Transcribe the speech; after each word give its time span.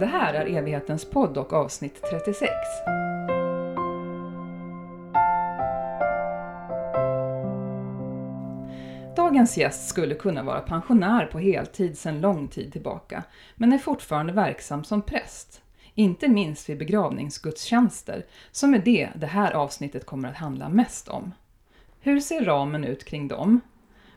Det 0.00 0.06
här 0.06 0.34
är 0.34 0.46
evighetens 0.46 1.04
podd 1.04 1.38
och 1.38 1.52
avsnitt 1.52 2.02
36. 2.10 2.50
Dagens 9.16 9.56
gäst 9.56 9.88
skulle 9.88 10.14
kunna 10.14 10.42
vara 10.42 10.60
pensionär 10.60 11.26
på 11.26 11.38
heltid 11.38 11.98
sedan 11.98 12.20
lång 12.20 12.48
tid 12.48 12.72
tillbaka, 12.72 13.24
men 13.54 13.72
är 13.72 13.78
fortfarande 13.78 14.32
verksam 14.32 14.84
som 14.84 15.02
präst. 15.02 15.62
Inte 15.94 16.28
minst 16.28 16.68
vid 16.68 16.78
begravningsgudstjänster, 16.78 18.26
som 18.50 18.74
är 18.74 18.78
det 18.78 19.08
det 19.14 19.26
här 19.26 19.52
avsnittet 19.52 20.06
kommer 20.06 20.28
att 20.28 20.36
handla 20.36 20.68
mest 20.68 21.08
om. 21.08 21.32
Hur 22.00 22.20
ser 22.20 22.44
ramen 22.44 22.84
ut 22.84 23.04
kring 23.04 23.28
dem? 23.28 23.60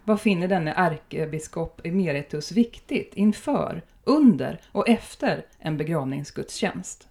Vad 0.04 0.22
finner 0.22 0.48
denne 0.48 0.74
ärkebiskop 0.74 1.82
emeritus 1.84 2.52
viktigt 2.52 3.14
inför, 3.14 3.82
under 4.04 4.62
och 4.72 4.90
efter 4.90 5.46
en 5.60 5.78
begravningsgudstjänst? 5.78 7.08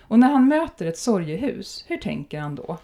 Och 0.00 0.18
när 0.18 0.28
han 0.28 0.48
möter 0.48 0.86
ett 0.86 0.98
sorgehus, 0.98 1.84
hur 1.88 1.96
tänker 1.96 2.40
han 2.40 2.54
då? 2.54 2.78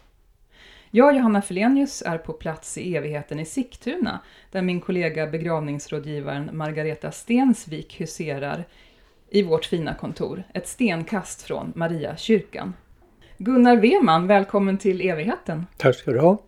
Jag, 0.91 1.17
Johanna 1.17 1.43
Felenius, 1.43 2.03
är 2.07 2.19
på 2.19 2.33
plats 2.33 2.79
i 2.79 2.97
evigheten 2.97 3.41
i 3.41 3.45
Sigtuna, 3.45 4.21
där 4.51 4.63
min 4.63 4.81
kollega 4.81 5.27
begravningsrådgivaren 5.27 6.51
Margareta 6.53 7.13
Stensvik 7.13 8.01
huserar 8.01 8.65
i 9.31 9.43
vårt 9.43 9.65
fina 9.65 9.95
kontor, 9.95 10.43
ett 10.55 10.69
stenkast 10.69 11.43
från 11.43 11.73
Maria 11.77 12.17
kyrkan. 12.17 12.75
Gunnar 13.39 13.77
Weman, 13.77 14.27
välkommen 14.27 14.79
till 14.79 15.01
evigheten. 15.01 15.67
Tack 15.77 15.97
ska 15.97 16.11
du 16.11 16.21
ha. 16.21 16.39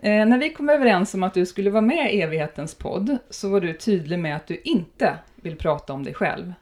Eh, 0.00 0.26
när 0.26 0.38
vi 0.38 0.52
kom 0.52 0.68
överens 0.68 1.14
om 1.14 1.22
att 1.22 1.34
du 1.34 1.46
skulle 1.46 1.70
vara 1.70 1.82
med 1.82 2.14
i 2.14 2.20
evighetens 2.20 2.74
podd 2.74 3.18
så 3.30 3.48
var 3.48 3.60
du 3.60 3.72
tydlig 3.72 4.18
med 4.18 4.36
att 4.36 4.46
du 4.46 4.60
inte 4.64 5.18
vill 5.36 5.56
prata 5.56 5.92
om 5.92 6.04
dig 6.04 6.14
själv. 6.14 6.52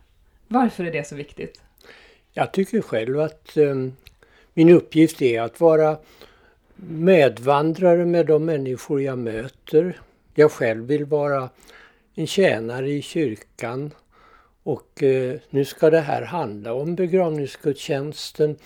Varför 0.48 0.84
är 0.84 0.92
det 0.92 1.08
så 1.08 1.14
viktigt? 1.14 1.60
Jag 2.32 2.52
tycker 2.52 2.80
själv 2.80 3.20
att 3.20 3.56
eh, 3.56 3.74
min 4.54 4.68
uppgift 4.68 5.22
är 5.22 5.42
att 5.42 5.60
vara 5.60 5.96
medvandrare 6.76 8.04
med 8.04 8.26
de 8.26 8.44
människor 8.44 9.02
jag 9.02 9.18
möter. 9.18 10.00
Jag 10.34 10.52
själv 10.52 10.86
vill 10.86 11.04
vara 11.04 11.48
en 12.14 12.26
tjänare 12.26 12.90
i 12.90 13.02
kyrkan 13.02 13.90
och 14.62 15.02
eh, 15.02 15.36
nu 15.50 15.64
ska 15.64 15.90
det 15.90 16.00
här 16.00 16.22
handla 16.22 16.74
om 16.74 16.94
begravningsgudstjänsten 16.94 18.56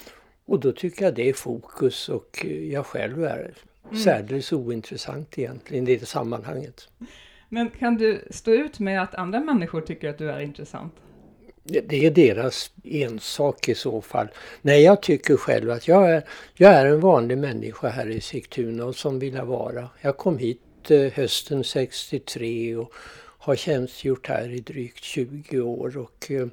och 0.47 0.61
då 0.61 0.73
tycker 0.73 1.05
jag 1.05 1.15
det 1.15 1.29
är 1.29 1.33
fokus 1.33 2.09
och 2.09 2.45
eh, 2.45 2.73
jag 2.73 2.87
själv 2.87 3.25
är 3.25 3.55
mm. 3.91 4.03
särdeles 4.03 4.53
ointressant 4.53 5.39
egentligen 5.39 5.89
i 5.89 5.97
det 5.97 6.07
sammanhanget. 6.07 6.89
Men 7.49 7.71
kan 7.71 7.97
du 7.97 8.25
stå 8.31 8.51
ut 8.51 8.79
med 8.79 9.03
att 9.03 9.15
andra 9.15 9.41
människor 9.41 9.81
tycker 9.81 10.09
att 10.09 10.19
du 10.19 10.31
är 10.31 10.41
intressant? 10.41 10.93
Det 11.63 12.07
är 12.07 12.11
deras 12.11 12.71
ensak 12.85 13.69
i 13.69 13.75
så 13.75 14.01
fall. 14.01 14.29
Nej, 14.63 14.83
jag 14.83 15.03
tycker 15.03 15.37
själv 15.37 15.71
att 15.71 15.89
jag 15.89 16.11
är, 16.11 16.25
jag 16.55 16.73
är 16.73 16.87
en 16.87 17.01
vanlig 17.01 17.39
människa 17.39 17.89
här 17.89 18.09
i 18.09 18.21
Sigtuna 18.21 18.85
och 18.85 18.97
som 18.97 19.19
vill 19.19 19.35
jag 19.35 19.47
vara. 19.47 19.89
Jag 20.01 20.17
kom 20.17 20.39
hit 20.39 20.91
eh, 20.91 21.13
hösten 21.13 21.65
63 21.65 22.77
och 22.77 22.93
har 23.39 23.57
tjänstgjort 23.57 24.27
här 24.27 24.49
i 24.49 24.61
drygt 24.61 25.05
20 25.05 25.61
år. 25.61 25.99
Och, 25.99 26.31
eh, 26.31 26.47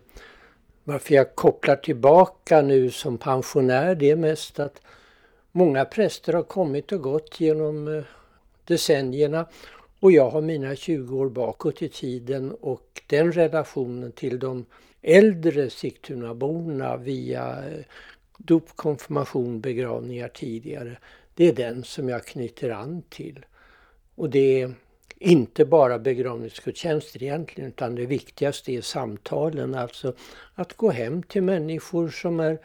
varför 0.83 1.16
jag 1.16 1.36
kopplar 1.36 1.75
tillbaka 1.75 2.61
nu 2.61 2.92
som 2.92 3.17
pensionär 3.17 3.95
det 3.95 4.11
är 4.11 4.16
mest 4.16 4.59
att 4.59 4.81
många 5.56 5.86
präster 5.86 6.34
har 6.34 6.44
kommit 6.44 6.92
och 6.92 7.02
gått 7.02 7.39
genom 7.39 7.88
eh, 7.88 8.03
decennierna 8.66 9.45
och 10.00 10.11
jag 10.11 10.30
har 10.30 10.42
mina 10.42 10.75
20 10.75 11.17
år 11.17 11.30
bakåt 11.30 11.81
i 11.81 11.89
tiden 11.89 12.52
och 12.52 13.02
den 13.08 13.31
relationen 13.31 14.11
till 14.11 14.39
de 14.39 14.66
äldre 15.02 15.70
Sigtunaborna 15.70 16.98
via 16.98 17.66
eh, 17.66 17.86
dop, 18.38 18.70
konfirmation, 18.76 19.61
begravningar 19.61 20.27
tidigare. 20.27 20.98
Det 21.36 21.48
är 21.48 21.54
den 21.54 21.83
som 21.83 22.10
jag 22.10 22.26
knyter 22.26 22.70
an 22.70 23.04
till. 23.10 23.45
Och 24.15 24.30
det 24.30 24.61
är 24.61 24.73
inte 25.17 25.65
bara 25.65 25.99
begravningsgudstjänster 25.99 27.23
egentligen 27.23 27.70
utan 27.70 27.95
det 27.95 28.05
viktigaste 28.05 28.71
är 28.71 28.82
samtalen. 28.82 29.76
Alltså 29.76 30.14
att 30.55 30.73
gå 30.73 30.89
hem 30.92 31.23
till 31.23 31.44
människor 31.44 32.10
som 32.10 32.39
är 32.39 32.60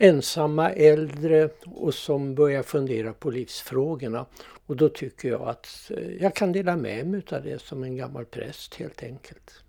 ensamma, 0.00 0.70
äldre 0.70 1.48
och 1.64 1.94
som 1.94 2.34
börjar 2.34 2.62
fundera 2.62 3.12
på 3.12 3.30
livsfrågorna. 3.30 4.26
Och 4.66 4.76
då 4.76 4.88
tycker 4.88 5.28
jag 5.28 5.48
att 5.48 5.90
eh, 5.96 6.08
jag 6.20 6.34
kan 6.34 6.52
dela 6.52 6.76
med 6.76 7.06
mig 7.06 7.22
av 7.32 7.42
det 7.42 7.62
som 7.62 7.84
en 7.84 7.96
gammal 7.96 8.24
präst 8.24 8.74
helt 8.74 9.02
enkelt. 9.02 9.62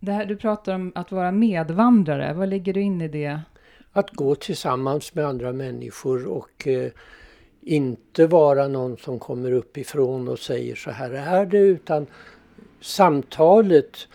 Det 0.00 0.12
här, 0.12 0.24
du 0.24 0.36
pratar 0.36 0.74
om 0.74 0.92
att 0.94 1.12
vara 1.12 1.32
medvandrare, 1.32 2.34
vad 2.34 2.48
ligger 2.48 2.72
du 2.72 2.80
in 2.80 3.00
i 3.00 3.08
det? 3.08 3.40
Att 3.92 4.10
gå 4.10 4.34
tillsammans 4.34 5.14
med 5.14 5.26
andra 5.26 5.52
människor 5.52 6.26
och 6.26 6.66
eh, 6.66 6.90
inte 7.60 8.26
vara 8.26 8.68
någon 8.68 8.96
som 8.96 9.18
kommer 9.18 9.52
uppifrån 9.52 10.28
och 10.28 10.38
säger 10.38 10.74
så 10.74 10.90
här 10.90 11.10
är 11.10 11.46
det 11.46 11.58
utan 11.58 12.06
samtalet 12.80 14.08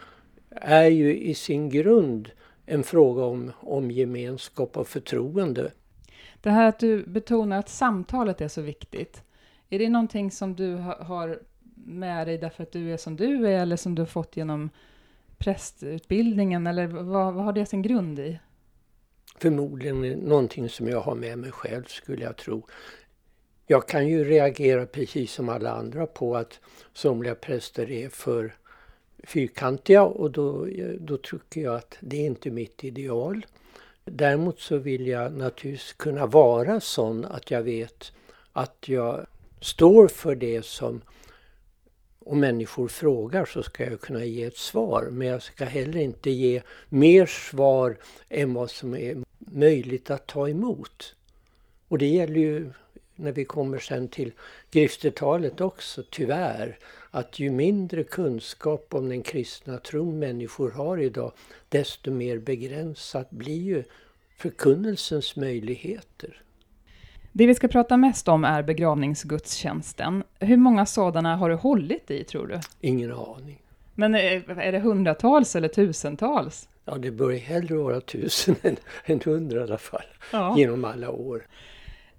är 0.62 0.88
ju 0.88 1.18
i 1.18 1.34
sin 1.34 1.70
grund 1.70 2.30
en 2.66 2.84
fråga 2.84 3.24
om, 3.24 3.52
om 3.60 3.92
gemenskap 3.92 4.78
och 4.78 4.88
förtroende. 4.88 5.72
Det 6.42 6.50
här 6.50 6.70
att 6.70 6.80
du 6.80 7.04
betonar 7.04 7.60
att 7.60 7.70
samtalet 7.70 8.42
är 8.42 8.48
så 8.48 8.62
viktigt. 8.62 9.24
Är 9.70 9.80
det 9.80 9.90
någonting 9.90 10.32
som 10.32 10.56
du 10.56 10.76
har 11.00 11.40
med 11.76 12.28
dig 12.28 12.38
därför 12.38 12.64
att 12.64 12.72
du 12.72 12.94
är 12.94 12.98
som 12.98 13.16
du 13.16 13.48
är 13.48 13.60
eller 13.60 13.76
som 13.76 13.96
du 13.96 14.02
har 14.02 14.08
fått 14.08 14.38
genom 14.38 14.70
prästutbildningen 15.38 16.68
eller 16.68 16.88
vad, 16.88 17.34
vad 17.34 17.46
har 17.46 17.54
det 17.54 17.66
sin 17.66 17.82
grund 17.82 18.20
i? 18.20 18.40
Förmodligen 19.38 20.12
någonting 20.12 20.70
som 20.70 20.88
jag 20.88 21.02
har 21.02 21.16
med 21.16 21.38
mig 21.38 21.52
själv 21.52 21.84
skulle 21.84 22.24
jag 22.24 22.38
tro. 22.38 22.68
Jag 23.68 23.88
kan 23.88 24.08
ju 24.08 24.24
reagera 24.24 24.86
precis 24.86 25.32
som 25.32 25.50
alla 25.50 25.72
andra 25.72 26.06
på 26.06 26.36
att 26.36 26.60
somliga 26.94 27.36
präster 27.36 27.92
är 27.92 28.10
för 28.10 28.56
fyrkantiga 29.24 30.04
och 30.04 30.32
då, 30.32 30.68
då 31.00 31.18
tycker 31.18 31.62
jag 31.62 31.76
att 31.76 31.98
det 32.00 32.18
är 32.18 32.26
inte 32.26 32.52
mitt 32.52 32.84
ideal. 32.84 33.46
Däremot 34.06 34.60
så 34.60 34.78
vill 34.78 35.08
jag 35.08 35.34
naturligtvis 35.34 35.94
kunna 35.94 36.26
vara 36.26 36.80
sån 36.80 37.26
att 37.26 37.52
jag 37.52 37.64
vet 37.64 38.12
att 38.54 38.76
jag 38.86 39.26
står 39.62 40.08
för 40.08 40.36
det 40.36 40.66
som 40.66 41.02
om 42.20 42.40
människor 42.40 42.88
frågar 42.88 43.46
så 43.46 43.64
ska 43.64 43.84
jag 43.84 44.02
kunna 44.02 44.26
ge 44.26 44.44
ett 44.44 44.58
svar. 44.58 45.08
Men 45.12 45.28
jag 45.28 45.42
ska 45.42 45.66
heller 45.66 46.00
inte 46.00 46.30
ge 46.30 46.62
mer 46.90 47.26
svar 47.26 47.98
än 48.30 48.54
vad 48.54 48.72
som 48.72 48.96
är 48.96 49.24
möjligt 49.38 50.10
att 50.10 50.28
ta 50.28 50.50
emot. 50.50 51.16
Och 51.88 51.98
det 51.98 52.08
gäller 52.08 52.40
ju 52.40 52.72
när 53.16 53.32
vi 53.32 53.46
kommer 53.46 53.80
sen 53.80 54.08
till 54.08 54.32
griftetalet 54.72 55.62
också, 55.62 56.04
tyvärr, 56.10 56.78
att 57.12 57.40
ju 57.40 57.52
mindre 57.52 58.04
kunskap 58.04 58.94
om 58.94 59.10
den 59.10 59.22
kristna 59.22 59.78
tron 59.78 60.20
människor 60.20 60.72
har 60.72 60.98
idag, 60.98 61.32
desto 61.70 62.12
mer 62.12 62.38
begränsat 62.38 63.30
blir 63.30 63.62
ju 63.62 63.84
förkunnelsens 64.38 65.36
möjligheter. 65.36 66.42
Det 67.32 67.48
vi 67.48 67.56
ska 67.56 67.68
prata 67.68 67.98
mest 67.98 68.28
om 68.28 68.44
är 68.44 68.64
begravningsgudstjänsten. 68.64 70.24
Hur 70.40 70.58
många 70.58 70.86
sådana 70.86 71.36
har 71.36 71.50
du 71.50 71.56
hållit 71.56 72.12
i, 72.12 72.24
tror 72.24 72.48
du? 72.48 72.60
Ingen 72.82 73.12
aning. 73.12 73.62
Men 73.96 74.16
är 74.16 74.72
det 74.72 74.80
hundratals 74.80 75.56
eller 75.56 75.68
tusentals? 75.68 76.70
Ja, 76.86 76.96
det 76.98 77.12
bör 77.12 77.32
hellre 77.32 77.76
vara 77.76 78.02
tusen 78.02 78.56
än, 78.62 78.78
än 79.06 79.20
hundra 79.26 79.60
i 79.60 79.64
alla 79.64 79.78
fall, 79.78 80.06
ja. 80.32 80.56
genom 80.58 80.86
alla 80.86 81.10
år. 81.10 81.48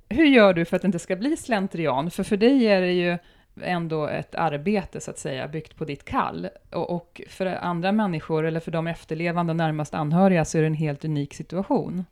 Hur 0.09 0.27
gör 0.27 0.55
du 0.55 0.65
för 0.65 0.77
att 0.77 0.83
det 0.83 0.87
inte 0.87 0.99
ska 0.99 1.17
bli 1.17 1.37
slentrian? 1.37 2.11
För 2.11 2.23
för 2.23 2.37
dig 2.37 2.67
är 2.67 2.81
det 2.81 2.93
ju 2.93 3.19
ändå 3.63 4.07
ett 4.07 4.35
arbete 4.35 5.01
så 5.01 5.11
att 5.11 5.19
säga, 5.19 5.49
byggt 5.49 5.77
på 5.77 5.85
ditt 5.85 6.05
kall. 6.05 6.49
Och, 6.71 6.91
och 6.91 7.23
för 7.29 7.47
andra 7.47 7.93
människor, 7.93 8.45
eller 8.47 8.61
för 8.61 8.71
de 8.71 8.87
efterlevande 8.87 9.51
och 9.51 9.57
närmast 9.57 9.95
anhöriga, 9.95 10.45
så 10.45 10.59
är 10.59 10.63
det 10.63 10.67
en 10.67 10.75
helt 10.75 11.05
unik 11.05 11.35
situation. 11.35 12.05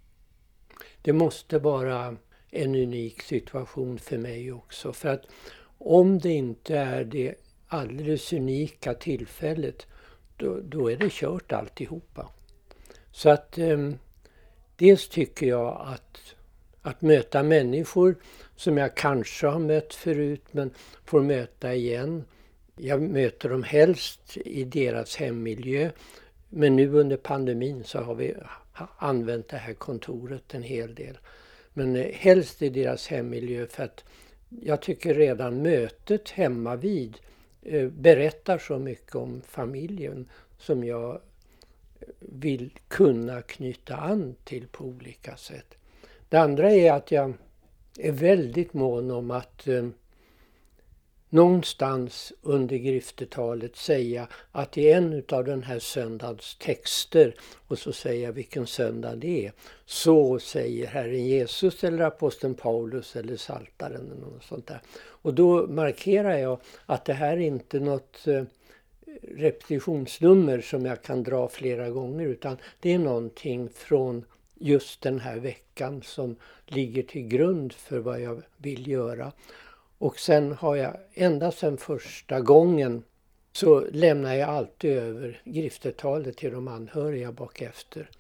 Det 1.03 1.13
måste 1.13 1.59
vara 1.59 2.17
en 2.51 2.75
unik 2.75 3.23
situation 3.23 3.99
för 3.99 4.19
mig 4.19 4.53
också. 4.53 4.93
För 4.93 5.09
att 5.09 5.27
om 5.79 6.19
det 6.19 6.31
inte 6.31 6.79
är 6.79 7.05
det 7.05 7.35
alldeles 7.69 8.33
unika 8.33 8.95
tillfället, 8.95 9.87
då, 10.37 10.61
då 10.63 10.91
är 10.91 10.97
det 10.97 11.13
kört 11.13 11.53
alltihopa. 11.53 12.29
Så 13.11 13.31
att 13.31 13.59
eh, 13.59 13.91
dels 14.77 15.09
tycker 15.09 15.47
jag 15.47 15.81
att, 15.87 16.35
att 16.85 17.03
möta 17.03 17.43
människor 17.43 18.17
som 18.57 18.77
jag 18.77 18.95
kanske 18.95 19.47
har 19.47 19.59
mött 19.59 19.95
förut 19.95 20.45
men 20.51 20.71
får 21.05 21.23
möta 21.23 21.75
igen. 21.75 22.25
Jag 22.77 23.03
möter 23.03 23.49
dem 23.49 23.63
helst 23.63 24.37
i 24.37 24.65
deras 24.65 25.17
hemmiljö. 25.17 25.91
Men 26.49 26.77
nu 26.77 26.93
under 26.93 27.17
pandemin 27.17 27.85
så 27.85 27.99
har 27.99 28.15
vi 28.15 28.35
använt 28.97 29.49
det 29.49 29.57
här 29.57 29.75
kontoret 29.75 30.55
en 30.55 30.63
hel 30.63 30.95
del. 30.95 31.19
Men 31.73 31.97
eh, 31.97 32.13
helst 32.13 32.63
i 32.63 32.69
deras 32.69 33.07
hemmiljö 33.07 33.67
för 33.67 33.85
att 33.85 34.05
jag 34.49 34.83
tycker 34.83 35.15
redan 35.15 35.63
mötet 35.63 36.31
hemma 36.31 36.77
vid 36.77 37.17
eh, 37.63 37.89
berättar 37.89 38.59
så 38.59 38.79
mycket 38.79 39.15
om 39.15 39.43
familjen 39.49 40.29
som 40.59 40.85
jag 40.85 41.15
eh, 41.15 42.09
vill 42.19 42.71
kunna 42.89 43.43
knyta 43.43 43.97
an 43.97 44.35
till 44.45 44.67
på 44.67 44.85
olika 44.85 45.37
sätt. 45.37 45.75
Det 46.29 46.37
andra 46.37 46.71
är 46.71 46.93
att 46.93 47.11
jag 47.11 47.35
är 47.99 48.13
väldigt 48.13 48.75
mån 48.75 49.11
om 49.11 49.31
att 49.31 49.69
eh, 49.69 49.89
någonstans 51.35 52.33
under 52.43 52.77
griftetalet 52.77 53.77
säga 53.77 54.29
att 54.53 54.79
i 54.79 54.91
en 54.91 55.23
av 55.29 55.45
den 55.45 55.63
här 55.63 55.79
söndagens 55.79 56.57
texter 56.57 57.35
och 57.67 57.79
så 57.79 57.93
säga 57.93 58.33
vilken 58.33 58.67
söndag 58.67 59.17
det 59.17 59.47
är. 59.47 59.53
Så 59.87 60.39
säger 60.39 60.87
Herren 60.87 61.25
Jesus 61.27 61.85
eller 61.85 62.05
aposteln 62.05 62.55
Paulus 62.55 63.17
eller 63.17 63.37
Saltaren 63.37 64.11
eller 64.13 64.21
något 64.21 64.45
sånt 64.45 64.67
där. 64.67 64.81
Och 64.97 65.35
då 65.35 65.67
markerar 65.67 66.39
jag 66.39 66.61
att 66.87 67.05
det 67.05 67.13
här 67.13 67.33
är 67.33 67.41
inte 67.41 67.81
något 67.81 68.27
eh, 68.27 68.45
repetitionsnummer 69.23 70.61
som 70.61 70.87
jag 70.87 71.03
kan 71.03 71.23
dra 71.23 71.49
flera 71.49 71.91
gånger 71.91 72.27
utan 72.27 72.57
det 72.81 72.93
är 72.93 72.99
någonting 72.99 73.69
från 73.69 74.25
just 74.55 75.03
den 75.03 75.21
här 75.21 75.37
veckan 75.37 76.03
som 76.03 76.37
ligger 76.67 77.03
till 77.03 77.29
grund 77.29 77.73
för 77.73 77.99
vad 77.99 78.21
jag 78.21 78.43
vill 78.57 78.89
göra. 78.89 79.33
Och 79.99 80.19
sen 80.19 80.53
har 80.53 80.77
jag 80.77 80.97
ända 81.15 81.53
sedan 81.53 81.77
första 81.77 82.41
gången 82.41 83.03
så 83.53 83.87
lämnar 83.93 84.35
jag 84.35 84.49
alltid 84.49 84.97
över 84.97 85.41
griftetalet 85.45 86.37
till 86.37 86.53
de 86.53 86.69
anhöriga 86.69 87.33
bakefter 87.33 88.11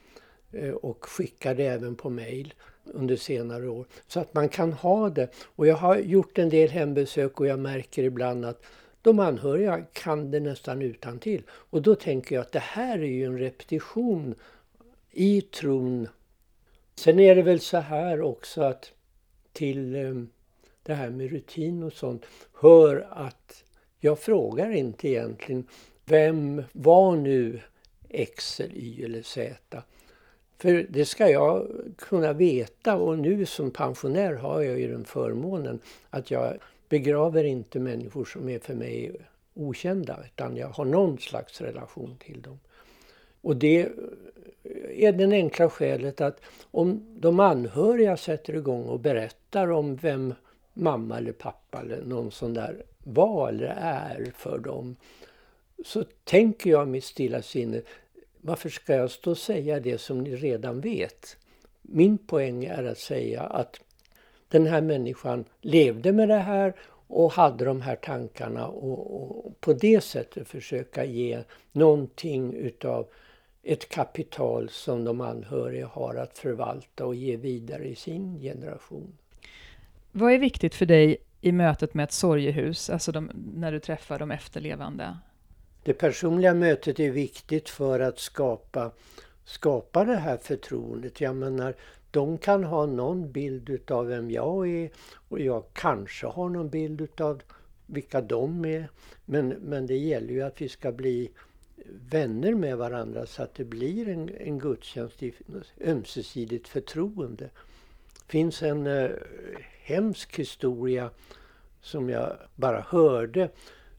eh, 0.52 0.70
och 0.70 1.04
skickar 1.04 1.54
det 1.54 1.66
även 1.66 1.94
på 1.94 2.10
mail 2.10 2.54
under 2.84 3.16
senare 3.16 3.68
år. 3.68 3.86
Så 4.06 4.20
att 4.20 4.34
man 4.34 4.48
kan 4.48 4.72
ha 4.72 5.10
det. 5.10 5.28
Och 5.44 5.66
jag 5.66 5.76
har 5.76 5.96
gjort 5.96 6.38
en 6.38 6.48
del 6.48 6.70
hembesök 6.70 7.40
och 7.40 7.46
jag 7.46 7.58
märker 7.58 8.02
ibland 8.02 8.44
att 8.44 8.64
de 9.02 9.18
anhöriga 9.18 9.84
kan 9.92 10.30
det 10.30 10.40
nästan 10.40 10.82
utan 10.82 11.18
till. 11.18 11.42
Och 11.48 11.82
då 11.82 11.94
tänker 11.94 12.34
jag 12.34 12.42
att 12.42 12.52
det 12.52 12.58
här 12.58 12.98
är 12.98 13.06
ju 13.06 13.24
en 13.24 13.38
repetition 13.38 14.34
i 15.12 15.40
tron. 15.40 16.08
Sen 16.96 17.20
är 17.20 17.34
det 17.34 17.42
väl 17.42 17.60
så 17.60 17.78
här 17.78 18.20
också 18.20 18.62
att 18.62 18.92
till 19.52 19.94
eh, 19.94 20.14
det 20.82 20.94
här 20.94 21.10
med 21.10 21.30
rutin 21.30 21.82
och 21.82 21.92
sånt 21.92 22.26
hör 22.60 23.08
att 23.10 23.64
jag 24.00 24.18
frågar 24.18 24.70
inte 24.70 25.08
egentligen 25.08 25.66
vem 26.04 26.62
var 26.72 27.16
nu 27.16 27.60
X 28.08 28.60
eller 28.60 28.74
Y 28.74 29.04
eller 29.04 29.22
Z. 29.22 29.82
För 30.58 30.86
det 30.90 31.04
ska 31.04 31.30
jag 31.30 31.68
kunna 31.98 32.32
veta 32.32 32.96
och 32.96 33.18
nu 33.18 33.46
som 33.46 33.70
pensionär 33.70 34.34
har 34.34 34.62
jag 34.62 34.80
ju 34.80 34.92
den 34.92 35.04
förmånen 35.04 35.80
att 36.10 36.30
jag 36.30 36.58
begraver 36.88 37.44
inte 37.44 37.80
människor 37.80 38.24
som 38.24 38.48
är 38.48 38.58
för 38.58 38.74
mig 38.74 39.16
okända 39.54 40.24
utan 40.26 40.56
jag 40.56 40.68
har 40.68 40.84
någon 40.84 41.18
slags 41.18 41.60
relation 41.60 42.16
till 42.18 42.42
dem. 42.42 42.58
Och 43.40 43.56
det 43.56 43.88
är 44.94 45.12
det 45.12 45.24
enkla 45.24 45.70
skälet 45.70 46.20
att 46.20 46.40
om 46.70 47.06
de 47.20 47.40
anhöriga 47.40 48.16
sätter 48.16 48.56
igång 48.56 48.84
och 48.84 49.00
berättar 49.00 49.70
om 49.70 49.96
vem 49.96 50.34
mamma 50.72 51.18
eller 51.18 51.32
pappa 51.32 51.80
eller 51.80 52.02
någon 52.02 52.30
sån 52.30 52.54
där 52.54 52.82
var 52.98 53.48
eller 53.48 53.74
är 53.76 54.32
för 54.36 54.58
dem 54.58 54.96
så 55.84 56.04
tänker 56.24 56.70
jag 56.70 56.88
mitt 56.88 57.04
stilla 57.04 57.42
sinne 57.42 57.82
varför 58.40 58.68
ska 58.68 58.94
jag 58.94 59.10
stå 59.10 59.30
och 59.30 59.38
säga 59.38 59.80
det 59.80 59.98
som 59.98 60.20
ni 60.20 60.36
redan 60.36 60.80
vet? 60.80 61.36
Min 61.82 62.18
poäng 62.18 62.64
är 62.64 62.84
att 62.84 62.98
säga 62.98 63.42
att 63.42 63.80
den 64.48 64.66
här 64.66 64.80
människan 64.80 65.44
levde 65.60 66.12
med 66.12 66.28
det 66.28 66.34
här 66.34 66.74
och 67.06 67.32
hade 67.32 67.64
de 67.64 67.80
här 67.80 67.96
tankarna 67.96 68.66
och, 68.66 69.22
och 69.22 69.60
på 69.60 69.72
det 69.72 70.04
sättet 70.04 70.48
försöka 70.48 71.04
ge 71.04 71.42
någonting 71.72 72.54
utav 72.54 73.06
ett 73.64 73.88
kapital 73.88 74.68
som 74.68 75.04
de 75.04 75.20
anhöriga 75.20 75.86
har 75.86 76.14
att 76.14 76.38
förvalta 76.38 77.06
och 77.06 77.14
ge 77.14 77.36
vidare 77.36 77.84
i 77.84 77.94
sin 77.94 78.40
generation. 78.40 79.18
Vad 80.12 80.32
är 80.32 80.38
viktigt 80.38 80.74
för 80.74 80.86
dig 80.86 81.16
i 81.40 81.52
mötet 81.52 81.94
med 81.94 82.04
ett 82.04 82.12
sorgehus, 82.12 82.90
alltså 82.90 83.12
de, 83.12 83.30
när 83.54 83.72
du 83.72 83.80
träffar 83.80 84.18
de 84.18 84.30
efterlevande? 84.30 85.18
Det 85.82 85.94
personliga 85.94 86.54
mötet 86.54 87.00
är 87.00 87.10
viktigt 87.10 87.68
för 87.68 88.00
att 88.00 88.18
skapa, 88.18 88.90
skapa 89.44 90.04
det 90.04 90.16
här 90.16 90.36
förtroendet. 90.36 91.20
Jag 91.20 91.36
menar, 91.36 91.74
de 92.10 92.38
kan 92.38 92.64
ha 92.64 92.86
någon 92.86 93.32
bild 93.32 93.70
utav 93.70 94.06
vem 94.06 94.30
jag 94.30 94.68
är 94.68 94.90
och 95.28 95.40
jag 95.40 95.64
kanske 95.72 96.26
har 96.26 96.48
någon 96.48 96.68
bild 96.68 97.00
utav 97.00 97.42
vilka 97.86 98.20
de 98.20 98.64
är. 98.64 98.88
Men, 99.24 99.48
men 99.48 99.86
det 99.86 99.96
gäller 99.96 100.32
ju 100.32 100.42
att 100.42 100.60
vi 100.60 100.68
ska 100.68 100.92
bli 100.92 101.30
vänner 102.10 102.54
med 102.54 102.76
varandra 102.78 103.26
så 103.26 103.42
att 103.42 103.54
det 103.54 103.64
blir 103.64 104.08
en, 104.08 104.30
en 104.38 104.58
gudstjänst 104.58 105.22
i 105.22 105.34
ömsesidigt 105.80 106.68
förtroende. 106.68 107.44
Det 107.44 108.32
finns 108.32 108.62
en 108.62 108.86
eh, 108.86 109.10
hemsk 109.82 110.38
historia 110.38 111.10
som 111.80 112.10
jag 112.10 112.36
bara 112.56 112.80
hörde 112.80 113.50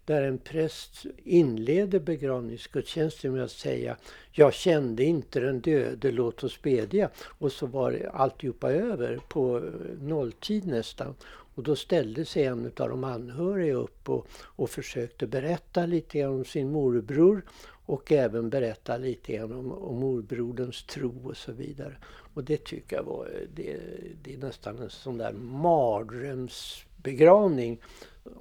där 0.05 0.21
en 0.21 0.37
präst 0.37 1.05
inleder 1.23 1.99
begravningsgudstjänsten 1.99 3.33
med 3.33 3.43
att 3.43 3.51
säga 3.51 3.97
Jag 4.31 4.53
kände 4.53 5.03
inte 5.03 5.39
den 5.39 5.59
döde, 5.59 6.11
låt 6.11 6.43
oss 6.43 6.61
bedja. 6.61 7.09
Och 7.17 7.51
så 7.51 7.65
var 7.65 8.09
alltihopa 8.13 8.71
över 8.71 9.19
på 9.27 9.57
eh, 9.57 9.63
nolltid 10.01 10.67
nästan. 10.67 11.15
Och 11.55 11.63
då 11.63 11.75
ställde 11.75 12.25
sig 12.25 12.43
en 12.43 12.71
av 12.77 12.89
de 12.89 13.03
anhöriga 13.03 13.73
upp 13.73 14.09
och, 14.09 14.27
och 14.31 14.69
försökte 14.69 15.27
berätta 15.27 15.85
lite 15.85 16.25
om 16.25 16.45
sin 16.45 16.71
morbror 16.71 17.41
och 17.85 18.11
även 18.11 18.49
berätta 18.49 18.97
lite 18.97 19.33
grann 19.33 19.51
om, 19.51 19.71
om 19.71 19.99
morbroderns 19.99 20.83
tro 20.83 21.29
och 21.29 21.37
så 21.37 21.51
vidare. 21.51 21.97
Och 22.33 22.43
det 22.43 22.65
tycker 22.65 22.95
jag 22.95 23.03
var, 23.03 23.29
det, 23.53 23.77
det 24.23 24.33
är 24.33 24.37
nästan 24.37 24.79
en 24.79 24.89
sån 24.89 25.17
där 25.17 25.33
mardrömsbegravning. 25.33 27.81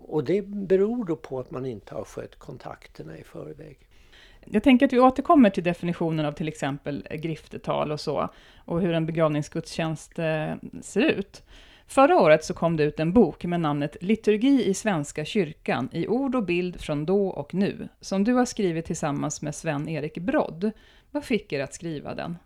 Och 0.08 0.24
det 0.24 0.46
beror 0.46 1.04
då 1.04 1.16
på 1.16 1.40
att 1.40 1.50
man 1.50 1.66
inte 1.66 1.94
har 1.94 2.04
skött 2.04 2.38
kontakterna 2.38 3.18
i 3.18 3.24
förväg. 3.24 3.78
Jag 4.46 4.62
tänker 4.62 4.86
att 4.86 4.92
vi 4.92 5.00
återkommer 5.00 5.50
till 5.50 5.64
definitionen 5.64 6.26
av 6.26 6.32
till 6.32 6.48
exempel 6.48 7.06
griftetal 7.10 7.92
och 7.92 8.00
så, 8.00 8.28
och 8.64 8.80
hur 8.80 8.92
en 8.92 9.06
begravningsgudstjänst 9.06 10.18
eh, 10.18 10.54
ser 10.82 11.00
ut. 11.00 11.42
Förra 11.86 12.20
året 12.20 12.44
så 12.44 12.54
kom 12.54 12.76
det 12.76 12.84
ut 12.84 13.00
en 13.00 13.12
bok 13.12 13.44
med 13.44 13.60
namnet 13.60 13.96
Liturgi 14.00 14.64
i 14.64 14.74
Svenska 14.74 15.24
kyrkan 15.24 15.88
i 15.92 16.06
ord 16.06 16.34
och 16.34 16.44
bild 16.44 16.80
från 16.80 17.06
då 17.06 17.28
och 17.28 17.54
nu, 17.54 17.88
som 18.00 18.24
du 18.24 18.32
har 18.32 18.44
skrivit 18.44 18.84
tillsammans 18.84 19.42
med 19.42 19.54
Sven-Erik 19.54 20.18
Brodd. 20.18 20.70
Vad 21.10 21.24
fick 21.24 21.52
er 21.52 21.60
att 21.60 21.74
skriva 21.74 22.14
den? 22.14 22.36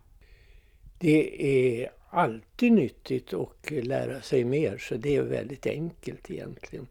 Det 0.99 1.45
är 1.79 1.89
alltid 2.09 2.71
nyttigt 2.71 3.33
att 3.33 3.71
lära 3.71 4.21
sig 4.21 4.43
mer, 4.43 4.77
så 4.77 4.95
det 4.95 5.15
är 5.15 5.21
väldigt 5.21 5.67
enkelt 5.67 6.31
egentligen. 6.31 6.87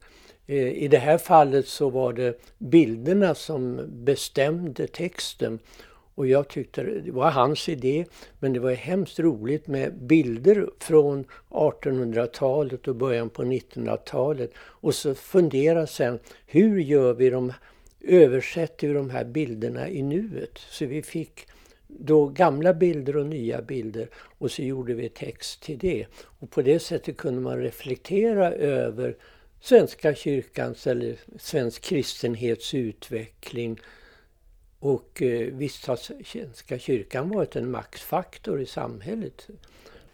Eh, 0.47 0.69
I 0.69 0.89
det 0.89 0.99
här 0.99 1.19
fallet 1.19 1.69
så 1.69 1.91
var 1.91 2.13
det 2.13 2.41
bilderna 2.59 3.35
som 3.35 3.81
bestämde 3.89 4.87
texten 4.87 5.59
och 6.19 6.27
jag 6.27 6.49
tyckte 6.49 6.83
det 6.83 7.11
var 7.11 7.31
hans 7.31 7.69
idé, 7.69 8.05
men 8.39 8.53
det 8.53 8.61
var 8.61 8.73
hemskt 8.73 9.21
roligt 9.21 9.67
med 9.67 9.95
bilder 9.95 10.71
från 10.79 11.25
1800-talet 11.49 12.89
och 12.89 12.97
början 12.97 13.31
på 13.31 13.43
1900-talet. 13.43 14.51
Och 14.59 14.95
så 14.95 15.15
fundera 15.15 15.87
sen, 15.87 16.19
hur 16.47 16.79
gör 16.79 17.15
vi 17.15 17.31
de, 17.31 17.53
översätter 18.01 18.89
vi 18.89 18.95
de 18.95 19.11
här 19.11 19.25
bilderna 19.25 19.89
i 19.89 20.03
nuet? 20.03 20.59
Så 20.59 20.87
vi 20.87 21.03
fick 21.03 21.47
då 21.87 22.27
gamla 22.27 22.75
bilder 22.75 23.17
och 23.17 23.27
nya 23.27 23.63
bilder 23.63 24.09
och 24.15 24.51
så 24.51 24.63
gjorde 24.63 24.95
vi 24.95 25.09
text 25.09 25.63
till 25.63 25.79
det. 25.79 26.07
Och 26.39 26.51
på 26.51 26.63
det 26.63 26.79
sättet 26.79 27.17
kunde 27.17 27.41
man 27.41 27.59
reflektera 27.59 28.53
över 28.53 29.17
Svenska 29.61 30.15
kyrkans 30.15 30.87
eller 30.87 31.17
svensk 31.39 31.83
kristenhets 31.83 32.75
utveckling 32.75 33.79
och 34.79 35.23
eh, 35.23 35.55
visst 35.55 35.87
har 35.87 36.25
Svenska 36.25 36.79
kyrkan 36.79 37.29
varit 37.29 37.57
en 37.57 37.71
maktfaktor 37.71 38.61
i 38.61 38.67
samhället. 38.67 39.49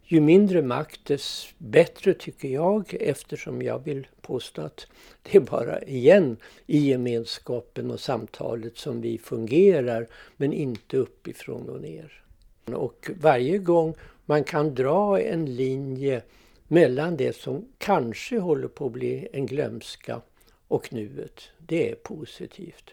Ju 0.07 0.21
mindre 0.21 0.63
makt 0.63 1.05
dess 1.05 1.49
bättre 1.59 2.15
tycker 2.15 2.49
jag 2.49 2.95
eftersom 3.01 3.63
jag 3.63 3.85
vill 3.85 4.07
påstå 4.21 4.63
att 4.63 4.87
det 5.23 5.37
är 5.37 5.41
bara 5.41 5.83
igen 5.83 6.37
i 6.67 6.79
gemenskapen 6.79 7.91
och 7.91 8.01
samtalet 8.01 8.79
som 8.79 9.01
vi 9.01 9.19
fungerar 9.19 10.07
men 10.37 10.53
inte 10.53 10.97
uppifrån 10.97 11.69
och 11.69 11.81
ner. 11.81 12.23
Och 12.65 13.11
varje 13.21 13.59
gång 13.59 13.95
man 14.25 14.45
kan 14.45 14.75
dra 14.75 15.21
en 15.21 15.57
linje 15.57 16.23
mellan 16.69 17.17
det 17.17 17.37
som 17.37 17.69
kanske 17.79 18.39
håller 18.39 18.69
på 18.69 18.87
att 18.87 18.93
bli 18.93 19.29
en 19.33 19.47
glömska 19.47 20.21
och 20.69 20.93
nuet, 20.93 21.41
det 21.59 21.91
är 21.91 21.95
positivt. 21.95 22.91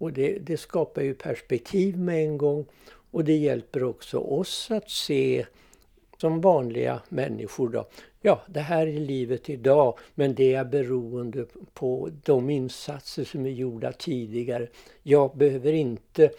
Och 0.00 0.12
det, 0.12 0.38
det 0.38 0.56
skapar 0.56 1.02
ju 1.02 1.14
perspektiv 1.14 1.98
med 1.98 2.24
en 2.24 2.38
gång 2.38 2.66
och 3.10 3.24
det 3.24 3.36
hjälper 3.36 3.84
också 3.84 4.18
oss 4.18 4.70
att 4.70 4.90
se 4.90 5.46
som 6.18 6.40
vanliga 6.40 7.02
människor 7.08 7.68
då. 7.68 7.88
Ja, 8.20 8.42
det 8.48 8.60
här 8.60 8.86
är 8.86 9.00
livet 9.00 9.50
idag 9.50 9.98
men 10.14 10.34
det 10.34 10.54
är 10.54 10.64
beroende 10.64 11.46
på 11.74 12.10
de 12.24 12.50
insatser 12.50 13.24
som 13.24 13.46
är 13.46 13.50
gjorda 13.50 13.92
tidigare. 13.92 14.68
Jag 15.02 15.36
behöver 15.36 15.72
inte 15.72 16.30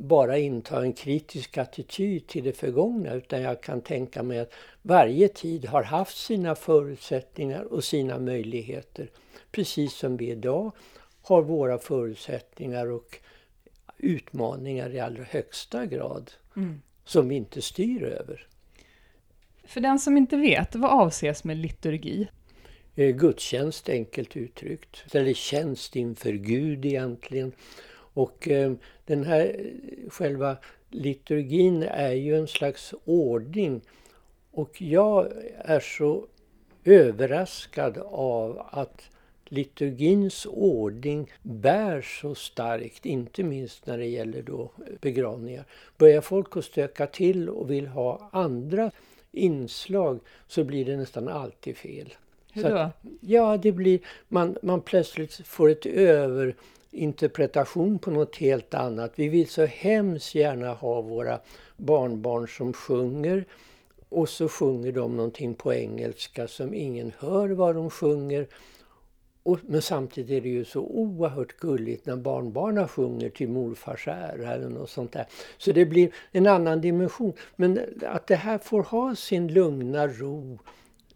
bara 0.00 0.38
inta 0.38 0.82
en 0.82 0.92
kritisk 0.92 1.58
attityd 1.58 2.26
till 2.26 2.44
det 2.44 2.52
förgångna 2.52 3.14
utan 3.14 3.42
jag 3.42 3.62
kan 3.62 3.80
tänka 3.80 4.22
mig 4.22 4.38
att 4.38 4.52
varje 4.82 5.28
tid 5.28 5.66
har 5.66 5.82
haft 5.82 6.16
sina 6.16 6.54
förutsättningar 6.54 7.62
och 7.72 7.84
sina 7.84 8.18
möjligheter. 8.18 9.10
Precis 9.50 9.94
som 9.94 10.16
vi 10.16 10.30
idag 10.30 10.72
har 11.28 11.42
våra 11.42 11.78
förutsättningar 11.78 12.86
och 12.90 13.18
utmaningar 13.98 14.94
i 14.94 15.00
allra 15.00 15.24
högsta 15.24 15.86
grad 15.86 16.32
mm. 16.56 16.82
som 17.04 17.28
vi 17.28 17.34
inte 17.34 17.62
styr 17.62 18.02
över. 18.02 18.46
För 19.64 19.80
den 19.80 19.98
som 19.98 20.16
inte 20.16 20.36
vet, 20.36 20.74
vad 20.74 20.90
avses 20.90 21.44
med 21.44 21.56
liturgi? 21.56 22.28
Eh, 22.94 23.16
gudstjänst 23.16 23.88
enkelt 23.88 24.36
uttryckt, 24.36 25.14
eller 25.14 25.34
tjänst 25.34 25.96
inför 25.96 26.32
Gud 26.32 26.84
egentligen. 26.84 27.52
Och 27.92 28.48
eh, 28.48 28.72
den 29.04 29.24
här 29.24 29.56
eh, 29.58 30.10
själva 30.10 30.56
liturgin 30.90 31.82
är 31.82 32.12
ju 32.12 32.36
en 32.36 32.48
slags 32.48 32.94
ordning. 33.04 33.80
Och 34.50 34.82
jag 34.82 35.32
är 35.58 35.80
så 35.80 36.26
överraskad 36.84 37.98
av 38.10 38.66
att 38.70 39.10
liturgins 39.48 40.46
ordning 40.50 41.32
bär 41.42 42.00
så 42.20 42.34
starkt, 42.34 43.06
inte 43.06 43.42
minst 43.42 43.86
när 43.86 43.98
det 43.98 44.06
gäller 44.06 44.42
då 44.42 44.70
begravningar. 45.00 45.64
Börjar 45.98 46.20
folk 46.20 46.56
att 46.56 46.64
stöka 46.64 47.06
till 47.06 47.48
och 47.48 47.70
vill 47.70 47.86
ha 47.86 48.30
andra 48.32 48.90
inslag 49.32 50.20
så 50.48 50.64
blir 50.64 50.84
det 50.84 50.96
nästan 50.96 51.28
alltid 51.28 51.76
fel. 51.76 52.14
Hur 52.52 52.62
då? 52.62 52.76
Att, 52.76 52.92
ja, 53.20 53.56
det 53.56 53.72
blir, 53.72 54.00
man, 54.28 54.56
man 54.62 54.80
plötsligt 54.80 55.34
får 55.34 55.70
ett 55.70 55.86
överinterpretation 55.86 57.98
på 57.98 58.10
något 58.10 58.36
helt 58.36 58.74
annat. 58.74 59.12
Vi 59.16 59.28
vill 59.28 59.48
så 59.48 59.64
hemskt 59.64 60.34
gärna 60.34 60.74
ha 60.74 61.00
våra 61.00 61.40
barnbarn 61.76 62.48
som 62.48 62.72
sjunger 62.72 63.44
och 64.08 64.28
så 64.28 64.48
sjunger 64.48 64.92
de 64.92 65.16
någonting 65.16 65.54
på 65.54 65.74
engelska 65.74 66.48
som 66.48 66.74
ingen 66.74 67.12
hör 67.18 67.48
vad 67.48 67.74
de 67.74 67.90
sjunger. 67.90 68.46
Och, 69.46 69.58
men 69.66 69.82
samtidigt 69.82 70.30
är 70.30 70.40
det 70.40 70.48
ju 70.48 70.64
så 70.64 70.80
oerhört 70.80 71.56
gulligt 71.56 72.06
när 72.06 72.16
barnbarnen 72.16 72.88
sjunger 72.88 73.30
till 73.30 73.48
morfars 73.48 74.08
ära 74.08 74.54
eller 74.54 74.68
något 74.68 74.90
sånt 74.90 75.12
där. 75.12 75.26
Så 75.58 75.72
det 75.72 75.84
blir 75.84 76.10
en 76.32 76.46
annan 76.46 76.80
dimension. 76.80 77.32
Men 77.56 77.80
att 78.02 78.26
det 78.26 78.36
här 78.36 78.58
får 78.58 78.82
ha 78.82 79.14
sin 79.14 79.48
lugna 79.48 80.06
ro, 80.06 80.58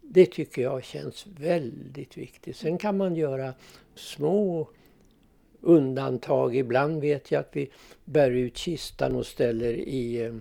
det 0.01 0.25
tycker 0.25 0.61
jag 0.61 0.83
känns 0.83 1.27
väldigt 1.27 2.17
viktigt. 2.17 2.57
Sen 2.57 2.77
kan 2.77 2.97
man 2.97 3.15
göra 3.15 3.53
små 3.95 4.69
undantag. 5.61 6.55
Ibland 6.55 7.01
vet 7.01 7.31
jag 7.31 7.39
att 7.39 7.55
vi 7.55 7.71
bär 8.05 8.31
ut 8.31 8.57
kistan 8.57 9.15
och 9.15 9.25
ställer 9.25 9.73
i 9.73 10.21
eh, 10.21 10.35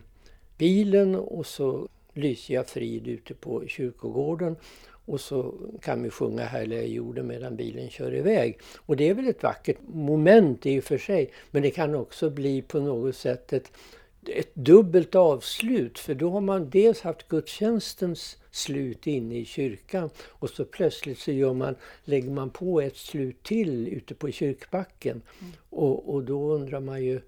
bilen 0.59 1.15
och 1.15 1.47
så 1.47 1.89
lyser 2.13 2.55
jag 2.55 2.67
frid 2.67 3.09
ute 3.09 3.35
på 3.35 3.67
kyrkogården 3.67 4.57
och 5.11 5.21
så 5.21 5.55
kan 5.81 6.03
vi 6.03 6.11
sjunga 6.11 6.45
Härliga 6.45 6.85
jorden 6.85 7.27
medan 7.27 7.57
bilen 7.57 7.91
kör 7.91 8.15
iväg. 8.15 8.59
Och 8.77 8.97
det 8.97 9.09
är 9.09 9.15
väl 9.15 9.29
ett 9.29 9.43
vackert 9.43 9.79
moment 9.87 10.67
i 10.67 10.81
och 10.81 10.85
för 10.85 10.99
sig. 10.99 11.31
Men 11.51 11.63
det 11.63 11.71
kan 11.71 11.95
också 11.95 12.31
bli 12.31 12.63
på 12.63 12.81
något 12.81 13.17
sätt 13.17 13.53
ett, 13.53 13.73
ett 14.27 14.55
dubbelt 14.55 15.15
avslut. 15.15 15.99
För 15.99 16.15
då 16.15 16.31
har 16.31 16.41
man 16.41 16.71
dels 16.71 17.01
haft 17.01 17.29
gudstjänstens 17.29 18.37
slut 18.51 19.07
inne 19.07 19.35
i 19.35 19.45
kyrkan 19.45 20.11
och 20.19 20.51
så 20.51 20.65
plötsligt 20.65 21.19
så 21.19 21.33
gör 21.33 21.55
man, 21.55 21.75
lägger 22.05 22.31
man 22.31 22.51
på 22.51 22.81
ett 22.81 22.97
slut 22.97 23.43
till 23.43 23.89
ute 23.89 24.15
på 24.15 24.31
kyrkbacken. 24.31 25.23
Mm. 25.41 25.53
Och, 25.71 26.15
och 26.15 26.23
då 26.23 26.53
undrar 26.53 26.81
man 26.81 27.05
ju, 27.05 27.21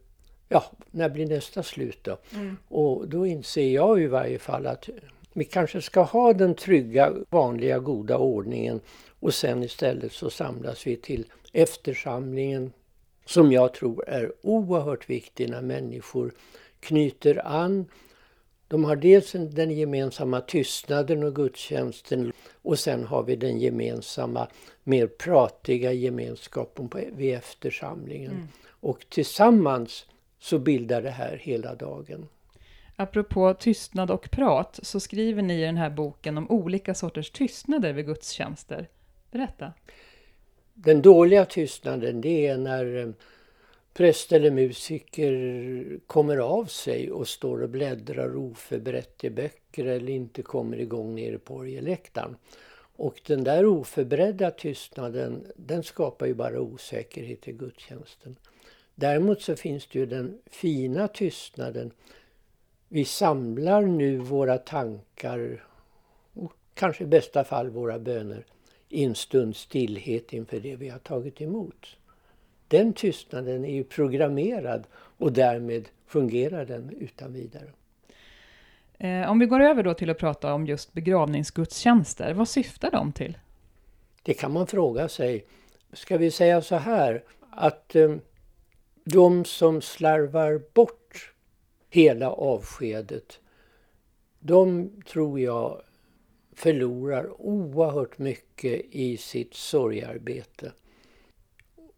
ja, 0.48 0.64
när 0.90 1.08
blir 1.08 1.26
nästa 1.26 1.62
slut 1.62 1.98
då? 2.02 2.18
Mm. 2.34 2.56
Och 2.68 3.08
då 3.08 3.26
inser 3.26 3.74
jag 3.74 4.02
i 4.02 4.06
varje 4.06 4.38
fall 4.38 4.66
att 4.66 4.88
vi 5.32 5.44
kanske 5.44 5.82
ska 5.82 6.02
ha 6.02 6.32
den 6.32 6.54
trygga, 6.54 7.12
vanliga, 7.30 7.78
goda 7.78 8.18
ordningen 8.18 8.80
och 9.20 9.34
sen 9.34 9.62
istället 9.62 10.12
så 10.12 10.30
samlas 10.30 10.86
vi 10.86 10.96
till 10.96 11.26
eftersamlingen 11.52 12.72
som 13.24 13.52
jag 13.52 13.74
tror 13.74 14.08
är 14.08 14.32
oerhört 14.42 15.10
viktig 15.10 15.50
när 15.50 15.62
människor 15.62 16.32
knyter 16.80 17.46
an. 17.46 17.86
De 18.68 18.84
har 18.84 18.96
dels 18.96 19.32
den 19.32 19.70
gemensamma 19.70 20.40
tystnaden 20.40 21.22
och 21.22 21.34
gudstjänsten 21.34 22.32
och 22.62 22.78
sen 22.78 23.04
har 23.04 23.22
vi 23.22 23.36
den 23.36 23.60
gemensamma, 23.60 24.48
mer 24.84 25.06
pratiga 25.06 25.92
gemenskapen 25.92 26.88
på, 26.88 27.00
vid 27.12 27.34
eftersamlingen. 27.34 28.32
Mm. 28.32 28.48
Och 28.64 29.06
tillsammans 29.08 30.06
så 30.38 30.58
bildar 30.58 31.02
det 31.02 31.10
här 31.10 31.36
hela 31.36 31.74
dagen. 31.74 32.28
Apropå 32.96 33.54
tystnad 33.54 34.10
och 34.10 34.30
prat 34.30 34.80
så 34.82 35.00
skriver 35.00 35.42
ni 35.42 35.62
i 35.62 35.64
den 35.64 35.76
här 35.76 35.90
boken 35.90 36.38
om 36.38 36.50
olika 36.50 36.94
sorters 36.94 37.30
tystnader 37.30 37.92
vid 37.92 38.06
gudstjänster. 38.06 38.88
Berätta. 39.30 39.72
Den 40.74 41.02
dåliga 41.02 41.44
tystnaden 41.44 42.20
det 42.20 42.46
är 42.46 42.58
när 42.58 42.96
eh, 42.96 43.08
präst 43.94 44.32
eller 44.32 44.50
musiker 44.50 45.98
kommer 46.06 46.36
av 46.36 46.64
sig 46.64 47.10
och 47.10 47.28
står 47.28 47.62
och 47.62 47.68
bläddrar 47.68 48.36
oförberett 48.36 49.24
i 49.24 49.30
böcker 49.30 49.86
eller 49.86 50.12
inte 50.12 50.42
kommer 50.42 50.80
igång 50.80 51.14
nere 51.14 51.38
på 51.38 51.54
orgeläktaren. 51.54 52.36
Och 52.96 53.20
den 53.26 53.44
där 53.44 53.66
oförberedda 53.66 54.50
tystnaden 54.50 55.46
den 55.56 55.82
skapar 55.82 56.26
ju 56.26 56.34
bara 56.34 56.60
osäkerhet 56.60 57.48
i 57.48 57.52
gudstjänsten. 57.52 58.36
Däremot 58.94 59.42
så 59.42 59.56
finns 59.56 59.86
det 59.86 59.98
ju 59.98 60.06
den 60.06 60.38
fina 60.46 61.08
tystnaden 61.08 61.90
vi 62.94 63.04
samlar 63.04 63.82
nu 63.82 64.16
våra 64.16 64.58
tankar 64.58 65.64
och 66.34 66.52
kanske 66.74 67.04
i 67.04 67.06
bästa 67.06 67.44
fall 67.44 67.70
våra 67.70 67.98
böner 67.98 68.44
i 68.88 69.04
en 69.04 69.14
stund 69.14 69.56
stillhet 69.56 70.32
inför 70.32 70.60
det 70.60 70.76
vi 70.76 70.88
har 70.88 70.98
tagit 70.98 71.40
emot. 71.40 71.96
Den 72.68 72.92
tystnaden 72.92 73.64
är 73.64 73.74
ju 73.74 73.84
programmerad 73.84 74.86
och 74.94 75.32
därmed 75.32 75.88
fungerar 76.06 76.64
den 76.64 76.90
utan 77.00 77.32
vidare. 77.32 77.72
Eh, 78.98 79.30
om 79.30 79.38
vi 79.38 79.46
går 79.46 79.60
över 79.60 79.82
då 79.82 79.94
till 79.94 80.10
att 80.10 80.18
prata 80.18 80.54
om 80.54 80.66
just 80.66 80.92
begravningsgudstjänster, 80.92 82.34
vad 82.34 82.48
syftar 82.48 82.90
de 82.90 83.12
till? 83.12 83.38
Det 84.22 84.34
kan 84.34 84.52
man 84.52 84.66
fråga 84.66 85.08
sig. 85.08 85.44
Ska 85.92 86.18
vi 86.18 86.30
säga 86.30 86.62
så 86.62 86.76
här 86.76 87.24
att 87.50 87.96
eh, 87.96 88.16
de 89.04 89.44
som 89.44 89.80
slarvar 89.80 90.62
bort 90.74 91.01
hela 91.92 92.30
avskedet. 92.30 93.40
De 94.40 94.90
tror 95.06 95.40
jag 95.40 95.82
förlorar 96.52 97.40
oerhört 97.40 98.18
mycket 98.18 98.84
i 98.90 99.16
sitt 99.16 99.54
sorgarbete. 99.54 100.72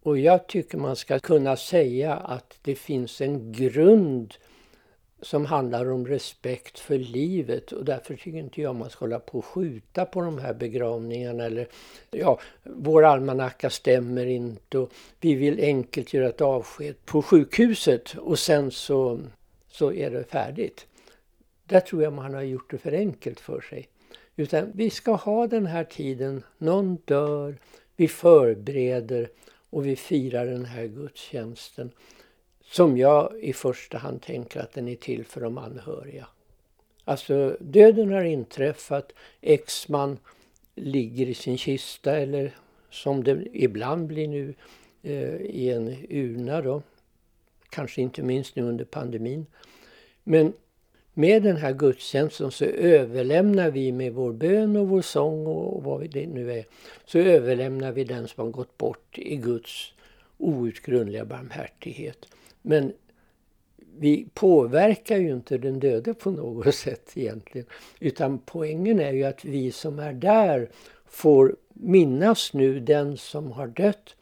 Och 0.02 0.18
jag 0.18 0.46
tycker 0.46 0.78
man 0.78 0.96
ska 0.96 1.18
kunna 1.18 1.56
säga 1.56 2.14
att 2.14 2.58
det 2.62 2.74
finns 2.74 3.20
en 3.20 3.52
grund 3.52 4.34
som 5.22 5.46
handlar 5.46 5.90
om 5.90 6.06
respekt 6.06 6.78
för 6.78 6.98
livet 6.98 7.72
och 7.72 7.84
därför 7.84 8.14
tycker 8.14 8.38
inte 8.38 8.60
jag 8.60 8.74
man 8.74 8.90
ska 8.90 9.04
hålla 9.04 9.18
på 9.18 9.38
och 9.38 9.44
skjuta 9.44 10.04
på 10.04 10.20
de 10.20 10.38
här 10.38 10.54
begravningarna 10.54 11.44
eller 11.44 11.68
ja, 12.10 12.40
vår 12.62 13.04
almanacka 13.04 13.70
stämmer 13.70 14.26
inte 14.26 14.78
och 14.78 14.92
vi 15.20 15.34
vill 15.34 15.60
enkelt 15.60 16.14
göra 16.14 16.28
ett 16.28 16.40
avsked 16.40 17.06
på 17.06 17.22
sjukhuset 17.22 18.14
och 18.18 18.38
sen 18.38 18.70
så 18.70 19.20
så 19.74 19.92
är 19.92 20.10
det 20.10 20.24
färdigt. 20.24 20.86
Där 21.64 21.80
tror 21.80 22.02
jag 22.02 22.12
man 22.12 22.34
har 22.34 22.42
gjort 22.42 22.70
det 22.70 22.78
för 22.78 22.92
enkelt 22.92 23.40
för 23.40 23.60
sig. 23.60 23.88
Utan 24.36 24.72
vi 24.74 24.90
ska 24.90 25.12
ha 25.12 25.46
den 25.46 25.66
här 25.66 25.84
tiden, 25.84 26.42
någon 26.58 26.98
dör, 27.04 27.56
vi 27.96 28.08
förbereder 28.08 29.30
och 29.70 29.86
vi 29.86 29.96
firar 29.96 30.46
den 30.46 30.64
här 30.64 30.86
gudstjänsten. 30.86 31.90
Som 32.64 32.96
jag 32.96 33.40
i 33.40 33.52
första 33.52 33.98
hand 33.98 34.22
tänker 34.22 34.60
att 34.60 34.72
den 34.72 34.88
är 34.88 34.96
till 34.96 35.24
för 35.24 35.40
de 35.40 35.58
anhöriga. 35.58 36.26
Alltså 37.04 37.56
döden 37.60 38.12
har 38.12 38.24
inträffat, 38.24 39.12
exman 39.40 40.18
ligger 40.74 41.26
i 41.26 41.34
sin 41.34 41.58
kista 41.58 42.16
eller 42.16 42.56
som 42.90 43.24
det 43.24 43.46
ibland 43.52 44.06
blir 44.06 44.28
nu 44.28 44.54
eh, 45.02 45.36
i 45.36 45.70
en 45.70 45.96
urna 46.08 46.62
då 46.62 46.82
kanske 47.74 48.02
inte 48.02 48.22
minst 48.22 48.56
nu 48.56 48.62
under 48.62 48.84
pandemin. 48.84 49.46
Men 50.24 50.52
med 51.14 51.42
den 51.42 51.56
här 51.56 51.72
gudstjänsten 51.72 52.50
så 52.50 52.64
överlämnar 52.64 53.70
vi 53.70 53.92
med 53.92 54.12
vår 54.12 54.32
bön 54.32 54.76
och 54.76 54.88
vår 54.88 55.02
sång 55.02 55.46
och 55.46 55.82
vad 55.82 56.10
det 56.10 56.26
nu 56.26 56.52
är, 56.52 56.64
så 57.04 57.18
överlämnar 57.18 57.92
vi 57.92 58.04
den 58.04 58.28
som 58.28 58.44
har 58.44 58.50
gått 58.50 58.78
bort 58.78 59.18
i 59.18 59.36
Guds 59.36 59.92
outgrundliga 60.38 61.24
barmhärtighet. 61.24 62.26
Men 62.62 62.92
vi 63.98 64.28
påverkar 64.34 65.16
ju 65.16 65.32
inte 65.32 65.58
den 65.58 65.78
döde 65.78 66.14
på 66.14 66.30
något 66.30 66.74
sätt 66.84 67.10
egentligen. 67.14 67.66
Utan 68.00 68.38
poängen 68.38 69.00
är 69.00 69.12
ju 69.12 69.24
att 69.24 69.44
vi 69.44 69.72
som 69.72 69.98
är 69.98 70.12
där 70.12 70.70
får 71.06 71.56
minnas 71.72 72.52
nu 72.52 72.80
den 72.80 73.16
som 73.16 73.52
har 73.52 73.66
dött 73.66 74.16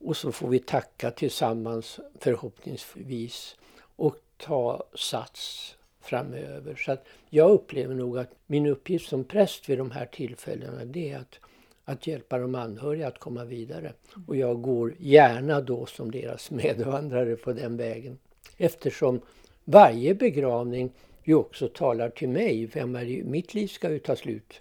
och 0.00 0.16
så 0.16 0.32
får 0.32 0.48
vi 0.48 0.58
tacka 0.58 1.10
tillsammans 1.10 2.00
förhoppningsvis. 2.18 3.56
och 3.96 4.16
ta 4.36 4.84
sats 4.94 5.74
framöver. 6.00 6.74
Så 6.74 6.92
att 6.92 7.04
jag 7.30 7.50
upplever 7.50 7.94
nog 7.94 8.18
att 8.18 8.30
min 8.46 8.66
uppgift 8.66 9.08
som 9.08 9.24
präst 9.24 9.68
vid 9.68 9.78
de 9.78 9.90
här 9.90 10.06
tillfällena 10.06 10.84
det 10.84 11.10
är 11.10 11.18
att, 11.18 11.38
att 11.84 12.06
hjälpa 12.06 12.38
de 12.38 12.54
anhöriga 12.54 13.08
att 13.08 13.18
komma 13.18 13.44
vidare. 13.44 13.92
Och 14.26 14.36
jag 14.36 14.62
går 14.62 14.94
gärna 14.98 15.60
då 15.60 15.86
som 15.86 16.10
deras 16.10 16.50
medvandrare 16.50 17.36
på 17.36 17.52
den 17.52 17.76
vägen. 17.76 18.18
Eftersom 18.56 19.20
varje 19.64 20.14
begravning 20.14 20.92
ju 21.24 21.34
också 21.34 21.68
talar 21.68 22.10
till 22.10 22.28
mig. 22.28 22.66
Vem 22.66 22.96
är 22.96 23.04
det? 23.04 23.24
Mitt 23.24 23.54
liv 23.54 23.66
ska 23.66 23.90
ju 23.90 23.98
ta 23.98 24.16
slut 24.16 24.60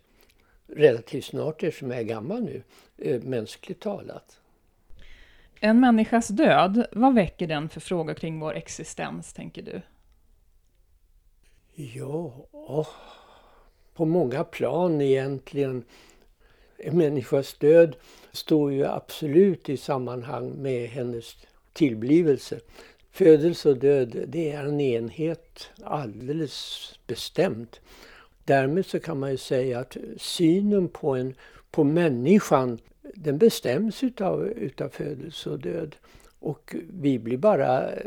relativt 0.68 1.26
snart 1.26 1.64
eftersom 1.64 1.92
jag 1.92 2.00
är 2.00 2.04
gammal 2.04 2.44
nu, 2.44 2.64
eh, 2.98 3.22
mänskligt 3.22 3.80
talat. 3.80 4.39
En 5.60 5.80
människas 5.80 6.28
död, 6.28 6.88
vad 6.92 7.16
väcker 7.16 7.48
den 7.48 7.70
för 7.70 7.80
frågor 7.80 8.14
kring 8.14 8.40
vår 8.40 8.54
existens, 8.54 9.34
tänker 9.34 9.62
du? 9.62 9.82
Ja, 11.76 12.88
på 13.94 14.06
många 14.06 14.44
plan 14.44 15.02
egentligen. 15.02 15.84
En 16.78 16.98
människas 16.98 17.54
död 17.54 17.96
står 18.32 18.72
ju 18.74 18.86
absolut 18.86 19.70
i 19.70 19.78
sammanhang 19.78 20.50
med 20.50 20.90
hennes 20.90 21.38
tillblivelse. 21.74 22.60
Födelse 23.12 23.70
och 23.70 23.78
död, 23.78 24.26
det 24.28 24.52
är 24.52 24.66
en 24.66 24.82
enhet 24.82 25.70
alldeles 25.84 26.94
bestämt. 27.08 27.80
Därmed 28.44 28.86
så 28.86 29.00
kan 29.00 29.20
man 29.20 29.32
ju 29.32 29.38
säga 29.38 29.80
att 29.80 29.98
synen 30.18 30.88
på, 30.88 31.16
en, 31.16 31.36
på 31.72 31.84
människan 31.84 32.80
den 33.14 33.38
bestäms 33.38 34.04
utav, 34.04 34.48
utav 34.48 34.90
födelse 34.90 35.50
och 35.50 35.60
död. 35.60 35.96
Och 36.40 36.76
vi 36.90 37.20
blir 37.20 37.38
bara 37.38 37.92
eh, 37.92 38.02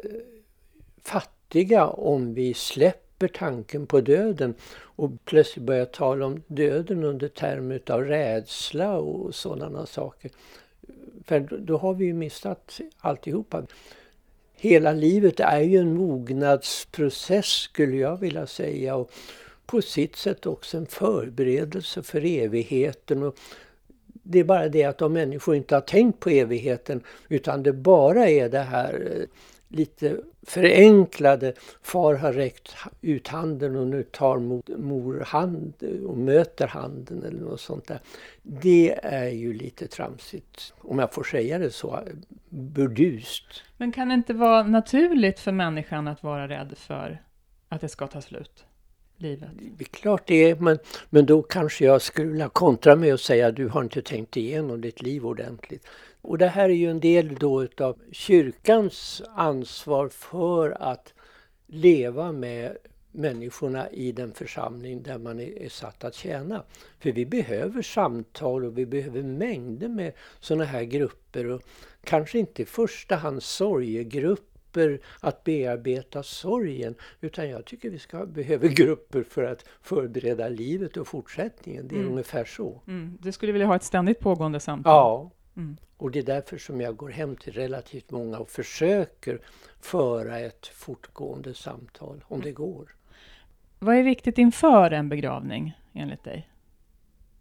fattiga 1.03 1.87
om 1.87 2.35
vi 2.35 2.55
släpper 2.55 3.29
tanken 3.29 3.87
på 3.87 4.01
döden 4.01 4.55
och 4.75 5.11
plötsligt 5.25 5.67
börjar 5.67 5.85
tala 5.85 6.27
om 6.27 6.43
döden 6.47 7.05
under 7.05 7.29
termer 7.29 7.81
av 7.87 8.05
rädsla 8.05 8.99
och 8.99 9.35
sådana 9.35 9.87
saker. 9.87 10.31
För 11.25 11.41
då 11.41 11.77
har 11.77 11.95
vi 11.95 12.05
ju 12.05 12.15
missat 12.15 12.81
alltihopa. 12.99 13.67
Hela 14.55 14.93
livet 14.93 15.41
är 15.41 15.61
ju 15.61 15.79
en 15.79 15.95
mognadsprocess 15.95 17.47
skulle 17.47 17.97
jag 17.97 18.17
vilja 18.17 18.47
säga. 18.47 18.97
Och 18.97 19.11
på 19.67 19.83
sitt 19.83 20.17
sätt 20.17 20.47
också 20.47 20.77
en 20.77 20.87
förberedelse 20.87 22.03
för 22.03 22.25
evigheten. 22.25 23.23
Och 23.23 23.37
det 24.23 24.41
är 24.41 24.45
bara 24.45 24.69
det 24.69 24.85
att 24.85 25.03
om 25.03 25.13
människor 25.13 25.57
inte 25.57 25.75
har 25.75 25.81
tänkt 25.81 26.21
på 26.21 26.31
evigheten 26.31 27.03
utan 27.29 27.63
det 27.63 27.73
bara 27.73 28.29
är 28.29 28.49
det 28.49 28.59
här 28.59 29.13
eh, 29.17 29.25
lite 29.69 30.17
förenklade 30.43 31.53
far 31.83 32.15
har 32.15 32.33
räckt 32.33 32.75
ut 33.01 33.29
handen 33.29 33.77
och 33.77 33.87
nu 33.87 34.03
tar 34.03 34.39
mor 34.79 35.21
hand 35.27 35.75
eh, 35.81 36.05
och 36.05 36.19
möter 36.19 36.67
handen 36.67 37.23
eller 37.23 37.41
något 37.41 37.61
sånt 37.61 37.87
där. 37.87 38.01
Det 38.43 38.99
är 39.03 39.29
ju 39.29 39.53
lite 39.53 39.87
tramsigt, 39.87 40.75
om 40.79 40.99
jag 40.99 41.13
får 41.13 41.25
säga 41.25 41.59
det 41.59 41.71
så, 41.71 42.01
burdust. 42.49 43.63
Men 43.77 43.93
kan 43.93 44.09
det 44.09 44.15
inte 44.15 44.35
vara 44.35 44.63
naturligt 44.63 45.41
för 45.41 45.53
människan 45.53 46.09
att 46.09 46.23
vara 46.23 46.49
rädd 46.49 46.75
för 46.77 47.23
att 47.69 47.81
det 47.81 47.89
ska 47.89 48.07
ta 48.07 48.21
slut? 48.21 48.65
Livet? 49.23 49.49
Det 49.79 49.85
är 49.85 49.89
klart 49.89 50.23
det 50.27 50.51
är, 50.51 50.57
men, 50.57 50.79
men 51.11 51.27
då 51.27 51.43
kanske 51.43 51.85
jag 51.85 52.03
skulle 52.03 52.31
vilja 52.31 52.49
kontra 52.49 52.97
med 52.97 53.15
att 53.15 53.21
säga 53.21 53.47
att 53.47 53.57
du 53.57 53.69
har 53.69 53.83
inte 53.83 54.03
tänkt 54.03 54.37
igenom 54.37 54.81
ditt 54.81 55.03
liv 55.03 55.27
ordentligt. 55.27 55.87
Och 56.21 56.39
det 56.39 56.49
här 56.49 56.69
är 56.69 56.75
ju 56.75 56.91
en 56.91 57.01
del 57.01 57.35
då 57.35 57.63
utav 57.65 57.99
kyrkans 58.13 59.23
ansvar 59.35 60.09
för 60.09 60.71
att 60.83 61.15
leva 61.67 62.33
med 62.33 62.77
människorna 63.13 63.91
i 63.91 64.13
den 64.13 64.33
församling 64.33 65.03
där 65.03 65.19
man 65.19 65.41
är, 65.41 65.63
är 65.63 65.69
satt 65.69 66.05
att 66.05 66.15
tjäna. 66.15 66.63
För 67.01 67.13
vi 67.13 67.27
behöver 67.27 67.83
samtal 67.83 68.65
och 68.65 68.79
vi 68.79 68.87
behöver 68.87 69.23
mängder 69.23 69.89
med 69.89 70.13
sådana 70.41 70.65
här 70.65 70.83
grupper 70.83 71.47
och 71.47 71.63
kanske 72.05 72.39
inte 72.39 72.63
i 72.63 72.65
första 72.65 73.17
hand 73.17 73.43
sorgegrupper 73.43 74.52
grupper 74.73 75.01
att 75.21 75.45
bearbeta 75.45 76.23
sorgen. 76.23 76.95
Utan 77.21 77.49
jag 77.49 77.65
tycker 77.65 77.91
vi 77.91 77.99
ska 77.99 78.27
behöver 78.27 78.69
grupper 78.69 79.23
för 79.23 79.45
att 79.45 79.65
förbereda 79.83 80.49
livet 80.49 80.97
och 80.97 81.09
fortsättningen. 81.09 81.89
Det 81.89 81.95
är 81.95 82.01
mm. 82.01 82.13
ungefär 82.13 82.45
så. 82.45 82.81
Mm. 82.87 83.19
Du 83.23 83.33
skulle 83.33 83.53
vilja 83.53 83.67
ha 83.67 83.77
ett 83.77 83.83
ständigt 83.83 84.21
pågående 84.21 84.61
samtal? 84.61 84.93
Ja. 84.93 85.31
Mm. 85.57 85.77
Och 85.97 86.11
det 86.11 86.19
är 86.19 86.23
därför 86.23 86.59
som 86.59 86.81
jag 86.81 86.97
går 86.97 87.11
hem 87.11 87.37
till 87.37 87.53
relativt 87.53 88.11
många 88.11 88.39
och 88.39 88.51
försöker 88.51 89.41
föra 89.81 90.39
ett 90.39 90.67
fortgående 90.67 91.55
samtal, 91.55 92.25
om 92.29 92.41
det 92.41 92.53
går. 92.53 92.95
Vad 93.79 93.97
är 93.97 94.03
viktigt 94.03 94.39
inför 94.39 94.91
en 94.91 95.09
begravning, 95.09 95.73
enligt 95.93 96.25
dig? 96.25 96.49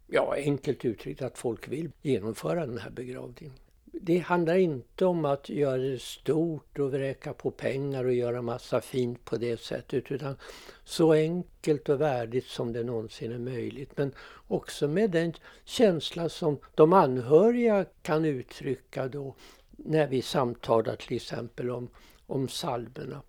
Ja, 0.08 0.36
enkelt 0.38 0.86
uttryckt 0.86 1.22
att 1.22 1.38
folk 1.38 1.68
vill 1.68 1.92
genomföra 2.02 2.66
den 2.66 2.78
här 2.78 2.90
begravningen 2.90 3.54
det 3.92 4.18
handlar 4.18 4.56
inte 4.56 5.06
om 5.06 5.26
att 5.26 5.50
göra 5.50 5.78
det 5.78 6.02
stort 6.02 6.80
och 6.80 6.92
vräka 6.92 7.34
på 7.34 7.52
pengar 7.52 8.06
och 8.06 8.14
göra 8.14 8.42
massa 8.42 8.82
fint 8.82 9.26
på 9.26 9.38
det 9.38 9.60
sättet 9.60 10.12
utan 10.12 10.36
så 10.84 11.14
enkelt 11.14 11.90
och 11.90 12.02
värdigt 12.02 12.46
som 12.46 12.74
det 12.74 12.84
någonsin 12.84 13.32
är 13.32 13.40
möjligt. 13.40 13.92
Men 13.96 14.12
också 14.48 14.88
med 14.88 15.12
den 15.12 15.34
känsla 15.66 16.30
som 16.30 16.58
de 16.76 16.94
anhöriga 16.94 17.86
kan 18.02 18.26
uttrycka 18.26 19.08
då 19.08 19.36
när 19.72 20.08
vi 20.08 20.22
samtalar 20.22 20.96
till 20.96 21.16
exempel 21.16 21.70
om, 21.70 21.88
om 22.28 22.48
salberna. 22.48 23.22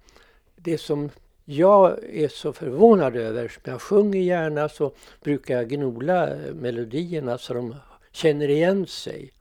Det 0.57 0.79
som 0.79 1.11
jag 1.45 2.05
är 2.05 2.29
så 2.29 2.53
förvånad 2.53 3.17
över, 3.17 3.49
som 3.49 3.63
jag 3.65 3.83
sjunger 3.83 4.21
gärna 4.21 4.69
så 4.69 4.93
brukar 5.23 5.55
jag 5.55 5.69
gnola 5.69 6.37
melodierna 6.55 7.39
så 7.39 7.55
de 7.55 7.75
känner 8.13 8.49
igen 8.49 8.87
sig. 8.87 9.33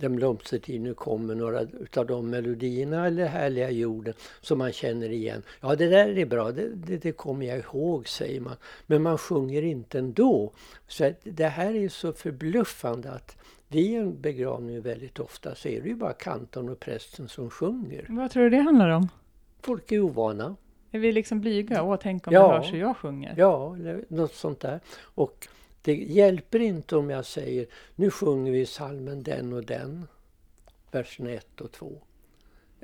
Den 0.00 0.16
blomstertid 0.16 0.80
nu 0.80 0.94
kommer, 0.94 1.34
några 1.34 1.60
utav 1.60 2.06
de 2.06 2.30
melodierna 2.30 3.06
eller 3.06 3.26
härliga 3.26 3.70
jorden 3.70 4.14
som 4.40 4.58
man 4.58 4.72
känner 4.72 5.10
igen. 5.10 5.42
Ja, 5.60 5.74
det 5.74 5.88
där 5.88 6.18
är 6.18 6.26
bra, 6.26 6.52
det, 6.52 6.68
det, 6.74 6.96
det 6.96 7.12
kommer 7.12 7.46
jag 7.46 7.58
ihåg, 7.58 8.08
säger 8.08 8.40
man. 8.40 8.56
Men 8.86 9.02
man 9.02 9.18
sjunger 9.18 9.62
inte 9.62 9.98
ändå. 9.98 10.52
Så 10.88 11.12
det 11.22 11.46
här 11.46 11.74
är 11.74 11.88
så 11.88 12.12
förbluffande 12.12 13.10
att 13.10 13.36
vid 13.68 14.00
en 14.00 14.20
begravning 14.20 14.80
väldigt 14.80 15.18
ofta 15.18 15.54
så 15.54 15.68
är 15.68 15.80
det 15.80 15.88
ju 15.88 15.94
bara 15.94 16.12
kantorn 16.12 16.68
och 16.68 16.80
prästen 16.80 17.28
som 17.28 17.50
sjunger. 17.50 18.06
Vad 18.08 18.30
tror 18.30 18.42
du 18.42 18.50
det 18.50 18.62
handlar 18.62 18.88
om? 18.88 19.08
Folk 19.60 19.92
är 19.92 20.00
ovana. 20.00 20.56
Är 20.90 20.98
vi 20.98 21.12
liksom 21.12 21.40
blyga? 21.40 21.82
Åh, 21.82 21.96
tänk 22.02 22.26
om 22.26 22.32
ja, 22.32 22.48
det 22.48 22.58
hörs 22.58 22.72
hur 22.72 22.78
jag 22.78 22.96
sjunger. 22.96 23.34
Ja, 23.36 23.76
något 24.08 24.34
sånt 24.34 24.60
där. 24.60 24.80
Och 25.00 25.48
det 25.82 25.94
hjälper 25.94 26.58
inte 26.58 26.96
om 26.96 27.10
jag 27.10 27.24
säger 27.24 27.66
nu 27.94 28.10
sjunger 28.10 28.52
vi 28.52 28.66
salmen 28.66 29.22
den 29.22 29.52
och 29.52 29.64
den, 29.64 30.06
verserna 30.90 31.30
1 31.30 31.60
och 31.60 31.72
2. 31.72 32.02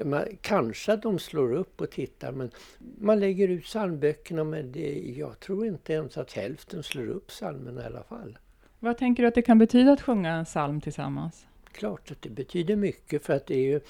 Man, 0.05 0.25
kanske 0.41 0.97
de 0.97 1.19
slår 1.19 1.53
upp 1.53 1.81
och 1.81 1.91
tittar 1.91 2.33
men 2.33 2.51
man 2.79 3.21
lägger 3.21 3.49
ut 3.49 3.65
psalmböckerna 3.65 4.45
men 4.45 4.73
det, 4.73 5.15
jag 5.17 5.41
tror 5.41 5.67
inte 5.67 5.93
ens 5.93 6.17
att 6.17 6.33
hälften 6.33 6.83
slår 6.83 7.09
upp 7.09 7.27
psalmen 7.27 7.79
i 7.79 7.83
alla 7.83 8.03
fall. 8.03 8.39
Vad 8.79 8.99
tänker 8.99 9.23
du 9.23 9.29
att 9.29 9.35
det 9.35 9.43
kan 9.43 9.59
betyda 9.59 9.93
att 9.93 10.03
sjunga 10.03 10.33
en 10.33 10.45
psalm 10.45 10.81
tillsammans? 10.81 11.47
Klart 11.73 12.11
att 12.11 12.23
det 12.23 12.31
betyder 12.31 12.77
mycket 12.77 13.23
för 13.23 13.33
att 13.33 13.47
det 13.47 13.55
är 13.55 13.69
ju 13.73 13.81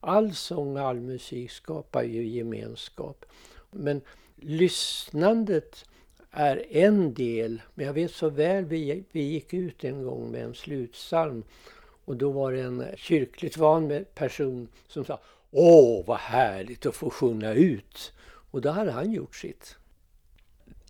all 0.00 0.34
sång 0.34 0.76
och 0.76 0.82
all 0.82 1.00
musik 1.00 1.50
skapar 1.50 2.02
ju 2.02 2.26
gemenskap. 2.26 3.24
Men 3.70 4.00
lyssnandet 4.36 5.84
är 6.32 6.76
en 6.76 7.14
del. 7.14 7.62
Men 7.74 7.86
jag 7.86 7.92
vet 7.92 8.10
så 8.10 8.28
väl, 8.28 8.64
vi, 8.64 9.04
vi 9.12 9.22
gick 9.22 9.54
ut 9.54 9.84
en 9.84 10.02
gång 10.02 10.30
med 10.30 10.44
en 10.44 10.54
slutsalm 10.54 11.44
och 12.04 12.16
då 12.16 12.30
var 12.30 12.52
det 12.52 12.60
en 12.60 12.84
kyrkligt 12.96 13.56
van 13.56 14.04
person 14.14 14.68
som 14.88 15.04
sa 15.04 15.20
Åh, 15.50 16.04
vad 16.06 16.18
härligt 16.18 16.86
att 16.86 16.96
få 16.96 17.10
sjunga 17.10 17.54
ut! 17.54 18.12
Och 18.50 18.60
då 18.60 18.70
hade 18.70 18.92
han 18.92 19.12
gjort 19.12 19.36
sitt. 19.36 19.76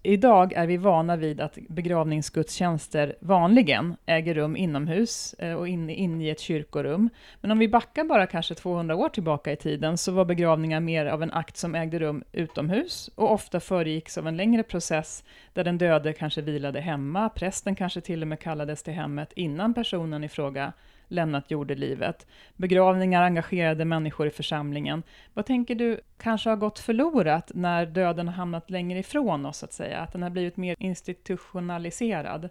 Idag 0.05 0.53
är 0.53 0.67
vi 0.67 0.77
vana 0.77 1.17
vid 1.17 1.41
att 1.41 1.59
begravningsgudstjänster 1.69 3.17
vanligen 3.21 3.97
äger 4.07 4.35
rum 4.35 4.57
inomhus 4.57 5.35
eh, 5.39 5.55
och 5.55 5.69
inne 5.69 5.95
in 5.95 6.21
i 6.21 6.29
ett 6.29 6.41
kyrkorum. 6.41 7.11
Men 7.41 7.51
om 7.51 7.59
vi 7.59 7.69
backar 7.69 8.05
bara 8.05 8.27
kanske 8.27 8.55
200 8.55 8.97
år 8.97 9.09
tillbaka 9.09 9.53
i 9.53 9.57
tiden 9.57 9.99
så 9.99 10.13
var 10.13 10.25
begravningar 10.25 10.81
mer 10.81 11.07
av 11.07 11.23
en 11.23 11.33
akt 11.33 11.57
som 11.57 11.75
ägde 11.75 11.99
rum 11.99 12.25
utomhus 12.33 13.11
och 13.15 13.33
ofta 13.33 13.61
föregicks 13.61 14.19
av 14.19 14.29
en 14.29 14.37
längre 14.37 14.63
process 14.63 15.25
där 15.53 15.65
den 15.65 15.79
döde 15.79 16.13
kanske 16.13 16.43
vilade 16.43 16.81
hemma, 16.81 17.29
prästen 17.29 17.75
kanske 17.75 18.01
till 18.01 18.23
och 18.23 18.29
med 18.29 18.41
kallades 18.41 18.83
till 18.83 18.95
hemmet 18.95 19.33
innan 19.33 19.75
personen 19.75 20.25
i 20.25 20.29
fråga 20.29 20.73
lämnat 21.13 21.51
jordelivet. 21.51 22.27
Begravningar 22.57 23.23
engagerade 23.23 23.85
människor 23.85 24.27
i 24.27 24.31
församlingen. 24.31 25.03
Vad 25.35 25.47
tänker 25.47 25.75
du 25.75 26.01
kanske 26.19 26.51
har 26.51 26.57
gått 26.57 26.79
förlorat 26.79 27.51
när 27.55 27.87
döden 27.87 28.29
har 28.29 28.35
hamnat 28.35 28.71
längre 28.71 28.99
ifrån 28.99 29.47
oss, 29.47 29.59
så 29.59 29.65
att 29.65 29.73
säga? 29.73 29.99
Att 29.99 30.13
den 30.13 30.23
har 30.23 30.31
blivit 30.31 30.57
mer 30.57 30.77
institutionaliserad? 30.79 32.49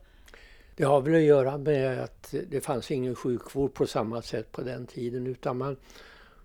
Det 0.76 0.84
har 0.84 1.02
väl 1.02 1.16
att 1.16 1.22
göra 1.22 1.58
med 1.58 2.00
att 2.00 2.34
det 2.50 2.66
fanns 2.66 2.92
ingen 2.92 3.16
sjukvård 3.16 3.74
på 3.74 3.86
samma 3.86 4.22
sätt 4.22 4.52
på 4.52 4.62
den 4.62 4.86
tiden 4.86 5.28
utan 5.28 5.58
man, 5.58 5.78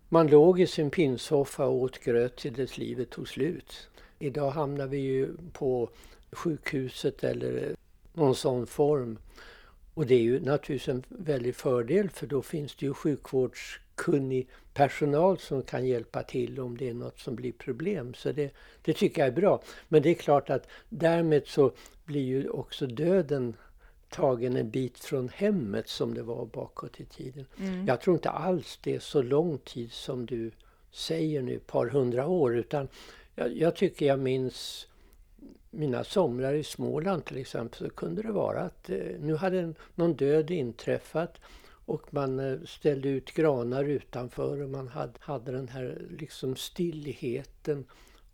Man 0.09 0.27
låg 0.27 0.61
i 0.61 0.67
sin 0.67 0.91
pinsoffa 0.91 1.67
och 1.67 1.75
åt 1.75 1.99
gröt 1.99 2.37
till 2.37 2.53
dess 2.53 2.79
livet 2.79 3.11
tog 3.11 3.29
slut. 3.29 3.89
Idag 4.19 4.51
hamnar 4.51 4.87
vi 4.87 4.99
ju 4.99 5.29
på 5.53 5.91
sjukhuset 6.33 7.25
eller 7.25 7.77
någon 8.13 8.35
sån 8.35 8.67
form. 8.67 9.19
Och 9.97 10.07
det 10.07 10.15
är 10.15 10.21
ju 10.21 10.41
naturligtvis 10.41 10.89
en 10.89 11.05
väldig 11.09 11.55
fördel 11.55 12.11
för 12.11 12.27
då 12.27 12.43
finns 12.43 12.75
det 12.75 12.87
ju 12.87 12.95
sjukvårdskunnig 12.95 14.49
personal 14.75 15.39
som 15.39 15.63
kan 15.63 15.87
hjälpa 15.87 16.23
till 16.23 16.61
om 16.61 16.77
det 16.77 16.89
är 16.89 16.95
något 16.95 17.19
som 17.19 17.37
blir 17.37 17.53
problem. 17.53 18.15
Så 18.15 18.33
det, 18.33 18.55
det 18.83 18.93
tycker 18.93 19.23
jag 19.23 19.29
är 19.29 19.33
bra. 19.33 19.63
Men 19.89 20.03
det 20.03 20.11
är 20.11 20.15
klart 20.15 20.51
att 20.51 20.69
därmed 20.89 21.47
så 21.47 21.73
blir 22.05 22.23
ju 22.23 22.49
också 22.49 22.87
döden 22.87 23.57
tagen 24.09 24.57
en 24.57 24.71
bit 24.71 24.99
från 24.99 25.29
hemmet 25.29 25.89
som 25.89 26.15
det 26.15 26.23
var 26.23 26.47
bakåt 26.47 27.01
i 27.01 27.05
tiden. 27.05 27.47
Mm. 27.59 27.87
Jag 27.87 28.01
tror 28.01 28.17
inte 28.17 28.31
alls 28.31 28.79
det 28.83 28.95
är 28.95 29.01
så 29.01 29.23
lång 29.23 29.59
tid 29.59 29.93
som 29.93 30.27
du 30.27 30.51
säger 30.91 31.43
nu, 31.43 31.57
ett 31.57 31.67
par 31.67 31.87
hundra 31.87 32.27
år. 32.27 32.57
Utan 32.57 32.89
jag, 33.35 33.57
jag 33.57 33.77
tycker 33.77 34.07
jag 34.07 34.19
minns 34.19 34.89
mina 35.77 36.05
somrar 36.05 36.55
i 36.55 36.65
Småland 36.65 37.25
till 37.25 37.39
exempel 37.39 37.79
så 37.79 37.91
kunde 37.91 38.23
det 38.23 38.33
vara 38.33 38.61
att 38.61 38.91
eh, 38.91 38.99
nu 39.21 39.37
hade 39.37 39.73
någon 39.95 40.15
död 40.15 40.51
inträffat 40.51 41.41
och 41.87 42.15
man 42.15 42.39
eh, 42.39 42.59
ställde 42.65 43.09
ut 43.09 43.33
granar 43.33 43.85
utanför 43.85 44.63
och 44.63 44.71
man 44.71 44.89
hade, 44.89 45.13
hade 45.21 45.53
den 45.53 45.69
här 45.69 46.03
liksom 46.19 46.57
stillheten 46.57 47.85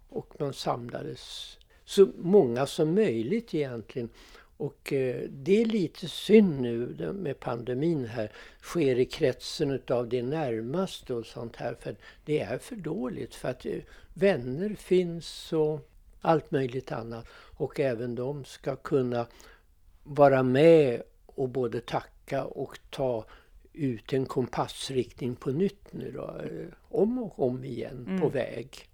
och 0.09 0.35
man 0.39 0.53
samlades 0.53 1.57
så 1.85 2.09
många 2.19 2.67
som 2.67 2.95
möjligt 2.95 3.55
egentligen. 3.55 4.09
Och 4.57 4.93
eh, 4.93 5.29
det 5.29 5.61
är 5.61 5.65
lite 5.65 6.09
synd 6.09 6.61
nu 6.61 7.13
med 7.13 7.41
pandemin 7.41 8.05
här, 8.05 8.33
sker 8.61 8.99
i 8.99 9.05
kretsen 9.05 9.71
utav 9.71 10.09
det 10.09 10.23
närmaste 10.23 11.15
och 11.15 11.27
sånt 11.27 11.57
här. 11.57 11.75
För 11.81 11.97
det 12.25 12.41
är 12.41 12.59
för 12.59 12.77
dåligt 12.77 13.35
för 13.35 13.49
att 13.49 13.67
vänner 14.15 14.75
finns 14.75 15.53
och 15.53 15.89
allt 16.23 16.51
möjligt 16.51 16.93
annat. 16.93 17.27
Och 17.57 17.81
även 17.81 18.15
de 18.15 18.45
ska 18.45 18.77
kunna 18.77 19.27
vara 20.03 20.43
med 20.43 21.03
och 21.27 21.49
både 21.49 21.81
tacka 21.81 22.45
och 22.45 22.79
ta 22.91 23.25
ut 23.73 24.13
en 24.13 24.27
kompassriktning 24.27 25.35
på 25.35 25.51
nytt 25.51 25.93
nu 25.93 26.13
då, 26.13 26.41
eh, 26.45 26.67
om 26.89 27.19
och 27.19 27.47
om 27.47 27.65
igen 27.65 28.05
mm. 28.09 28.21
på 28.21 28.29
väg. 28.29 28.89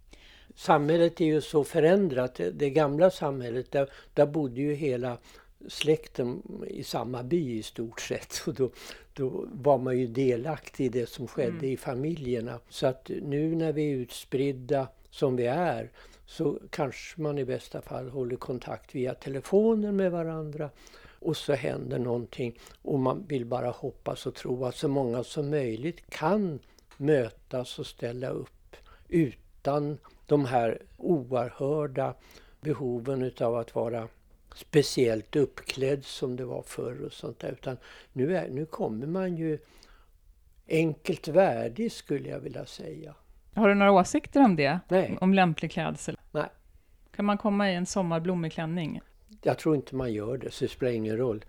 Samhället 0.54 1.20
är 1.20 1.24
ju 1.24 1.40
så 1.40 1.64
förändrat. 1.64 2.40
Det 2.52 2.70
gamla 2.70 3.10
samhället, 3.10 3.72
där, 3.72 3.90
där 4.14 4.26
bodde 4.26 4.60
ju 4.60 4.74
hela 4.74 5.18
släkten 5.68 6.42
i 6.66 6.82
samma 6.82 7.22
by 7.22 7.58
i 7.58 7.62
stort 7.62 8.00
sett. 8.00 8.42
Och 8.46 8.54
då, 8.54 8.70
då 9.12 9.46
var 9.52 9.78
man 9.78 9.98
ju 9.98 10.06
delaktig 10.06 10.84
i 10.84 10.88
det 10.88 11.08
som 11.08 11.26
skedde 11.26 11.50
mm. 11.50 11.64
i 11.64 11.76
familjerna. 11.76 12.60
Så 12.68 12.86
att 12.86 13.10
nu 13.22 13.54
när 13.54 13.72
vi 13.72 13.92
är 13.92 13.96
utspridda 13.96 14.88
som 15.10 15.36
vi 15.36 15.46
är 15.46 15.90
så 16.28 16.58
kanske 16.70 17.20
man 17.20 17.38
i 17.38 17.44
bästa 17.44 17.82
fall 17.82 18.08
håller 18.08 18.36
kontakt 18.36 18.94
via 18.94 19.14
telefonen 19.14 19.96
med 19.96 20.12
varandra. 20.12 20.70
Och 21.20 21.36
så 21.36 21.52
händer 21.52 21.98
någonting 21.98 22.58
och 22.82 22.98
man 22.98 23.26
vill 23.28 23.44
bara 23.46 23.70
hoppas 23.70 24.26
och 24.26 24.34
tro 24.34 24.64
att 24.64 24.74
så 24.74 24.88
många 24.88 25.24
som 25.24 25.50
möjligt 25.50 26.10
kan 26.10 26.58
mötas 26.96 27.78
och 27.78 27.86
ställa 27.86 28.28
upp 28.28 28.76
utan 29.08 29.98
de 30.26 30.44
här 30.44 30.82
oerhörda 30.96 32.14
behoven 32.60 33.22
utav 33.22 33.56
att 33.56 33.74
vara 33.74 34.08
speciellt 34.54 35.36
uppklädd 35.36 36.04
som 36.04 36.36
det 36.36 36.44
var 36.44 36.62
förr 36.62 37.04
och 37.04 37.12
sånt 37.12 37.38
där. 37.38 37.52
Utan 37.52 37.76
nu, 38.12 38.36
är, 38.36 38.48
nu 38.48 38.66
kommer 38.66 39.06
man 39.06 39.36
ju 39.36 39.58
enkelt 40.68 41.28
värdig 41.28 41.92
skulle 41.92 42.28
jag 42.28 42.40
vilja 42.40 42.66
säga. 42.66 43.14
Har 43.54 43.68
du 43.68 43.74
några 43.74 43.92
åsikter 43.92 44.44
om 44.44 44.56
det? 44.56 44.80
Nej. 44.88 45.18
Om 45.20 45.34
lämplig 45.34 45.70
klädsel? 45.70 46.17
Kan 47.18 47.24
man 47.24 47.38
komma 47.38 47.70
i 47.70 47.74
en 47.74 47.86
sommarblommig 47.86 48.52
klänning? 48.52 49.00
Jag 49.42 49.58
tror 49.58 49.76
inte 49.76 49.96
man 49.96 50.12
gör 50.12 50.36
det, 50.36 50.50
så 50.50 50.64
det 50.64 50.68
spelar 50.70 50.92
ingen 50.92 51.16
roll. 51.16 51.44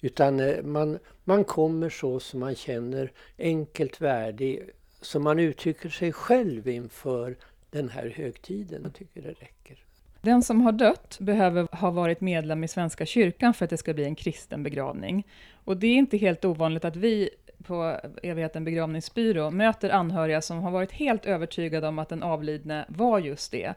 Utan 0.00 0.40
eh, 0.40 0.62
man, 0.62 0.98
man 1.24 1.44
kommer 1.44 1.90
så 1.90 2.20
som 2.20 2.40
man 2.40 2.54
känner 2.54 3.12
enkelt 3.38 4.00
värdig, 4.00 4.70
som 5.00 5.22
man 5.22 5.38
uttrycker 5.38 5.88
sig 5.88 6.12
själv 6.12 6.68
inför 6.68 7.36
den 7.70 7.88
här 7.88 8.12
högtiden. 8.16 8.80
Jag 8.82 8.94
tycker 8.94 9.22
det 9.22 9.28
räcker. 9.28 9.78
Den 10.20 10.42
som 10.42 10.60
har 10.60 10.72
dött 10.72 11.16
behöver 11.20 11.76
ha 11.76 11.90
varit 11.90 12.20
medlem 12.20 12.64
i 12.64 12.68
Svenska 12.68 13.06
kyrkan 13.06 13.54
för 13.54 13.64
att 13.64 13.70
det 13.70 13.76
ska 13.76 13.94
bli 13.94 14.04
en 14.04 14.14
kristen 14.14 14.62
begravning. 14.62 15.26
Och 15.64 15.76
det 15.76 15.86
är 15.86 15.96
inte 15.96 16.16
helt 16.16 16.44
ovanligt 16.44 16.84
att 16.84 16.96
vi 16.96 17.30
på 17.62 18.00
Evigheten 18.22 18.64
begravningsbyrå 18.64 19.50
möter 19.50 19.90
anhöriga 19.90 20.40
som 20.40 20.58
har 20.58 20.70
varit 20.70 20.92
helt 20.92 21.26
övertygade 21.26 21.88
om 21.88 21.98
att 21.98 22.08
den 22.08 22.22
avlidne 22.22 22.84
var 22.88 23.18
just 23.18 23.52
det. 23.52 23.74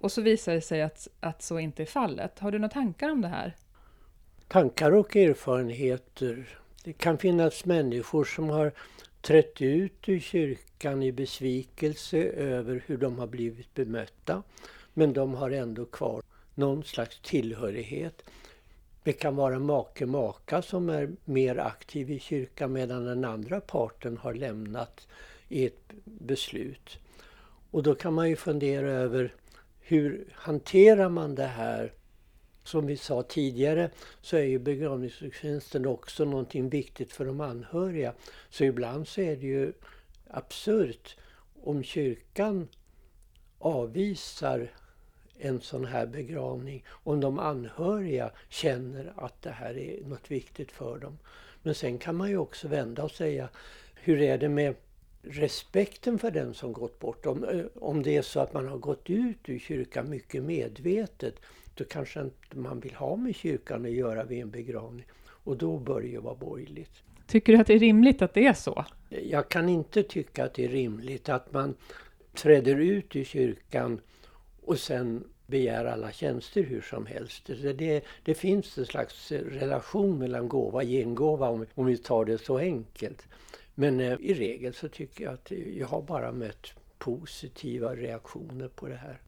Och 0.00 0.12
så 0.12 0.22
visar 0.22 0.54
det 0.54 0.60
sig 0.60 0.82
att, 0.82 1.08
att 1.20 1.42
så 1.42 1.58
inte 1.58 1.82
är 1.82 1.86
fallet. 1.86 2.38
Har 2.38 2.50
du 2.50 2.58
några 2.58 2.72
tankar 2.72 3.10
om 3.10 3.20
det 3.20 3.28
här? 3.28 3.56
Tankar 4.48 4.92
och 4.92 5.16
erfarenheter. 5.16 6.58
Det 6.84 6.92
kan 6.92 7.18
finnas 7.18 7.64
människor 7.64 8.24
som 8.24 8.48
har 8.48 8.72
trätt 9.20 9.62
ut 9.62 10.08
ur 10.08 10.20
kyrkan 10.20 11.02
i 11.02 11.12
besvikelse 11.12 12.18
över 12.22 12.82
hur 12.86 12.96
de 12.96 13.18
har 13.18 13.26
blivit 13.26 13.74
bemötta. 13.74 14.42
Men 14.94 15.12
de 15.12 15.34
har 15.34 15.50
ändå 15.50 15.84
kvar 15.84 16.22
någon 16.54 16.84
slags 16.84 17.20
tillhörighet. 17.22 18.22
Det 19.02 19.12
kan 19.12 19.36
vara 19.36 19.58
make-maka 19.58 20.62
som 20.62 20.88
är 20.88 21.10
mer 21.24 21.58
aktiv 21.58 22.10
i 22.10 22.18
kyrkan 22.18 22.72
medan 22.72 23.04
den 23.04 23.24
andra 23.24 23.60
parten 23.60 24.16
har 24.16 24.34
lämnat 24.34 25.08
i 25.48 25.66
ett 25.66 25.92
beslut. 26.04 26.98
Och 27.70 27.82
då 27.82 27.94
kan 27.94 28.14
man 28.14 28.28
ju 28.28 28.36
fundera 28.36 28.90
över 28.90 29.34
hur 29.88 30.24
hanterar 30.32 31.08
man 31.08 31.34
det 31.34 31.46
här? 31.46 31.92
Som 32.64 32.86
vi 32.86 32.96
sa 32.96 33.22
tidigare 33.22 33.90
så 34.20 34.36
är 34.36 34.42
ju 34.42 34.58
begravningstjänsten 34.58 35.86
också 35.86 36.24
någonting 36.24 36.68
viktigt 36.68 37.12
för 37.12 37.24
de 37.24 37.40
anhöriga. 37.40 38.14
Så 38.50 38.64
ibland 38.64 39.08
så 39.08 39.20
är 39.20 39.36
det 39.36 39.46
ju 39.46 39.72
absurt 40.30 41.16
om 41.62 41.82
kyrkan 41.82 42.68
avvisar 43.58 44.70
en 45.38 45.60
sån 45.60 45.84
här 45.84 46.06
begravning 46.06 46.84
om 46.88 47.20
de 47.20 47.38
anhöriga 47.38 48.30
känner 48.48 49.12
att 49.16 49.42
det 49.42 49.50
här 49.50 49.78
är 49.78 50.04
något 50.04 50.30
viktigt 50.30 50.72
för 50.72 50.98
dem. 50.98 51.18
Men 51.62 51.74
sen 51.74 51.98
kan 51.98 52.16
man 52.16 52.28
ju 52.28 52.38
också 52.38 52.68
vända 52.68 53.02
och 53.02 53.10
säga, 53.10 53.48
hur 53.94 54.22
är 54.22 54.38
det 54.38 54.48
med 54.48 54.74
respekten 55.28 56.18
för 56.18 56.30
den 56.30 56.54
som 56.54 56.72
gått 56.72 56.98
bort? 56.98 57.26
Om, 57.26 57.44
eh, 57.44 57.64
om 57.74 58.02
det 58.02 58.16
är 58.16 58.22
så 58.22 58.40
att 58.40 58.52
man 58.52 58.68
har 58.68 58.78
gått 58.78 59.10
ut 59.10 59.48
ur 59.48 59.58
kyrkan 59.58 60.10
mycket 60.10 60.42
medvetet, 60.42 61.34
då 61.74 61.84
kanske 61.84 62.20
inte 62.20 62.58
man 62.58 62.80
vill 62.80 62.94
ha 62.94 63.16
med 63.16 63.34
kyrkan 63.34 63.84
att 63.84 63.90
göra 63.90 64.24
vid 64.24 64.42
en 64.42 64.50
begravning. 64.50 65.06
Och 65.20 65.56
då 65.56 65.78
bör 65.78 66.00
det 66.00 66.08
ju 66.08 66.20
vara 66.20 66.34
borgerligt. 66.34 67.02
Tycker 67.26 67.52
du 67.52 67.58
att 67.58 67.66
det 67.66 67.74
är 67.74 67.78
rimligt 67.78 68.22
att 68.22 68.34
det 68.34 68.46
är 68.46 68.52
så? 68.52 68.84
Jag 69.08 69.48
kan 69.48 69.68
inte 69.68 70.02
tycka 70.02 70.44
att 70.44 70.54
det 70.54 70.64
är 70.64 70.68
rimligt 70.68 71.28
att 71.28 71.52
man 71.52 71.74
träder 72.34 72.76
ut 72.76 73.16
ur 73.16 73.24
kyrkan 73.24 74.00
och 74.64 74.78
sen 74.78 75.24
begär 75.46 75.84
alla 75.84 76.12
tjänster 76.12 76.62
hur 76.62 76.80
som 76.80 77.06
helst. 77.06 77.46
Det, 77.46 77.72
det, 77.72 78.04
det 78.22 78.34
finns 78.34 78.78
en 78.78 78.86
slags 78.86 79.32
relation 79.32 80.18
mellan 80.18 80.48
gåva 80.48 80.78
och 80.78 80.84
gengåva 80.84 81.48
om, 81.48 81.66
om 81.74 81.86
vi 81.86 81.96
tar 81.96 82.24
det 82.24 82.38
så 82.38 82.58
enkelt. 82.58 83.26
Men 83.80 84.00
eh, 84.00 84.16
i 84.20 84.34
regel 84.34 84.74
så 84.74 84.88
tycker 84.88 85.24
jag 85.24 85.34
att 85.34 85.50
jag 85.50 85.86
har 85.86 86.02
bara 86.02 86.32
mött 86.32 86.74
positiva 86.98 87.96
reaktioner 87.96 88.68
på 88.68 88.88
det 88.88 88.96
här. 88.96 89.20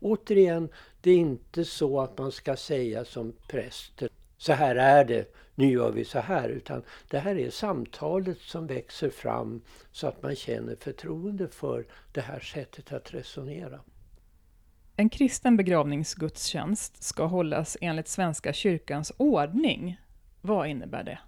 Återigen, 0.00 0.68
det 1.00 1.10
är 1.10 1.16
inte 1.16 1.64
så 1.64 2.00
att 2.00 2.18
man 2.18 2.32
ska 2.32 2.56
säga 2.56 3.04
som 3.04 3.32
präster, 3.48 4.08
så 4.36 4.52
här 4.52 4.76
är 4.76 5.04
det, 5.04 5.34
nu 5.54 5.70
gör 5.70 5.92
vi 5.92 6.04
så 6.04 6.18
här. 6.18 6.48
Utan 6.48 6.82
det 7.10 7.18
här 7.18 7.38
är 7.38 7.50
samtalet 7.50 8.38
som 8.38 8.66
växer 8.66 9.10
fram 9.10 9.62
så 9.92 10.06
att 10.06 10.22
man 10.22 10.36
känner 10.36 10.76
förtroende 10.76 11.48
för 11.48 11.86
det 12.12 12.20
här 12.20 12.40
sättet 12.40 12.92
att 12.92 13.14
resonera. 13.14 13.80
En 14.96 15.08
kristen 15.08 15.56
begravningsgudstjänst 15.56 17.02
ska 17.02 17.24
hållas 17.24 17.76
enligt 17.80 18.08
Svenska 18.08 18.52
kyrkans 18.52 19.12
ordning. 19.16 20.00
Vad 20.40 20.68
innebär 20.68 21.02
det? 21.04 21.18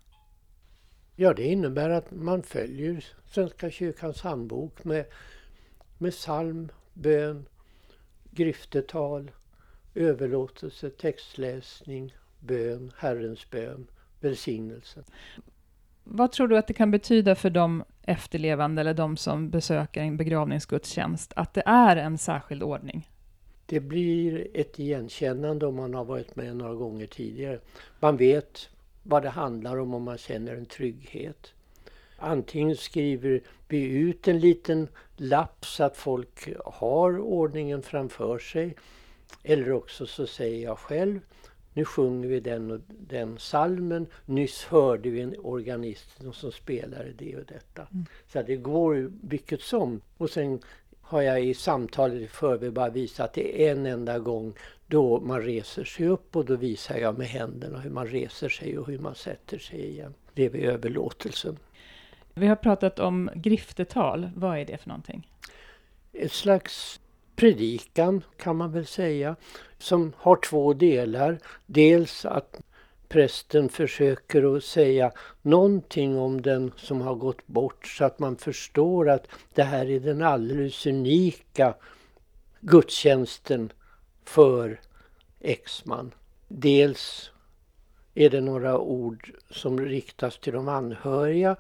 Ja, 1.19 1.35
det 1.35 1.45
innebär 1.45 1.91
att 1.91 2.11
man 2.11 2.43
följer 2.43 3.05
Svenska 3.27 3.71
kyrkans 3.71 4.21
handbok 4.23 4.85
med, 4.85 5.05
med 5.99 6.13
psalm, 6.13 6.69
bön, 6.95 7.49
griftetal, 8.31 9.31
överlåtelse, 9.95 10.91
textläsning, 10.91 12.15
bön, 12.41 12.93
Herrens 12.97 13.51
bön, 13.51 13.87
välsignelse. 14.21 15.05
Vad 16.05 16.33
tror 16.33 16.49
du 16.49 16.59
att 16.59 16.67
det 16.67 16.75
kan 16.75 16.91
betyda 16.91 17.35
för 17.35 17.51
de 17.51 17.85
efterlevande 18.03 18.81
eller 18.81 18.95
de 18.95 19.17
som 19.17 19.51
besöker 19.51 20.01
en 20.01 20.17
begravningsgudstjänst 20.17 21.33
att 21.37 21.55
det 21.55 21.63
är 21.67 21.97
en 21.97 22.19
särskild 22.19 22.63
ordning? 22.63 23.11
Det 23.67 23.81
blir 23.81 24.49
ett 24.55 24.79
igenkännande 24.79 25.67
om 25.67 25.75
man 25.75 25.95
har 25.95 26.05
varit 26.05 26.37
med 26.37 26.57
några 26.57 26.75
gånger 26.75 27.07
tidigare. 27.07 27.59
Man 28.01 28.17
vet 28.17 28.69
vad 29.09 29.23
det 29.23 29.29
handlar 29.29 29.77
om 29.77 29.95
och 29.95 30.01
man 30.01 30.19
känner 30.19 30.57
en 30.57 30.67
trygghet. 30.67 31.53
Antingen 32.19 32.77
skriver 32.77 33.41
vi 33.69 33.85
ut 33.85 34.29
en 34.29 34.41
liten 34.41 34.89
lapp 35.17 35.65
så 35.65 35.85
att 35.85 35.97
folk 35.97 36.49
har 36.65 37.19
ordningen 37.19 37.83
framför 37.83 38.39
sig. 38.39 38.77
Eller 39.43 39.73
också 39.73 40.07
så 40.07 40.27
säger 40.27 40.65
jag 40.65 40.79
själv 40.79 41.21
nu 41.77 41.85
sjunger 41.85 42.29
vi 42.29 42.41
den 42.41 42.71
och 42.71 42.81
den 42.89 43.39
salmen. 43.39 44.07
Nyss 44.25 44.65
hörde 44.65 45.11
vi 45.11 45.21
en 45.21 45.37
organist 45.39 46.23
som 46.33 46.53
spelade 46.53 47.13
det 47.13 47.37
och 47.37 47.45
detta. 47.45 47.87
Mm. 47.93 48.07
Så 48.33 48.43
det 48.43 48.57
går 48.57 49.11
vilket 49.23 49.63
som. 49.63 50.01
Och 50.17 50.31
sen 50.31 50.61
har 51.09 51.23
jag 51.23 51.45
i 51.45 51.55
samtalet 51.55 52.23
i 52.23 52.27
förväg 52.27 52.73
bara 52.73 52.91
visat 52.91 53.33
det 53.33 53.69
en 53.69 53.87
enda 53.87 54.19
gång 54.19 54.55
då 54.87 55.21
man 55.21 55.43
reser 55.43 55.85
sig 55.85 56.09
upp 56.09 56.37
och 56.37 56.45
då 56.45 56.57
visar 56.57 56.97
jag 56.97 57.19
med 57.19 57.27
händerna 57.27 57.79
hur 57.79 57.91
man 57.91 58.07
reser 58.07 58.49
sig 58.49 58.79
och 58.79 58.87
hur 58.87 58.99
man 58.99 59.15
sätter 59.15 59.59
sig 59.59 59.89
igen. 59.89 60.15
Det 60.35 60.45
är 60.45 60.51
vid 60.51 60.65
överlåtelsen. 60.65 61.59
Vi 62.35 62.47
har 62.47 62.57
pratat 62.57 62.99
om 62.99 63.31
griftetal. 63.35 64.31
Vad 64.37 64.59
är 64.59 64.65
det 64.65 64.79
för 64.79 64.89
någonting? 64.89 65.31
Ett 66.13 66.33
slags 66.33 67.01
predikan 67.37 68.25
kan 68.37 68.57
man 68.57 68.73
väl 68.73 68.87
säga 68.87 69.37
som 69.79 70.13
har 70.17 70.37
två 70.37 70.73
delar. 70.73 71.39
Dels 71.67 72.25
att 72.25 72.61
prästen 73.09 73.69
försöker 73.69 74.57
att 74.57 74.65
säga 74.65 75.13
någonting 75.43 76.19
om 76.19 76.43
den 76.43 76.73
som 76.77 77.01
har 77.01 77.15
gått 77.15 77.47
bort 77.47 77.87
så 77.87 78.05
att 78.05 78.19
man 78.19 78.37
förstår 78.37 79.11
att 79.11 79.27
det 79.55 79.63
här 79.63 79.91
är 79.91 80.01
den 80.01 80.23
alldeles 80.23 80.87
unika 80.87 81.75
gudstjänsten 82.61 83.73
för 84.25 84.81
Exman. 85.41 86.15
Dels 86.49 87.31
är 88.15 88.31
det 88.31 88.41
några 88.41 88.79
ord 88.79 89.33
som 89.51 89.81
riktas 89.81 90.39
till 90.39 90.53
de 90.53 90.69
anhöriga 90.69 91.57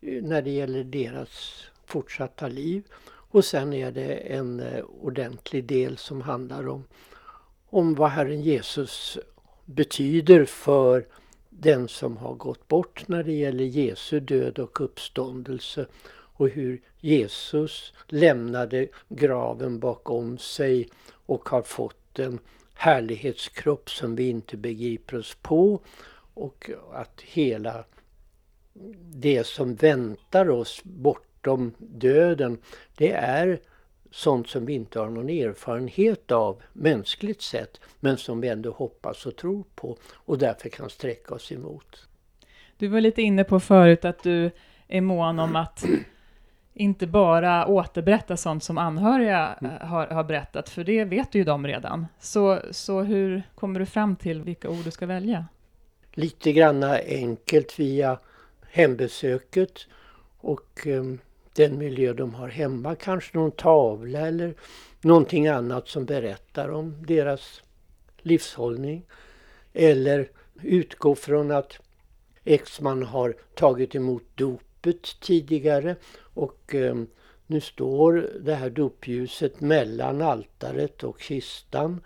eh, 0.00 0.22
när 0.22 0.42
det 0.42 0.50
gäller 0.50 0.84
deras 0.84 1.64
fortsatta 1.86 2.48
liv. 2.48 2.84
Och 3.32 3.44
sen 3.44 3.72
är 3.72 3.92
det 3.92 4.14
en 4.14 4.60
eh, 4.60 4.84
ordentlig 4.84 5.64
del 5.64 5.96
som 5.96 6.20
handlar 6.20 6.68
om, 6.68 6.84
om 7.66 7.94
vad 7.94 8.10
Herren 8.10 8.42
Jesus 8.42 9.18
betyder 9.74 10.44
för 10.44 11.06
den 11.50 11.88
som 11.88 12.16
har 12.16 12.34
gått 12.34 12.68
bort 12.68 13.08
när 13.08 13.22
det 13.22 13.32
gäller 13.32 13.64
Jesu 13.64 14.20
död 14.20 14.58
och 14.58 14.80
uppståndelse 14.80 15.86
och 16.12 16.48
hur 16.48 16.80
Jesus 17.00 17.92
lämnade 18.06 18.88
graven 19.08 19.80
bakom 19.80 20.38
sig 20.38 20.88
och 21.26 21.48
har 21.48 21.62
fått 21.62 22.18
en 22.18 22.38
härlighetskropp 22.74 23.90
som 23.90 24.16
vi 24.16 24.28
inte 24.28 24.56
begriper 24.56 25.18
oss 25.18 25.36
på 25.42 25.80
och 26.34 26.70
att 26.92 27.20
hela 27.20 27.84
det 29.14 29.46
som 29.46 29.74
väntar 29.74 30.50
oss 30.50 30.80
bortom 30.84 31.74
döden 31.78 32.58
det 32.96 33.12
är 33.12 33.60
sånt 34.10 34.48
som 34.48 34.66
vi 34.66 34.72
inte 34.72 34.98
har 34.98 35.10
någon 35.10 35.28
erfarenhet 35.28 36.32
av 36.32 36.62
mänskligt 36.72 37.42
sett 37.42 37.80
men 38.00 38.16
som 38.16 38.40
vi 38.40 38.48
ändå 38.48 38.70
hoppas 38.70 39.26
och 39.26 39.36
tror 39.36 39.64
på 39.74 39.96
och 40.12 40.38
därför 40.38 40.68
kan 40.68 40.90
sträcka 40.90 41.34
oss 41.34 41.52
emot. 41.52 42.06
Du 42.76 42.88
var 42.88 43.00
lite 43.00 43.22
inne 43.22 43.44
på 43.44 43.60
förut 43.60 44.04
att 44.04 44.22
du 44.22 44.50
är 44.88 45.00
mån 45.00 45.38
om 45.38 45.56
att 45.56 45.84
inte 46.74 47.06
bara 47.06 47.66
återberätta 47.66 48.36
sånt 48.36 48.64
som 48.64 48.78
anhöriga 48.78 49.58
mm. 49.60 49.72
Eh, 49.72 49.86
har, 49.86 50.06
har, 50.06 50.24
berättat, 50.24 50.68
för 50.68 50.84
det 50.84 51.04
vet 51.04 51.34
ju 51.34 51.44
de 51.44 51.66
redan. 51.66 52.06
Så, 52.20 52.60
så 52.70 53.02
hur 53.02 53.42
kommer 53.54 53.80
du 53.80 53.86
fram 53.86 54.16
till 54.16 54.42
vilka 54.42 54.68
ord 54.68 54.84
du 54.84 54.90
ska 54.90 55.06
välja? 55.06 55.46
Lite 56.12 56.52
granna 56.52 56.98
enkelt 57.06 57.78
via 57.78 58.18
hembesöket 58.70 59.86
och 60.40 60.86
um, 60.86 61.18
den 61.52 61.78
miljö 61.78 62.12
de 62.12 62.34
har 62.34 62.48
hemma. 62.48 62.94
Kanske 62.94 63.38
någon 63.38 63.50
tavla 63.50 64.18
eller 64.18 64.54
någonting 65.00 65.48
annat 65.48 65.88
som 65.88 66.04
berättar 66.04 66.68
om 66.68 67.06
deras 67.06 67.62
livshållning. 68.18 69.06
Eller 69.72 70.30
utgå 70.62 71.14
från 71.14 71.50
att 71.50 71.78
exman 72.44 73.02
har 73.02 73.36
tagit 73.54 73.94
emot 73.94 74.22
dopet 74.34 75.20
tidigare 75.20 75.96
och 76.34 76.74
eh, 76.74 76.94
nu 77.46 77.60
står 77.60 78.30
det 78.40 78.54
här 78.54 78.70
dopljuset 78.70 79.60
mellan 79.60 80.22
altaret 80.22 81.04
och 81.04 81.20
kistan 81.20 82.00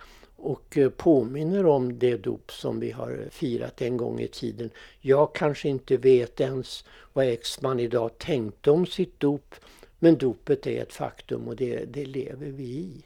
och 0.45 0.79
eh, 0.79 0.91
påminner 0.91 1.67
om 1.67 1.99
det 1.99 2.17
dop 2.17 2.53
som 2.53 2.81
vi 2.81 2.91
har 2.91 3.29
firat 3.31 3.83
en 3.83 3.97
gång 3.97 4.21
i 4.21 4.29
tiden. 4.29 4.71
Jag 5.01 5.35
kanske 5.35 5.69
inte 5.69 5.97
vet 5.97 6.41
ens 6.41 6.85
vad 7.13 7.27
Exman 7.27 7.81
idag 7.81 8.19
tänkte 8.19 8.71
om 8.71 8.87
sitt 8.87 9.21
dop 9.21 9.55
men 9.99 10.19
dopet 10.19 10.67
är 10.67 10.83
ett 10.83 10.93
faktum 10.93 11.49
och 11.49 11.57
det, 11.57 11.85
det 11.85 12.05
lever 12.05 12.47
vi 12.47 12.65
i. 12.65 13.05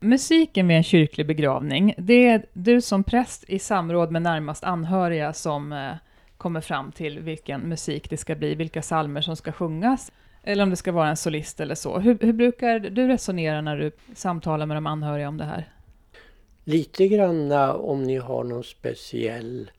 Musiken 0.00 0.68
vid 0.68 0.76
en 0.76 0.82
kyrklig 0.82 1.26
begravning, 1.26 1.94
det 1.98 2.26
är 2.26 2.46
du 2.52 2.80
som 2.80 3.04
präst 3.04 3.44
i 3.48 3.58
samråd 3.58 4.10
med 4.10 4.22
närmast 4.22 4.64
anhöriga 4.64 5.32
som 5.32 5.72
eh, 5.72 5.92
kommer 6.36 6.60
fram 6.60 6.92
till 6.92 7.18
vilken 7.18 7.60
musik 7.60 8.10
det 8.10 8.16
ska 8.16 8.34
bli, 8.34 8.54
vilka 8.54 8.82
salmer 8.82 9.20
som 9.20 9.36
ska 9.36 9.52
sjungas, 9.52 10.12
eller 10.42 10.62
om 10.62 10.70
det 10.70 10.76
ska 10.76 10.92
vara 10.92 11.08
en 11.08 11.16
solist 11.16 11.60
eller 11.60 11.74
så. 11.74 11.98
Hur, 11.98 12.18
hur 12.20 12.32
brukar 12.32 12.78
du 12.78 13.08
resonera 13.08 13.60
när 13.60 13.76
du 13.76 13.90
samtalar 14.14 14.66
med 14.66 14.76
de 14.76 14.86
anhöriga 14.86 15.28
om 15.28 15.36
det 15.36 15.44
här? 15.44 15.68
Lite 16.68 17.08
granna 17.08 17.68
eh, 17.68 17.74
om 17.74 18.02
ni 18.02 18.16
har 18.16 18.44
någon 18.44 18.64
speciell 18.64 19.70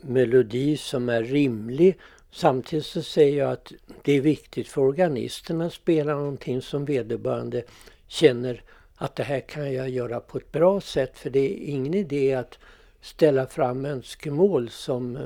melodi 0.00 0.76
som 0.76 1.08
är 1.08 1.22
rimlig. 1.22 1.98
Samtidigt 2.30 2.86
så 2.86 3.02
säger 3.02 3.38
jag 3.38 3.52
att 3.52 3.72
det 4.02 4.12
är 4.12 4.20
viktigt 4.20 4.68
för 4.68 4.80
organisten 4.80 5.60
att 5.60 5.72
spela 5.72 6.14
någonting 6.14 6.62
som 6.62 6.84
vederbörande 6.84 7.62
känner 8.06 8.62
att 8.96 9.16
det 9.16 9.22
här 9.22 9.40
kan 9.40 9.72
jag 9.72 9.88
göra 9.88 10.20
på 10.20 10.38
ett 10.38 10.52
bra 10.52 10.80
sätt. 10.80 11.18
För 11.18 11.30
det 11.30 11.40
är 11.40 11.70
ingen 11.70 11.94
idé 11.94 12.34
att 12.34 12.58
ställa 13.00 13.46
fram 13.46 13.84
önskemål 13.84 14.70
som 14.70 15.16
eh, 15.16 15.22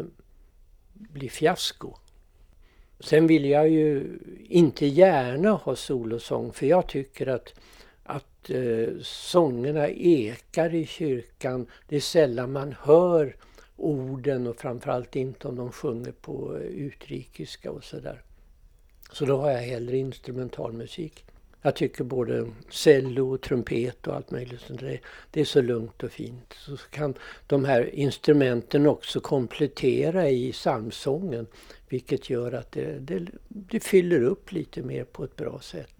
blir 0.92 1.28
fiasko. 1.28 1.94
Sen 3.00 3.26
vill 3.26 3.44
jag 3.44 3.68
ju 3.68 4.18
inte 4.48 4.86
gärna 4.86 5.50
ha 5.50 5.76
solosång 5.76 6.52
för 6.52 6.66
jag 6.66 6.86
tycker 6.86 7.26
att 7.26 7.54
att 8.08 8.50
eh, 8.50 8.88
sångerna 9.02 9.88
ekar 9.88 10.74
i 10.74 10.86
kyrkan. 10.86 11.66
Det 11.88 11.96
är 11.96 12.00
sällan 12.00 12.52
man 12.52 12.74
hör 12.80 13.36
orden 13.76 14.46
och 14.46 14.56
framförallt 14.56 15.16
inte 15.16 15.48
om 15.48 15.56
de 15.56 15.72
sjunger 15.72 16.12
på 16.12 16.56
eh, 16.56 16.62
utrikiska 16.62 17.70
och 17.70 17.84
sådär. 17.84 18.22
Så 19.12 19.24
då 19.24 19.36
har 19.36 19.50
jag 19.50 19.58
hellre 19.58 19.96
instrumentalmusik. 19.96 21.24
Jag 21.62 21.76
tycker 21.76 22.04
både 22.04 22.50
cello 22.70 23.34
och 23.34 23.40
trumpet 23.40 24.06
och 24.06 24.16
allt 24.16 24.30
möjligt 24.30 24.60
sånt 24.60 24.80
där, 24.80 25.00
det 25.30 25.40
är 25.40 25.44
så 25.44 25.62
lugnt 25.62 26.02
och 26.02 26.10
fint. 26.10 26.54
Så 26.58 26.76
kan 26.76 27.14
de 27.46 27.64
här 27.64 27.94
instrumenten 27.94 28.86
också 28.86 29.20
komplettera 29.20 30.30
i 30.30 30.52
psalmsången 30.52 31.46
vilket 31.88 32.30
gör 32.30 32.52
att 32.52 32.72
det, 32.72 32.98
det, 32.98 33.26
det 33.48 33.80
fyller 33.80 34.22
upp 34.22 34.52
lite 34.52 34.82
mer 34.82 35.04
på 35.04 35.24
ett 35.24 35.36
bra 35.36 35.60
sätt. 35.60 35.97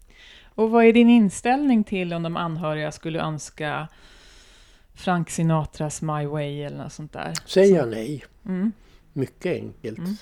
Och 0.59 0.71
vad 0.71 0.85
är 0.85 0.93
din 0.93 1.09
inställning 1.09 1.83
till 1.83 2.13
om 2.13 2.23
de 2.23 2.37
anhöriga 2.37 2.91
skulle 2.91 3.19
önska 3.19 3.87
Frank 4.93 5.29
Sinatras 5.29 6.01
My 6.01 6.25
Way 6.25 6.63
eller 6.63 6.77
något 6.77 6.93
sånt 6.93 7.13
där? 7.13 7.33
Säger 7.45 7.75
jag 7.75 7.89
nej. 7.89 8.25
Mm. 8.45 8.71
Mycket 9.13 9.53
enkelt. 9.53 9.97
Mm. 9.97 10.15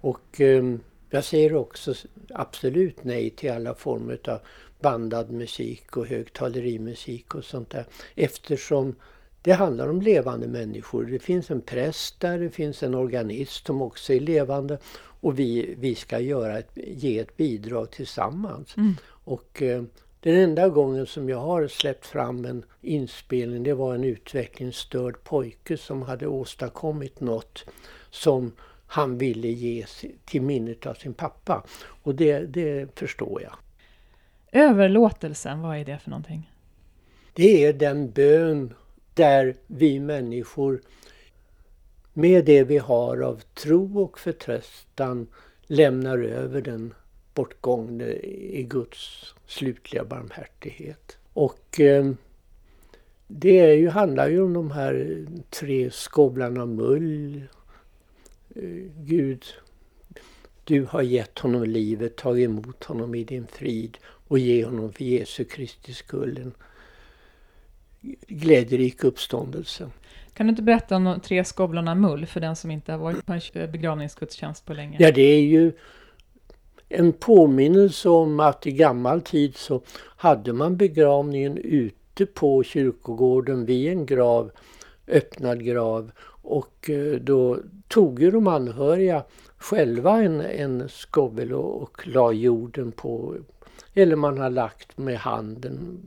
Och 0.00 0.40
eh, 0.40 0.64
jag 1.10 1.24
säger 1.24 1.54
också 1.54 1.94
absolut 2.34 3.04
nej 3.04 3.30
till 3.30 3.52
alla 3.52 3.74
former 3.74 4.20
av 4.28 4.38
bandad 4.80 5.30
musik 5.30 5.96
och 5.96 6.06
högtalerimusik 6.06 7.34
och 7.34 7.44
sånt 7.44 7.70
där. 7.70 7.86
Eftersom 8.14 8.94
det 9.42 9.52
handlar 9.52 9.88
om 9.88 10.02
levande 10.02 10.48
människor. 10.48 11.04
Det 11.04 11.18
finns 11.18 11.50
en 11.50 11.60
präst 11.60 12.20
där, 12.20 12.38
det 12.38 12.50
finns 12.50 12.82
en 12.82 12.94
organist 12.94 13.66
som 13.66 13.82
också 13.82 14.12
är 14.12 14.20
levande 14.20 14.78
och 15.20 15.38
vi, 15.38 15.74
vi 15.78 15.94
ska 15.94 16.18
göra 16.18 16.58
ett, 16.58 16.70
ge 16.74 17.18
ett 17.18 17.36
bidrag 17.36 17.90
tillsammans. 17.90 18.76
Mm. 18.76 18.94
Och 19.04 19.62
eh, 19.62 19.82
den 20.20 20.34
enda 20.34 20.68
gången 20.68 21.06
som 21.06 21.28
jag 21.28 21.38
har 21.38 21.68
släppt 21.68 22.06
fram 22.06 22.44
en 22.44 22.64
inspelning 22.80 23.62
det 23.62 23.74
var 23.74 23.94
en 23.94 24.04
utvecklingsstörd 24.04 25.24
pojke 25.24 25.76
som 25.76 26.02
hade 26.02 26.26
åstadkommit 26.26 27.20
något 27.20 27.64
som 28.10 28.52
han 28.86 29.18
ville 29.18 29.48
ge 29.48 29.84
till 30.24 30.42
minnet 30.42 30.86
av 30.86 30.94
sin 30.94 31.14
pappa. 31.14 31.64
Och 32.02 32.14
det, 32.14 32.38
det 32.38 32.98
förstår 32.98 33.42
jag. 33.42 33.52
Överlåtelsen, 34.52 35.60
vad 35.60 35.76
är 35.76 35.84
det 35.84 35.98
för 35.98 36.10
någonting? 36.10 36.50
Det 37.32 37.64
är 37.64 37.72
den 37.72 38.10
bön 38.10 38.74
där 39.14 39.54
vi 39.66 40.00
människor 40.00 40.80
med 42.12 42.44
det 42.44 42.64
vi 42.64 42.78
har 42.78 43.20
av 43.20 43.40
tro 43.54 44.02
och 44.02 44.18
förtröstan 44.18 45.26
lämnar 45.66 46.18
över 46.18 46.60
den 46.60 46.94
bortgångne 47.34 48.12
i 48.32 48.62
Guds 48.62 49.34
slutliga 49.46 50.04
barmhärtighet. 50.04 51.16
Och 51.32 51.80
eh, 51.80 52.12
det 53.26 53.58
är 53.58 53.74
ju, 53.74 53.88
handlar 53.88 54.28
ju 54.28 54.42
om 54.42 54.52
de 54.52 54.70
här 54.70 55.26
tre 55.50 55.90
skovlarna 55.90 56.66
mull. 56.66 57.42
Eh, 58.54 58.62
Gud 58.96 59.44
du 60.68 60.84
har 60.84 61.02
gett 61.02 61.38
honom 61.38 61.64
livet, 61.64 62.16
tagit 62.16 62.44
emot 62.44 62.84
honom 62.84 63.14
i 63.14 63.24
din 63.24 63.46
frid 63.46 63.98
och 64.04 64.38
ge 64.38 64.64
honom 64.64 64.92
för 64.92 65.04
Jesu 65.04 65.44
Kristi 65.44 65.92
skull 65.92 66.38
en 66.38 66.52
glädjerik 68.28 69.04
uppståndelse. 69.04 69.90
Kan 70.38 70.46
du 70.46 70.50
inte 70.50 70.62
berätta 70.62 70.96
om 70.96 71.04
de 71.04 71.20
tre 71.20 71.44
skovlarna 71.44 71.94
mull 71.94 72.26
för 72.26 72.40
den 72.40 72.56
som 72.56 72.70
inte 72.70 72.92
har 72.92 72.98
varit 72.98 73.26
på 73.26 73.32
en 73.32 73.72
begravningsgudstjänst 73.72 74.66
på 74.66 74.72
länge? 74.72 74.96
Ja, 75.00 75.12
det 75.12 75.22
är 75.22 75.40
ju 75.40 75.72
en 76.88 77.12
påminnelse 77.12 78.08
om 78.08 78.40
att 78.40 78.66
i 78.66 78.72
gammal 78.72 79.20
tid 79.20 79.56
så 79.56 79.82
hade 80.16 80.52
man 80.52 80.76
begravningen 80.76 81.58
ute 81.58 82.26
på 82.26 82.62
kyrkogården 82.62 83.64
vid 83.64 83.92
en 83.92 84.06
grav, 84.06 84.50
öppnad 85.06 85.64
grav. 85.64 86.10
Och 86.42 86.90
eh, 86.90 87.14
då 87.20 87.58
tog 87.88 88.22
ju 88.22 88.30
de 88.30 88.46
anhöriga 88.46 89.24
själva 89.56 90.22
en, 90.22 90.40
en 90.40 90.88
skovel 90.88 91.52
och, 91.52 91.82
och 91.82 92.06
la 92.06 92.32
jorden 92.32 92.92
på, 92.92 93.34
eller 93.94 94.16
man 94.16 94.38
har 94.38 94.50
lagt 94.50 94.98
med 94.98 95.18
handen. 95.18 95.98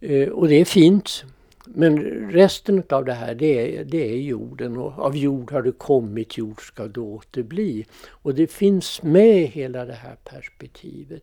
Eh, 0.00 0.28
och 0.28 0.48
det 0.48 0.60
är 0.60 0.64
fint. 0.64 1.24
Men 1.74 1.98
resten 2.30 2.82
av 2.90 3.04
det 3.04 3.12
här 3.12 3.34
det 3.34 3.78
är, 3.78 3.84
det 3.84 4.12
är 4.12 4.16
jorden 4.16 4.76
och 4.76 4.98
av 4.98 5.16
jord 5.16 5.52
har 5.52 5.62
det 5.62 5.72
kommit, 5.72 6.38
jord 6.38 6.66
ska 6.66 6.86
det 6.88 7.00
återbli. 7.00 7.86
Och 8.08 8.34
det 8.34 8.46
finns 8.46 9.02
med 9.02 9.46
hela 9.46 9.84
det 9.84 9.92
här 9.92 10.16
perspektivet. 10.24 11.22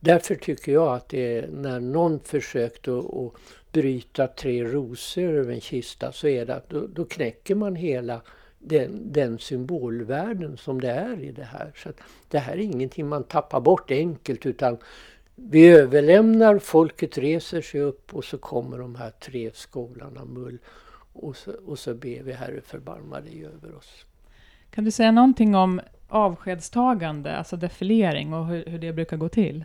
Därför 0.00 0.34
tycker 0.34 0.72
jag 0.72 0.94
att 0.94 1.08
det 1.08 1.38
är, 1.38 1.48
när 1.48 1.80
någon 1.80 2.20
försökte 2.20 2.98
att 2.98 3.32
bryta 3.72 4.26
tre 4.26 4.64
rosor 4.64 5.22
över 5.22 5.52
en 5.52 5.60
kista 5.60 6.12
så 6.12 6.28
är 6.28 6.46
det 6.46 6.54
att 6.54 6.70
då, 6.70 6.86
då 6.86 7.04
knäcker 7.04 7.54
man 7.54 7.76
hela 7.76 8.22
den, 8.58 9.12
den 9.12 9.38
symbolvärlden 9.38 10.56
som 10.56 10.80
det 10.80 10.90
är 10.90 11.20
i 11.20 11.32
det 11.32 11.44
här. 11.44 11.72
Så 11.76 11.90
Det 12.28 12.38
här 12.38 12.52
är 12.52 12.60
ingenting 12.60 13.08
man 13.08 13.24
tappar 13.24 13.60
bort 13.60 13.90
enkelt 13.90 14.46
utan 14.46 14.78
vi 15.36 15.68
överlämnar, 15.68 16.58
folket 16.58 17.18
reser 17.18 17.62
sig 17.62 17.80
upp 17.80 18.14
och 18.14 18.24
så 18.24 18.38
kommer 18.38 18.78
de 18.78 18.94
här 18.94 19.10
tre 19.10 19.50
skålarna 19.54 20.24
mull. 20.24 20.58
Och 21.12 21.36
så, 21.36 21.52
och 21.66 21.78
så 21.78 21.94
ber 21.94 22.22
vi 22.22 22.32
Herre 22.32 22.60
förbarma 22.60 23.20
dig 23.20 23.44
över 23.44 23.76
oss. 23.76 24.04
Kan 24.70 24.84
du 24.84 24.90
säga 24.90 25.12
någonting 25.12 25.54
om 25.54 25.80
avskedstagande, 26.08 27.36
alltså 27.36 27.56
defilering 27.56 28.34
och 28.34 28.46
hur, 28.46 28.64
hur 28.64 28.78
det 28.78 28.92
brukar 28.92 29.16
gå 29.16 29.28
till? 29.28 29.64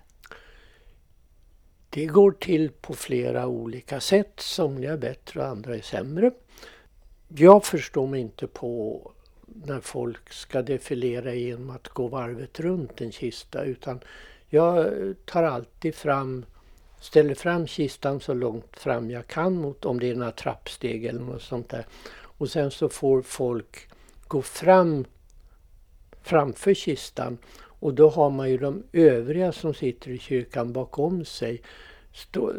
Det 1.90 2.06
går 2.06 2.32
till 2.32 2.70
på 2.70 2.94
flera 2.94 3.48
olika 3.48 4.00
sätt. 4.00 4.34
Somliga 4.40 4.94
är 4.94 4.98
bättre 4.98 5.40
och 5.40 5.48
andra 5.48 5.76
är 5.76 5.82
sämre. 5.82 6.32
Jag 7.28 7.66
förstår 7.66 8.08
mig 8.08 8.22
inte 8.22 8.48
på 8.48 9.02
när 9.46 9.80
folk 9.80 10.34
ska 10.34 10.62
defilera 10.62 11.34
genom 11.34 11.70
att 11.70 11.88
gå 11.88 12.08
varvet 12.08 12.60
runt 12.60 13.02
en 13.02 13.12
kista 13.12 13.64
utan 13.64 14.00
jag 14.54 14.94
tar 15.26 15.44
alltid 15.44 15.96
fram, 15.96 16.46
ställer 17.00 17.36
fram 17.36 17.68
kistan 17.68 18.20
så 18.20 18.34
långt 18.34 18.78
fram 18.78 19.12
jag 19.12 19.28
kan 19.28 19.54
mot 19.54 19.86
om 19.86 20.00
det 20.00 20.10
är 20.10 20.16
några 20.16 20.32
trappsteg 20.32 21.06
eller 21.06 21.20
något 21.20 21.42
sånt 21.42 21.70
där. 21.70 21.86
Och 22.14 22.50
sen 22.50 22.72
så 22.72 22.90
får 22.90 23.22
folk 23.22 23.88
gå 24.28 24.42
fram 24.42 25.06
framför 26.22 26.74
kistan 26.74 27.38
och 27.58 27.94
då 27.94 28.10
har 28.10 28.30
man 28.30 28.50
ju 28.50 28.58
de 28.58 28.84
övriga 28.94 29.52
som 29.52 29.74
sitter 29.74 30.12
i 30.12 30.20
kyrkan 30.20 30.74
bakom 30.74 31.26
sig. 31.26 31.62
Stå, 32.14 32.54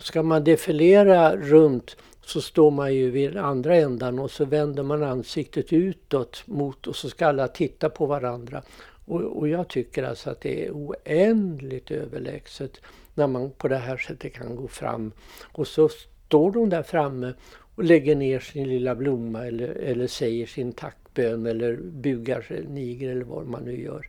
ska 0.00 0.22
man 0.22 0.44
defilera 0.44 1.36
runt 1.36 1.96
så 2.24 2.40
står 2.40 2.70
man 2.70 2.94
ju 2.94 3.10
vid 3.10 3.36
andra 3.36 3.76
ändan 3.76 4.18
och 4.18 4.30
så 4.30 4.44
vänder 4.44 4.82
man 4.82 5.02
ansiktet 5.02 5.72
utåt 5.72 6.42
mot 6.46 6.86
och 6.86 6.96
så 6.96 7.10
ska 7.10 7.26
alla 7.26 7.48
titta 7.48 7.90
på 7.90 8.06
varandra. 8.06 8.62
Och, 9.04 9.20
och 9.20 9.48
jag 9.48 9.68
tycker 9.68 10.02
alltså 10.02 10.30
att 10.30 10.40
det 10.40 10.66
är 10.66 10.70
oändligt 10.70 11.90
överlägset 11.90 12.80
när 13.14 13.26
man 13.26 13.50
på 13.50 13.68
det 13.68 13.76
här 13.76 13.96
sättet 13.96 14.32
kan 14.32 14.56
gå 14.56 14.68
fram. 14.68 15.12
Och 15.52 15.68
så 15.68 15.88
står 15.88 16.52
de 16.52 16.68
där 16.68 16.82
framme 16.82 17.34
och 17.74 17.84
lägger 17.84 18.16
ner 18.16 18.40
sin 18.40 18.68
lilla 18.68 18.94
blomma 18.94 19.46
eller, 19.46 19.68
eller 19.68 20.06
säger 20.06 20.46
sin 20.46 20.72
tackbön 20.72 21.46
eller 21.46 21.76
bugar 21.76 22.40
sig, 22.42 22.64
niger 22.68 23.10
eller 23.10 23.24
vad 23.24 23.46
man 23.46 23.64
nu 23.64 23.82
gör. 23.82 24.08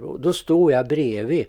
Och 0.00 0.20
då 0.20 0.32
står 0.32 0.72
jag 0.72 0.88
bredvid 0.88 1.46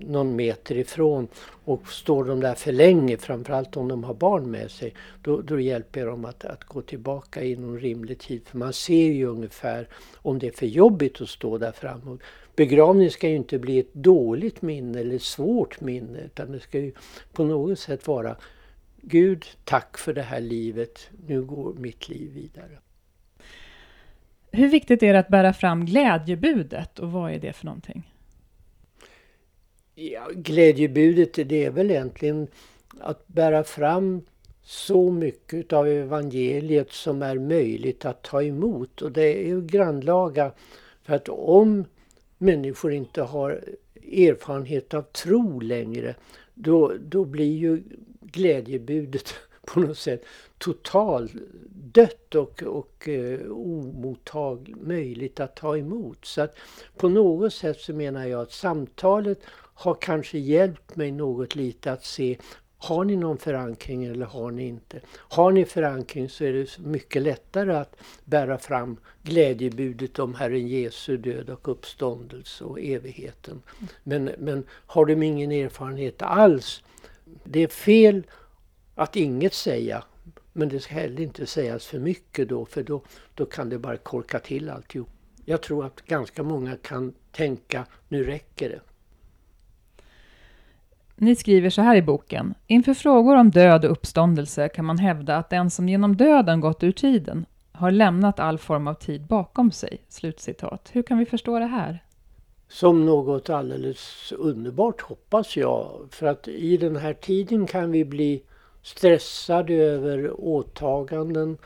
någon 0.00 0.36
meter 0.36 0.76
ifrån 0.76 1.28
och 1.64 1.88
står 1.88 2.24
de 2.24 2.40
där 2.40 2.54
för 2.54 2.72
länge, 2.72 3.16
framförallt 3.16 3.76
om 3.76 3.88
de 3.88 4.04
har 4.04 4.14
barn 4.14 4.50
med 4.50 4.70
sig, 4.70 4.94
då, 5.22 5.40
då 5.40 5.60
hjälper 5.60 6.00
jag 6.00 6.08
dem 6.08 6.24
att, 6.24 6.44
att 6.44 6.64
gå 6.64 6.82
tillbaka 6.82 7.42
inom 7.42 7.78
rimlig 7.78 8.18
tid. 8.18 8.42
För 8.46 8.58
man 8.58 8.72
ser 8.72 9.12
ju 9.12 9.26
ungefär 9.26 9.88
om 10.16 10.38
det 10.38 10.46
är 10.46 10.52
för 10.52 10.66
jobbigt 10.66 11.20
att 11.20 11.28
stå 11.28 11.58
där 11.58 11.72
framme. 11.72 12.18
Begravning 12.56 13.10
ska 13.10 13.28
ju 13.28 13.36
inte 13.36 13.58
bli 13.58 13.78
ett 13.78 13.94
dåligt 13.94 14.62
minne 14.62 15.00
eller 15.00 15.16
ett 15.16 15.22
svårt 15.22 15.80
minne 15.80 16.18
utan 16.20 16.52
det 16.52 16.60
ska 16.60 16.78
ju 16.78 16.92
på 17.32 17.44
något 17.44 17.78
sätt 17.78 18.06
vara 18.06 18.36
Gud, 19.06 19.44
tack 19.64 19.98
för 19.98 20.12
det 20.12 20.22
här 20.22 20.40
livet, 20.40 21.08
nu 21.26 21.42
går 21.42 21.74
mitt 21.74 22.08
liv 22.08 22.30
vidare. 22.32 22.78
Hur 24.50 24.68
viktigt 24.68 25.02
är 25.02 25.12
det 25.12 25.18
att 25.18 25.28
bära 25.28 25.52
fram 25.52 25.86
glädjebudet 25.86 26.98
och 26.98 27.12
vad 27.12 27.32
är 27.32 27.38
det 27.38 27.52
för 27.52 27.66
någonting? 27.66 28.13
Ja, 29.96 30.28
glädjebudet 30.34 31.48
det 31.48 31.64
är 31.64 31.70
väl 31.70 31.90
egentligen 31.90 32.48
att 33.00 33.28
bära 33.28 33.64
fram 33.64 34.20
så 34.62 35.10
mycket 35.10 35.72
av 35.72 35.88
evangeliet 35.88 36.92
som 36.92 37.22
är 37.22 37.38
möjligt 37.38 38.04
att 38.04 38.22
ta 38.22 38.42
emot. 38.42 39.02
Och 39.02 39.12
det 39.12 39.22
är 39.22 39.46
ju 39.46 39.66
grannlaga. 39.66 40.52
För 41.02 41.14
att 41.14 41.28
om 41.28 41.84
människor 42.38 42.92
inte 42.92 43.22
har 43.22 43.64
erfarenhet 44.12 44.94
av 44.94 45.02
tro 45.02 45.60
längre, 45.60 46.14
då, 46.54 46.92
då 47.00 47.24
blir 47.24 47.56
ju 47.56 47.82
glädjebudet 48.20 49.34
på 49.66 49.80
något 49.80 49.98
sätt 49.98 50.24
totalt 50.58 51.32
dött 51.94 52.34
och, 52.34 52.62
och 52.62 53.08
uh, 53.08 54.58
möjligt 54.80 55.40
att 55.40 55.56
ta 55.56 55.76
emot. 55.76 56.24
Så 56.24 56.40
att 56.42 56.56
på 56.96 57.08
något 57.08 57.54
sätt 57.54 57.80
så 57.80 57.92
menar 57.92 58.26
jag 58.26 58.40
att 58.40 58.52
samtalet 58.52 59.40
har 59.74 59.94
kanske 60.00 60.38
hjälpt 60.38 60.96
mig 60.96 61.10
något 61.10 61.54
lite 61.54 61.92
att 61.92 62.04
se 62.04 62.38
har 62.84 63.04
ni 63.04 63.16
någon 63.16 63.38
förankring 63.38 64.04
eller 64.04 64.26
har 64.26 64.50
ni 64.50 64.66
inte? 64.66 65.00
Har 65.16 65.52
ni 65.52 65.64
förankring 65.64 66.28
så 66.28 66.44
är 66.44 66.52
det 66.52 66.78
mycket 66.78 67.22
lättare 67.22 67.74
att 67.74 67.96
bära 68.24 68.58
fram 68.58 68.96
glädjebudet 69.22 70.18
om 70.18 70.34
Herren 70.34 70.68
Jesu 70.68 71.16
död 71.16 71.50
och 71.50 71.68
uppståndelse 71.68 72.64
och 72.64 72.80
evigheten. 72.80 73.62
Men, 74.02 74.24
men 74.38 74.66
har 74.70 75.06
de 75.06 75.22
ingen 75.22 75.52
erfarenhet 75.52 76.22
alls, 76.22 76.82
det 77.44 77.60
är 77.60 77.68
fel 77.68 78.22
att 78.94 79.16
inget 79.16 79.54
säga. 79.54 80.04
Men 80.52 80.68
det 80.68 80.80
ska 80.80 80.94
heller 80.94 81.22
inte 81.22 81.46
sägas 81.46 81.86
för 81.86 81.98
mycket 81.98 82.48
då, 82.48 82.64
för 82.64 82.82
då, 82.82 83.02
då 83.34 83.46
kan 83.46 83.68
det 83.68 83.78
bara 83.78 83.96
korka 83.96 84.38
till 84.38 84.70
alltihop. 84.70 85.08
Jag 85.44 85.62
tror 85.62 85.86
att 85.86 86.00
ganska 86.00 86.42
många 86.42 86.76
kan 86.76 87.14
tänka, 87.32 87.86
nu 88.08 88.24
räcker 88.24 88.68
det. 88.68 88.80
Ni 91.16 91.36
skriver 91.36 91.70
så 91.70 91.82
här 91.82 91.96
i 91.96 92.02
boken. 92.02 92.54
Inför 92.66 92.94
frågor 92.94 93.36
om 93.36 93.50
död 93.50 93.84
och 93.84 93.90
uppståndelse 93.90 94.68
kan 94.68 94.84
man 94.84 94.98
hävda 94.98 95.36
att 95.36 95.50
den 95.50 95.70
som 95.70 95.88
genom 95.88 96.16
döden 96.16 96.60
gått 96.60 96.82
ur 96.82 96.92
tiden 96.92 97.46
har 97.72 97.90
lämnat 97.90 98.40
all 98.40 98.58
form 98.58 98.88
av 98.88 98.94
tid 98.94 99.26
bakom 99.26 99.72
sig. 99.72 99.98
Slutcitat. 100.08 100.90
Hur 100.92 101.02
kan 101.02 101.18
vi 101.18 101.26
förstå 101.26 101.58
det 101.58 101.66
här? 101.66 102.04
Som 102.68 103.06
något 103.06 103.50
alldeles 103.50 104.32
underbart 104.38 105.00
hoppas 105.00 105.56
jag. 105.56 106.08
För 106.10 106.26
att 106.26 106.48
i 106.48 106.76
den 106.76 106.96
här 106.96 107.14
tiden 107.14 107.66
kan 107.66 107.90
vi 107.90 108.04
bli 108.04 108.42
stressade 108.82 109.74
över 109.74 110.40
åtaganden. 110.40 111.58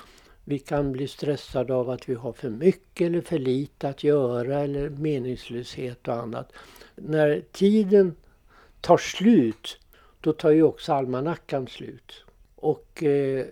Vi 0.45 0.59
kan 0.59 0.93
bli 0.93 1.09
stressade 1.09 1.75
av 1.75 1.91
att 1.91 2.09
vi 2.09 2.15
har 2.15 2.33
för 2.33 2.51
mycket 2.51 3.07
eller 3.07 3.21
för 3.21 3.39
lite 3.39 3.89
att 3.89 4.05
göra 4.05 4.61
eller 4.61 4.89
meningslöshet 4.89 6.09
och 6.09 6.15
annat. 6.15 6.53
När 6.97 7.43
tiden 7.53 8.17
tar 8.89 8.97
slut, 8.97 9.79
då 10.21 10.33
tar 10.33 10.51
ju 10.51 10.63
också 10.63 10.93
almanackan 10.93 11.67
slut. 11.67 12.25
Och 12.55 13.03
eh, 13.03 13.47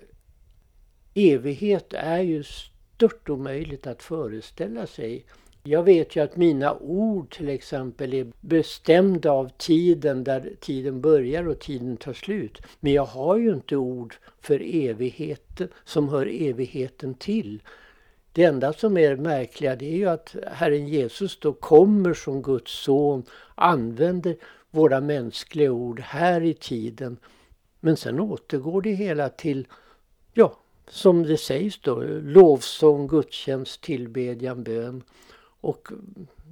evighet 1.14 1.92
är 1.92 2.18
ju 2.18 2.42
stört 2.42 3.28
omöjligt 3.28 3.86
att 3.86 4.02
föreställa 4.02 4.86
sig. 4.86 5.24
Jag 5.62 5.82
vet 5.82 6.16
ju 6.16 6.20
att 6.22 6.36
mina 6.36 6.74
ord 6.74 7.30
till 7.30 7.48
exempel 7.48 8.14
är 8.14 8.32
bestämda 8.40 9.30
av 9.30 9.50
tiden 9.58 10.24
där 10.24 10.52
tiden 10.60 11.00
börjar 11.00 11.48
och 11.48 11.60
tiden 11.60 11.96
tar 11.96 12.12
slut. 12.12 12.62
Men 12.80 12.92
jag 12.92 13.06
har 13.06 13.36
ju 13.36 13.52
inte 13.52 13.76
ord 13.76 14.16
för 14.40 14.62
evigheten 14.74 15.68
som 15.84 16.08
hör 16.08 16.26
evigheten 16.26 17.14
till. 17.14 17.62
Det 18.32 18.44
enda 18.44 18.72
som 18.72 18.98
är 18.98 19.16
märkliga 19.16 19.76
det 19.76 19.86
är 19.86 19.96
ju 19.96 20.08
att 20.08 20.36
Herren 20.52 20.88
Jesus 20.88 21.40
då 21.40 21.52
kommer 21.52 22.14
som 22.14 22.42
Guds 22.42 22.72
son, 22.84 23.22
använder 23.54 24.36
våra 24.76 25.00
mänskliga 25.00 25.72
ord 25.72 26.00
här 26.00 26.40
i 26.40 26.54
tiden. 26.54 27.16
Men 27.80 27.96
sen 27.96 28.20
återgår 28.20 28.82
det 28.82 28.92
hela 28.92 29.28
till, 29.28 29.66
ja, 30.34 30.56
som 30.88 31.22
det 31.22 31.36
sägs 31.36 31.80
då, 31.80 32.02
lovsång, 32.22 33.06
gudstjänst, 33.06 33.80
tillbedjan, 33.80 34.62
bön. 34.62 35.02
Och 35.60 35.88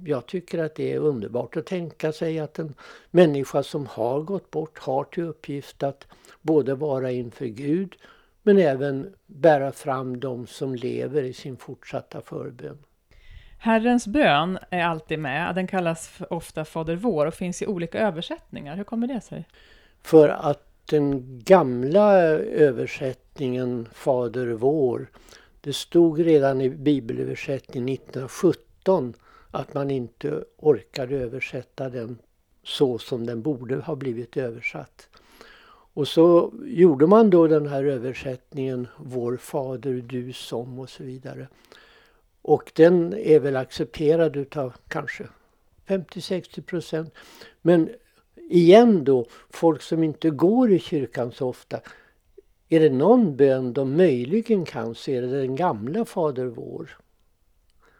jag 0.05 0.25
tycker 0.25 0.59
att 0.59 0.75
det 0.75 0.93
är 0.93 0.99
underbart 0.99 1.57
att 1.57 1.65
tänka 1.65 2.11
sig 2.11 2.39
att 2.39 2.59
en 2.59 2.73
människa 3.11 3.63
som 3.63 3.85
har 3.85 4.21
gått 4.21 4.51
bort 4.51 4.79
har 4.79 5.03
till 5.03 5.23
uppgift 5.23 5.83
att 5.83 6.07
både 6.41 6.75
vara 6.75 7.11
inför 7.11 7.45
Gud 7.45 7.95
men 8.43 8.57
även 8.57 9.13
bära 9.25 9.71
fram 9.71 10.19
de 10.19 10.47
som 10.47 10.75
lever 10.75 11.23
i 11.23 11.33
sin 11.33 11.57
fortsatta 11.57 12.21
förbön. 12.21 12.77
Herrens 13.65 14.07
bön 14.07 14.59
är 14.69 14.83
alltid 14.83 15.19
med. 15.19 15.55
Den 15.55 15.67
kallas 15.67 16.19
ofta 16.29 16.65
Fader 16.65 16.95
vår 16.95 17.25
och 17.25 17.33
finns 17.33 17.61
i 17.61 17.67
olika 17.67 17.99
översättningar. 17.99 18.75
Hur 18.75 18.83
kommer 18.83 19.07
det 19.07 19.21
sig? 19.21 19.45
För 20.01 20.29
att 20.29 20.87
den 20.89 21.39
gamla 21.43 22.13
översättningen 22.13 23.87
Fader 23.93 24.47
vår, 24.47 25.07
det 25.61 25.73
stod 25.73 26.19
redan 26.19 26.61
i 26.61 26.69
bibelöversättningen 26.69 27.89
1917 27.89 29.13
att 29.51 29.73
man 29.73 29.91
inte 29.91 30.43
orkade 30.57 31.15
översätta 31.15 31.89
den 31.89 32.17
så 32.63 32.97
som 32.97 33.25
den 33.25 33.41
borde 33.41 33.75
ha 33.75 33.95
blivit 33.95 34.37
översatt. 34.37 35.09
Och 35.93 36.07
så 36.07 36.53
gjorde 36.65 37.07
man 37.07 37.29
då 37.29 37.47
den 37.47 37.67
här 37.67 37.83
översättningen 37.83 38.87
Vår 38.97 39.37
Fader, 39.37 40.03
du 40.07 40.33
som 40.33 40.79
och 40.79 40.89
så 40.89 41.03
vidare. 41.03 41.47
Och 42.47 42.71
den 42.75 43.13
är 43.13 43.39
väl 43.39 43.55
accepterad 43.55 44.35
utav 44.35 44.73
kanske 44.87 45.27
50-60 45.87 46.61
procent. 46.61 47.13
Men 47.61 47.89
igen 48.49 49.03
då, 49.03 49.25
folk 49.49 49.81
som 49.81 50.03
inte 50.03 50.29
går 50.29 50.71
i 50.71 50.79
kyrkan 50.79 51.31
så 51.31 51.49
ofta. 51.49 51.79
Är 52.69 52.79
det 52.79 52.89
någon 52.89 53.35
bön 53.35 53.73
de 53.73 53.97
möjligen 53.97 54.65
kan 54.65 54.95
så 54.95 55.11
är 55.11 55.21
det 55.21 55.41
den 55.41 55.55
gamla 55.55 56.05
Fader 56.05 56.45
vår. 56.45 56.97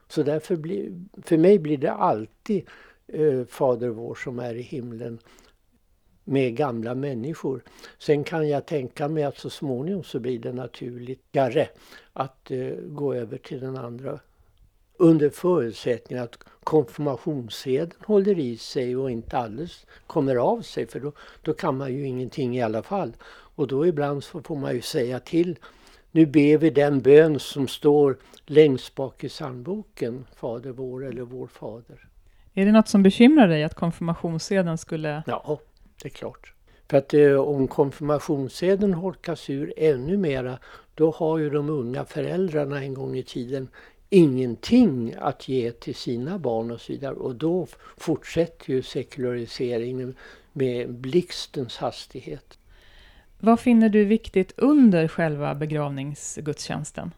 Så 0.08 0.24
därför 0.24 0.56
blir, 0.56 0.92
för 1.24 1.38
mig 1.38 1.60
blir 1.60 1.78
det 1.78 1.92
alltid 1.92 2.68
eh, 3.08 3.46
Fader 3.46 3.90
vår 3.90 4.16
som 4.16 4.40
är 4.40 4.56
i 4.56 4.62
himlen 4.62 5.20
med 6.24 6.56
gamla 6.56 6.96
människor. 6.96 7.64
Sen 7.98 8.24
kan 8.24 8.50
jag 8.50 8.66
tänka 8.66 9.08
mig 9.08 9.24
att 9.24 9.38
så 9.38 9.50
småningom 9.50 10.04
så 10.04 10.20
blir 10.20 10.40
det 10.40 10.54
naturligare 10.54 11.68
att 12.14 12.52
eh, 12.52 12.74
gå 12.88 13.14
över 13.14 13.38
till 13.38 13.60
den 13.60 13.78
andra 13.78 14.20
under 14.98 15.30
förutsättning 15.30 16.20
att 16.20 16.38
konfirmationssedeln 16.64 18.02
håller 18.06 18.40
i 18.40 18.58
sig 18.58 18.96
och 18.96 19.12
inte 19.12 19.38
alldeles 19.38 19.86
kommer 20.08 20.36
av 20.36 20.62
sig 20.62 20.88
för 20.88 21.00
då, 21.00 21.12
då 21.42 21.54
kan 21.54 21.78
man 21.78 21.94
ju 21.94 22.08
ingenting 22.08 22.58
i 22.58 22.62
alla 22.62 22.84
fall. 22.84 23.14
Och 23.56 23.68
då 23.68 23.88
ibland 23.88 24.24
så 24.24 24.42
får 24.42 24.56
man 24.56 24.76
ju 24.76 24.82
säga 24.82 25.20
till 25.20 25.60
nu 26.16 26.26
ber 26.26 26.58
vi 26.58 26.70
den 26.70 27.02
bön 27.02 27.40
som 27.40 27.68
står 27.68 28.18
längst 28.46 28.96
bak 28.96 29.24
i 29.24 29.30
psalmboken, 29.30 30.26
Fader 30.36 30.72
vår 30.72 31.06
eller 31.06 31.22
Vår 31.22 31.48
Fader. 31.48 32.08
Är 32.54 32.66
det 32.66 32.72
något 32.72 32.88
som 32.88 33.04
bekymrar 33.04 33.48
dig 33.48 33.64
att 33.64 33.74
konfirmationssedeln 33.74 34.78
skulle... 34.78 35.24
Ja, 35.28 35.60
det 36.02 36.08
är 36.08 36.10
klart. 36.10 36.54
För 36.90 36.98
att 36.98 37.14
eh, 37.14 37.36
om 37.36 37.68
konfirmationssedeln 37.68 38.94
holkas 38.94 39.50
ur 39.50 39.74
ännu 39.78 40.18
mera, 40.18 40.60
då 40.96 41.12
har 41.12 41.38
ju 41.38 41.50
de 41.50 41.70
unga 41.70 42.06
föräldrarna 42.06 42.84
en 42.84 42.94
gång 42.94 43.18
i 43.18 43.24
tiden 43.24 43.68
ingenting 44.10 45.16
att 45.20 45.48
ge 45.48 45.72
till 45.72 45.96
sina 45.96 46.40
barn 46.40 46.72
och 46.72 46.82
så 46.82 46.92
vidare. 46.94 47.14
Och 47.16 47.36
då 47.36 47.68
fortsätter 47.98 48.74
ju 48.74 48.82
sekulariseringen 48.82 50.16
med 50.54 50.94
blixtens 50.94 51.78
hastighet. 51.78 52.58
Vad 53.40 53.60
finner 53.60 53.90
du 53.90 54.06
viktigt 54.06 54.54
under 54.58 55.08
själva 55.08 55.56
begravningsgudstjänsten? 55.56 57.12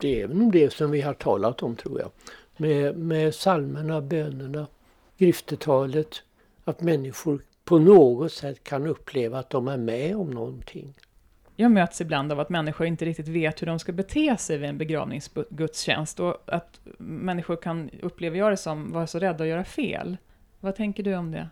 Det 0.00 0.20
är 0.20 0.28
nog 0.28 0.52
det 0.52 0.72
som 0.72 0.90
vi 0.90 1.00
har 1.00 1.14
talat 1.14 1.62
om 1.62 1.76
tror 1.76 2.00
jag. 2.00 2.10
Med, 2.56 2.98
med 2.98 3.34
salmerna, 3.34 4.00
bönerna, 4.00 4.66
griftetalet. 5.18 6.22
Att 6.64 6.80
människor 6.80 7.42
på 7.64 7.78
något 7.78 8.32
sätt 8.32 8.64
kan 8.64 8.86
uppleva 8.86 9.38
att 9.38 9.50
de 9.50 9.68
är 9.68 9.76
med 9.76 10.16
om 10.16 10.30
någonting. 10.30 10.94
Jag 11.60 11.70
möts 11.70 12.00
ibland 12.00 12.32
av 12.32 12.40
att 12.40 12.48
människor 12.48 12.86
inte 12.86 13.04
riktigt 13.04 13.28
vet 13.28 13.62
hur 13.62 13.66
de 13.66 13.78
ska 13.78 13.92
bete 13.92 14.36
sig 14.36 14.58
vid 14.58 14.68
en 14.68 14.78
begravningsgudstjänst 14.78 16.20
och 16.20 16.36
att 16.46 16.80
människor 16.98 17.56
kan, 17.56 17.90
upplever 18.02 18.38
jag 18.38 18.52
det 18.52 18.56
som, 18.56 18.92
vara 18.92 19.06
så 19.06 19.18
rädda 19.18 19.44
att 19.44 19.50
göra 19.50 19.64
fel. 19.64 20.16
Vad 20.60 20.76
tänker 20.76 21.02
du 21.02 21.14
om 21.14 21.32
det? 21.32 21.48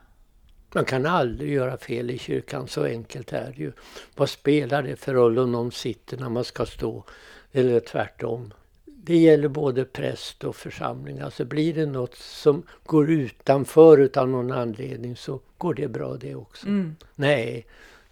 Man 0.75 0.85
kan 0.85 1.07
aldrig 1.07 1.53
göra 1.53 1.77
fel 1.77 2.11
i 2.11 2.19
kyrkan, 2.19 2.69
så 2.69 2.85
enkelt 2.85 3.33
är 3.33 3.53
det 3.57 3.63
ju. 3.63 3.73
Vad 4.17 4.31
spelar 4.31 4.83
det 4.83 4.97
för 4.97 5.15
roll 5.15 5.39
om 5.39 5.53
någon 5.53 5.73
sitter 5.73 6.17
när 6.17 6.29
man 6.29 6.45
ska 6.45 6.67
stå? 6.67 7.05
Eller 7.53 7.81
tvärtom. 7.81 8.53
Det 8.85 9.17
gäller 9.17 9.49
både 9.49 9.85
präst 9.85 10.45
och 10.45 10.57
församling. 10.57 11.21
Alltså 11.21 11.45
blir 11.45 11.75
det 11.75 11.87
något 11.87 12.15
som 12.15 12.63
går 12.85 13.11
utanför 13.11 13.99
utan 13.99 14.33
någon 14.33 14.53
anledning 14.53 15.17
så 15.17 15.41
går 15.59 15.75
det 15.75 15.89
bra 15.89 16.17
det 16.17 16.35
också. 16.35 16.67
Mm. 16.67 16.97
Nej, 17.15 17.67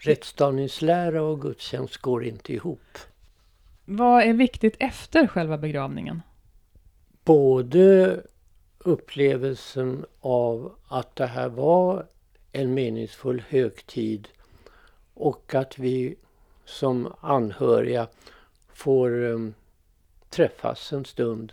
rättsstavningslära 0.07 1.23
och 1.23 1.41
gudstjänst 1.41 1.97
går 1.97 2.25
inte 2.25 2.53
ihop. 2.53 2.99
Vad 3.85 4.23
är 4.23 4.33
viktigt 4.33 4.77
efter 4.79 5.27
själva 5.27 5.59
begravningen? 5.59 6.23
Både 7.25 8.21
upplevelsen 8.79 10.05
av 10.21 10.75
att 10.89 11.17
det 11.17 11.27
här 11.27 11.49
var 11.49 12.07
en 12.53 12.75
meningsfull 12.75 13.43
högtid 13.49 14.29
och 15.15 15.55
att 15.55 15.79
vi 15.79 16.17
som 16.65 17.15
anhöriga 17.21 18.09
får 18.69 19.11
um, 19.11 19.55
träffas 20.31 20.93
en 20.93 21.05
stund. 21.05 21.53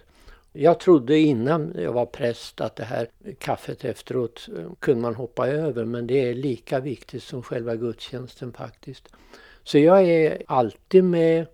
Jag 0.55 0.79
trodde 0.79 1.19
innan 1.19 1.73
jag 1.77 1.93
var 1.93 2.05
präst 2.05 2.61
att 2.61 2.75
det 2.75 2.83
här 2.83 3.07
kaffet 3.39 3.85
efteråt 3.85 4.49
eh, 4.57 4.65
kunde 4.79 5.01
man 5.01 5.15
hoppa 5.15 5.47
över 5.47 5.85
men 5.85 6.07
det 6.07 6.29
är 6.29 6.33
lika 6.33 6.79
viktigt 6.79 7.23
som 7.23 7.43
själva 7.43 7.75
gudstjänsten 7.75 8.53
faktiskt. 8.53 9.09
Så 9.63 9.77
jag 9.77 10.03
är 10.03 10.43
alltid 10.47 11.03
med, 11.03 11.45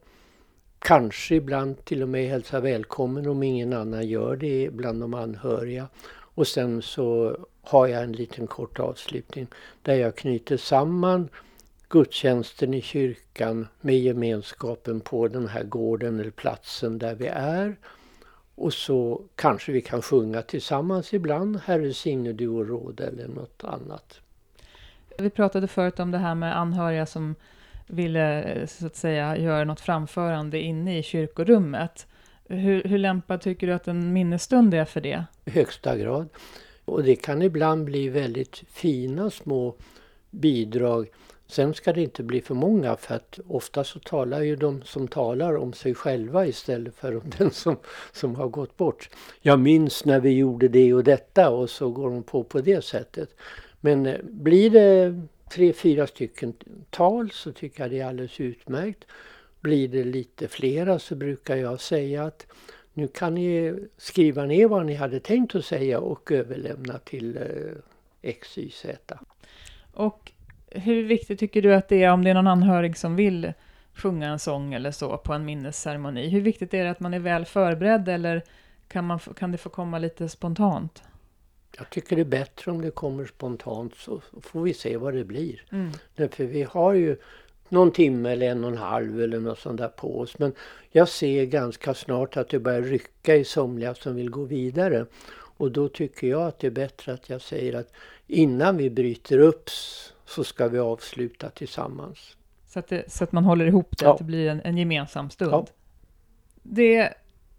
kanske 0.80 1.36
ibland 1.36 1.86
till 1.86 2.02
och 2.02 2.10
med 2.10 2.30
hälsa 2.30 2.60
välkommen 2.60 3.28
om 3.28 3.44
ingen 3.44 3.74
annan 3.74 4.08
gör 4.08 4.36
det 4.36 4.70
bland 4.72 5.02
de 5.02 5.14
anhöriga. 5.14 5.88
Och 6.12 6.48
sen 6.48 6.82
så 6.82 7.38
har 7.62 7.88
jag 7.88 8.04
en 8.04 8.14
liten 8.14 8.48
kort 8.48 8.80
avslutning 8.80 9.48
där 9.82 9.96
jag 9.96 10.16
knyter 10.16 10.58
samman 10.58 11.30
gudstjänsten 11.90 12.74
i 12.74 12.82
kyrkan 12.82 13.68
med 13.82 14.00
gemenskapen 14.00 15.00
på 15.00 15.28
den 15.28 15.48
här 15.48 15.64
gården 15.64 16.20
eller 16.20 16.32
platsen 16.32 16.98
där 16.98 17.16
vi 17.16 17.28
är. 17.28 17.76
Och 18.60 18.74
så 18.74 19.22
kanske 19.36 19.72
vi 19.72 19.82
kan 19.82 20.02
sjunga 20.02 20.42
tillsammans 20.42 21.14
ibland, 21.14 21.60
Herre 21.66 21.94
signe 21.94 22.34
du 22.34 22.48
och 22.48 22.68
råd 22.68 23.00
eller 23.00 23.28
något 23.28 23.64
annat. 23.64 24.20
Vi 25.18 25.30
pratade 25.30 25.68
förut 25.68 26.00
om 26.00 26.12
det 26.12 26.18
här 26.18 26.36
med 26.36 26.58
anhöriga 26.58 27.06
som 27.06 27.36
ville 27.88 28.68
så 28.68 28.86
att 28.86 28.96
säga 28.96 29.38
göra 29.38 29.64
något 29.64 29.80
framförande 29.80 30.60
inne 30.60 31.00
i 31.00 31.04
kyrkorummet. 31.04 32.08
Hur, 32.46 32.84
hur 32.84 32.98
lämpad 32.98 33.42
tycker 33.42 33.68
du 33.68 33.74
att 33.74 33.88
en 33.88 34.14
minnesstund 34.14 34.74
är 34.74 34.86
för 34.86 35.02
det? 35.02 35.26
I 35.46 35.50
högsta 35.50 35.98
grad. 35.98 36.30
Och 36.86 37.04
det 37.04 37.16
kan 37.16 37.42
ibland 37.42 37.86
bli 37.86 38.10
väldigt 38.10 38.64
fina 38.70 39.30
små 39.30 39.76
bidrag. 40.30 41.08
Sen 41.52 41.74
ska 41.74 41.94
det 41.94 42.02
inte 42.02 42.24
bli 42.24 42.42
för 42.42 42.56
många 42.56 42.96
för 42.96 43.16
att 43.16 43.40
ofta 43.48 43.84
så 43.84 44.00
talar 44.00 44.42
ju 44.42 44.56
de 44.56 44.82
som 44.82 45.08
talar 45.08 45.58
om 45.58 45.74
sig 45.74 45.96
själva 45.96 46.46
istället 46.46 46.96
för 46.96 47.18
om 47.18 47.24
den 47.38 47.52
som, 47.52 47.78
som 48.12 48.36
har 48.36 48.48
gått 48.48 48.78
bort. 48.78 49.10
Jag 49.42 49.60
minns 49.60 50.06
när 50.06 50.20
vi 50.20 50.30
gjorde 50.30 50.68
det 50.68 50.94
och 50.94 51.04
detta 51.04 51.50
och 51.50 51.70
så 51.70 51.90
går 51.90 52.10
de 52.10 52.24
på 52.24 52.44
på 52.44 52.62
det 52.62 52.86
sättet. 52.86 53.30
Men 53.80 54.06
eh, 54.06 54.20
blir 54.24 54.70
det 54.70 55.22
tre, 55.52 55.74
fyra 55.74 56.08
stycken 56.08 56.54
tal 56.90 57.32
så 57.32 57.52
tycker 57.52 57.84
jag 57.84 57.92
det 57.92 58.00
är 58.00 58.06
alldeles 58.06 58.40
utmärkt. 58.40 59.06
Blir 59.60 59.88
det 59.88 60.04
lite 60.04 60.48
flera 60.48 61.00
så 61.00 61.16
brukar 61.16 61.56
jag 61.56 61.82
säga 61.82 62.24
att 62.24 62.48
nu 62.94 63.08
kan 63.08 63.36
ni 63.36 63.76
skriva 63.98 64.46
ner 64.46 64.68
vad 64.68 64.86
ni 64.86 64.94
hade 64.94 65.20
tänkt 65.20 65.56
att 65.56 65.66
säga 65.66 66.00
och 66.00 66.32
överlämna 66.32 66.98
till 66.98 67.38
eh, 67.38 68.32
XYZ. 68.32 68.86
Och 69.94 70.32
hur 70.72 71.04
viktigt 71.04 71.40
tycker 71.40 71.62
du 71.62 71.74
att 71.74 71.88
det 71.88 72.04
är 72.04 72.12
om 72.12 72.24
det 72.24 72.30
är 72.30 72.34
någon 72.34 72.48
anhörig 72.48 72.98
som 72.98 73.16
vill 73.16 73.54
sjunga 73.94 74.28
en 74.28 74.40
sång 74.40 74.74
eller 74.74 74.92
så 74.92 75.18
på 75.18 75.34
en 75.34 75.46
minnesceremoni? 75.46 76.30
Hur 76.30 76.42
viktigt 76.42 76.74
är 76.74 76.84
det 76.84 76.90
att 76.90 77.00
man 77.00 77.14
är 77.14 77.20
väl 77.20 77.46
förberedd 77.46 78.10
eller 78.10 78.44
kan, 78.88 79.06
man, 79.06 79.20
kan 79.20 79.52
det 79.52 79.58
få 79.58 79.70
komma 79.70 80.00
lite 80.00 80.30
spontant? 80.30 81.04
Jag 81.78 81.90
tycker 81.90 82.16
det 82.16 82.22
är 82.22 82.26
bättre 82.26 82.72
om 82.72 82.82
det 82.82 82.92
kommer 82.92 83.26
spontant 83.26 83.96
så 83.96 84.22
får 84.42 84.62
vi 84.62 84.74
se 84.74 84.98
vad 84.98 85.14
det 85.14 85.24
blir. 85.24 85.64
Mm. 85.72 85.92
Därför 86.16 86.44
vi 86.44 86.64
har 86.64 86.94
ju 86.94 87.18
någon 87.70 87.92
timme 87.92 88.32
eller 88.32 88.50
en 88.50 88.64
och 88.64 88.72
en 88.72 88.78
halv 88.78 89.22
eller 89.22 89.40
något 89.40 89.60
sånt 89.60 89.78
där 89.78 89.88
på 89.88 90.20
oss. 90.20 90.40
Men 90.40 90.54
jag 90.92 91.10
ser 91.10 91.46
ganska 91.46 91.94
snart 91.94 92.38
att 92.38 92.50
det 92.50 92.60
börjar 92.60 92.82
rycka 92.82 93.36
i 93.36 93.44
somliga 93.44 93.96
som 93.96 94.16
vill 94.16 94.30
gå 94.30 94.44
vidare. 94.44 95.06
Och 95.32 95.72
då 95.72 95.88
tycker 95.88 96.28
jag 96.28 96.42
att 96.42 96.60
det 96.60 96.68
är 96.68 96.72
bättre 96.72 97.14
att 97.14 97.30
jag 97.30 97.42
säger 97.42 97.74
att 97.74 97.94
innan 98.28 98.78
vi 98.78 98.90
bryter 98.90 99.38
upp 99.38 99.70
så 100.30 100.44
ska 100.44 100.68
vi 100.68 100.80
avsluta 100.80 101.50
tillsammans. 101.50 102.38
Så 102.68 102.80
att, 102.80 102.88
det, 102.88 103.12
så 103.12 103.24
att 103.24 103.32
man 103.32 103.44
håller 103.44 103.66
ihop 103.66 103.98
det, 103.98 104.06
ja. 104.06 104.12
att 104.12 104.18
det 104.18 104.24
blir 104.24 104.50
en, 104.50 104.62
en 104.62 104.78
gemensam 104.78 105.30
stund. 105.30 105.54
Ja. 105.54 105.66
Det 106.64 107.14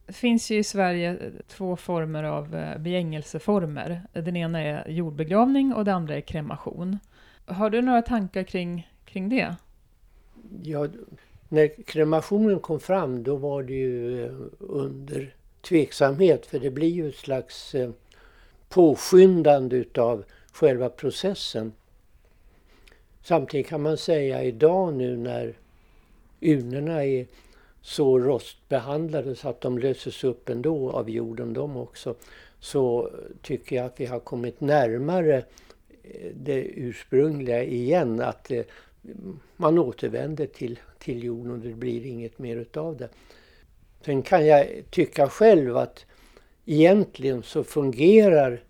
finns 0.09 0.51
ju 0.51 0.59
i 0.59 0.65
Sverige 0.65 1.19
två 1.49 1.77
former 1.77 2.25
av 2.25 2.55
eh, 2.57 2.79
begängelseformer. 2.79 4.03
Den 4.13 4.37
ena 4.37 4.61
är 4.61 4.89
jordbegravning 4.89 5.75
och 5.75 5.85
det 5.85 5.95
andra 5.95 6.17
är 6.17 6.21
kremation. 6.21 6.99
Har 7.47 7.71
du 7.71 7.83
några 7.83 8.03
tankar 8.03 8.43
kring, 8.43 8.91
kring 9.05 9.29
det? 9.29 9.57
Ja, 10.63 10.89
när 11.49 11.83
kremationen 11.83 12.61
kom 12.61 12.81
fram 12.81 13.23
då 13.23 13.37
var 13.37 13.63
det 13.63 13.75
ju 13.75 14.25
eh, 14.25 14.33
under 14.59 15.35
tveksamhet 15.61 16.47
för 16.47 16.59
det 16.59 16.71
blir 16.71 16.89
ju 16.89 17.09
ett 17.09 17.17
slags 17.17 17.75
eh, 17.75 17.91
påskyndande 18.69 19.77
utav 19.77 20.25
själva 20.53 20.89
processen. 20.89 21.73
Samtidigt 23.23 23.67
kan 23.67 23.83
man 23.83 23.97
säga 23.97 24.43
idag 24.43 24.95
nu 24.95 25.17
när 25.17 25.55
urnorna 26.41 27.05
är 27.05 27.27
så 27.83 28.19
rostbehandlade 28.19 29.37
så 29.37 29.49
att 29.49 29.61
de 29.61 29.79
löses 29.79 30.25
upp 30.25 30.49
ändå 30.49 30.91
av 30.91 31.11
jorden 31.11 31.53
de 31.53 31.77
också. 31.77 32.15
Så 32.61 33.11
tycker 33.43 33.77
jag 33.77 33.87
att 33.87 34.01
vi 34.01 34.07
har 34.07 34.21
kommit 34.21 34.61
närmare 34.61 35.37
eh, 36.03 36.31
det 36.35 36.63
ursprungliga 36.63 37.65
igen. 37.65 38.21
Att 38.21 38.51
eh, 38.51 38.65
man 39.57 39.79
återvänder 39.79 40.47
till, 40.47 40.79
till 40.99 41.25
jorden 41.25 41.53
och 41.53 41.59
det 41.59 41.75
blir 41.75 42.07
inget 42.07 42.39
mer 42.39 42.57
utav 42.57 42.97
det. 42.97 43.09
Sen 44.05 44.23
kan 44.23 44.47
jag 44.47 44.67
tycka 44.91 45.29
själv 45.29 45.77
att 45.77 46.07
egentligen 46.67 47.43
så 47.43 47.65
fungerar 47.65 48.63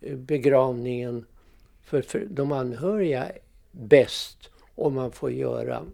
eh, 0.00 0.16
begravningen 0.16 1.26
för, 1.82 2.02
för 2.02 2.26
de 2.30 2.52
anhöriga 2.52 3.32
bäst 3.70 4.50
om 4.74 4.94
man 4.94 5.12
får 5.12 5.32
göra 5.32 5.86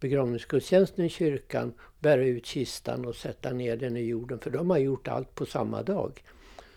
begravningsgudstjänsten 0.00 1.04
i 1.04 1.08
kyrkan, 1.08 1.72
bära 1.98 2.24
ut 2.24 2.46
kistan 2.46 3.04
och 3.04 3.16
sätta 3.16 3.52
ner 3.52 3.76
den 3.76 3.96
i 3.96 4.00
jorden. 4.00 4.38
För 4.38 4.50
de 4.50 4.70
har 4.70 4.78
gjort 4.78 5.08
allt 5.08 5.34
på 5.34 5.46
samma 5.46 5.82
dag. 5.82 6.22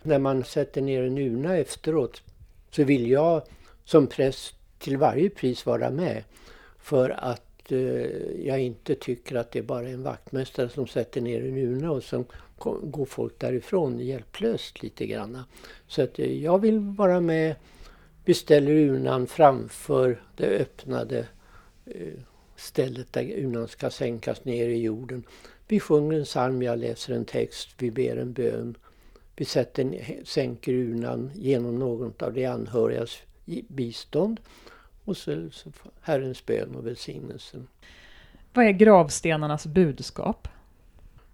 När 0.03 0.19
man 0.19 0.43
sätter 0.43 0.81
ner 0.81 1.03
en 1.03 1.17
urna 1.17 1.57
efteråt 1.57 2.21
så 2.71 2.83
vill 2.83 3.09
jag 3.09 3.41
som 3.83 4.07
präst 4.07 4.55
till 4.79 4.97
varje 4.97 5.29
pris 5.29 5.65
vara 5.65 5.91
med. 5.91 6.23
För 6.79 7.09
att 7.09 7.71
eh, 7.71 7.77
jag 8.45 8.59
inte 8.59 8.95
tycker 8.95 9.35
att 9.35 9.51
det 9.51 9.59
är 9.59 9.63
bara 9.63 9.89
en 9.89 10.03
vaktmästare 10.03 10.69
som 10.69 10.87
sätter 10.87 11.21
ner 11.21 11.39
en 11.41 11.57
urna 11.57 11.91
och 11.91 12.03
sen 12.03 12.25
går 12.83 13.05
folk 13.05 13.39
därifrån 13.39 13.99
hjälplöst 13.99 14.83
lite 14.83 15.05
grann. 15.05 15.43
Så 15.87 16.01
att 16.01 16.19
eh, 16.19 16.43
jag 16.43 16.59
vill 16.59 16.79
vara 16.79 17.19
med, 17.19 17.55
vi 18.25 18.33
ställer 18.33 18.71
urnan 18.71 19.27
framför 19.27 20.21
det 20.35 20.47
öppnade 20.47 21.27
eh, 21.85 22.13
stället 22.61 23.13
där 23.13 23.23
urnan 23.23 23.67
ska 23.67 23.89
sänkas 23.89 24.45
ner 24.45 24.69
i 24.69 24.81
jorden. 24.81 25.23
Vi 25.67 25.79
sjunger 25.79 26.17
en 26.17 26.25
psalm, 26.25 26.61
jag 26.61 26.79
läser 26.79 27.13
en 27.13 27.25
text, 27.25 27.69
vi 27.77 27.91
ber 27.91 28.17
en 28.17 28.33
bön. 28.33 28.77
Vi 29.35 29.45
sätter, 29.45 30.01
sänker 30.23 30.73
urnan 30.73 31.31
genom 31.35 31.79
någon 31.79 32.13
av 32.19 32.33
de 32.33 32.45
anhörigas 32.45 33.17
bistånd. 33.67 34.39
Och 35.05 35.17
så, 35.17 35.49
så 35.51 35.71
Herrens 36.01 36.45
bön 36.45 36.75
och 36.75 36.87
välsignelsen. 36.87 37.67
Vad 38.53 38.65
är 38.65 38.71
gravstenarnas 38.71 39.65
budskap? 39.65 40.47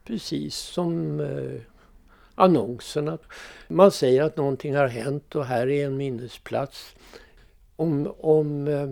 Precis 0.03 0.55
som 0.55 1.19
eh, 1.19 1.61
annonserna. 2.37 3.17
Man 3.67 3.91
säger 3.91 4.23
att 4.23 4.37
någonting 4.37 4.75
har 4.75 4.87
hänt 4.87 5.35
och 5.35 5.45
här 5.45 5.69
är 5.69 5.85
en 5.85 5.97
minnesplats. 5.97 6.95
Om, 7.75 8.13
om 8.19 8.67
eh, 8.67 8.89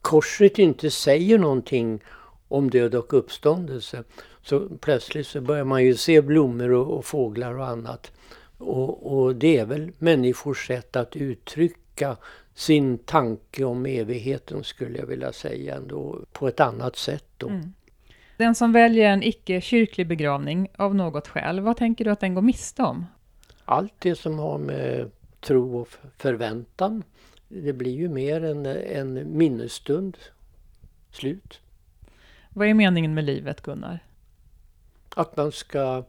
korset 0.00 0.58
inte 0.58 0.90
säger 0.90 1.38
någonting 1.38 2.00
om 2.48 2.70
död 2.70 2.94
och 2.94 3.14
uppståndelse 3.14 4.04
så 4.42 4.68
plötsligt 4.80 5.26
så 5.26 5.40
börjar 5.40 5.64
man 5.64 5.84
ju 5.84 5.94
se 5.94 6.22
blommor 6.22 6.70
och, 6.72 6.98
och 6.98 7.04
fåglar 7.04 7.58
och 7.58 7.66
annat. 7.66 8.12
Och, 8.58 9.16
och, 9.16 9.36
det 9.36 9.58
är 9.58 9.64
väl 9.64 9.92
människors 9.98 10.66
sätt 10.66 10.96
att 10.96 11.16
uttrycka 11.16 12.16
sin 12.54 12.98
tanke 12.98 13.64
om 13.64 13.86
evigheten 13.86 14.64
skulle 14.64 14.98
jag 14.98 15.06
vilja 15.06 15.32
säga 15.32 15.74
ändå 15.74 16.20
på 16.32 16.48
ett 16.48 16.60
annat 16.60 16.96
sätt 16.96 17.24
då. 17.36 17.48
Mm. 17.48 17.72
Den 18.36 18.54
som 18.54 18.72
väljer 18.72 19.10
en 19.10 19.22
icke-kyrklig 19.22 20.08
begravning 20.08 20.68
av 20.76 20.94
något 20.94 21.28
skäl, 21.28 21.60
vad 21.60 21.76
tänker 21.76 22.04
du 22.04 22.10
att 22.10 22.20
den 22.20 22.34
går 22.34 22.42
miste 22.42 22.82
om? 22.82 23.06
Allt 23.64 23.94
det 23.98 24.14
som 24.14 24.38
har 24.38 24.58
med 24.58 25.10
tro 25.40 25.80
och 25.80 25.88
förväntan 26.16 27.02
det 27.54 27.72
blir 27.72 27.92
ju 27.92 28.08
mer 28.08 28.44
en, 28.44 28.66
en 28.66 29.36
minnesstund. 29.36 30.18
Slut. 31.10 31.60
Vad 32.48 32.68
är 32.68 32.74
meningen 32.74 33.14
med 33.14 33.24
livet, 33.24 33.60
Gunnar? 33.60 33.98
Att 35.16 35.36
man 35.36 35.52
ska 35.52 36.04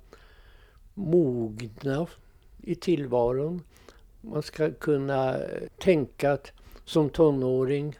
mogna 0.93 2.07
i 2.61 2.75
tillvaron. 2.75 3.61
Man 4.21 4.43
ska 4.43 4.71
kunna 4.71 5.37
tänka 5.77 6.31
att 6.31 6.51
som 6.85 7.09
tonåring 7.09 7.99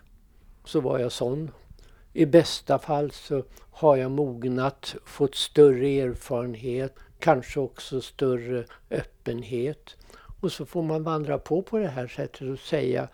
så 0.66 0.82
var 0.82 1.00
jag 1.00 1.12
sån. 1.12 1.52
I 2.14 2.26
bästa 2.26 2.80
fall 2.80 3.12
så 3.12 3.44
har 3.72 3.96
jag 3.96 4.12
mognat, 4.12 4.96
fått 5.06 5.36
större 5.36 5.88
erfarenhet, 5.88 6.96
kanske 7.20 7.60
också 7.60 8.02
större 8.02 8.66
öppenhet. 8.90 9.96
Och 10.40 10.52
så 10.52 10.66
får 10.66 10.84
man 10.84 11.04
vandra 11.04 11.38
på 11.38 11.62
på 11.62 11.78
det 11.78 11.88
här 11.88 12.08
sättet 12.08 12.42
och 12.42 12.60
säga 12.60 13.08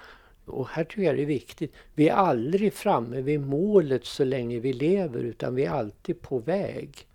och 0.50 0.68
här 0.68 0.84
tycker 0.84 1.02
jag 1.02 1.16
det 1.16 1.22
är 1.22 1.26
viktigt. 1.26 1.74
Vi 1.96 2.10
är 2.10 2.14
aldrig 2.14 2.74
framme 2.74 3.22
vid 3.22 3.42
målet 3.42 4.06
så 4.06 4.24
länge 4.24 4.60
vi 4.60 4.74
lever 4.74 5.20
utan 5.20 5.56
vi 5.56 5.66
är 5.66 5.70
alltid 5.72 6.22
på 6.22 6.40
väg. 6.40 7.08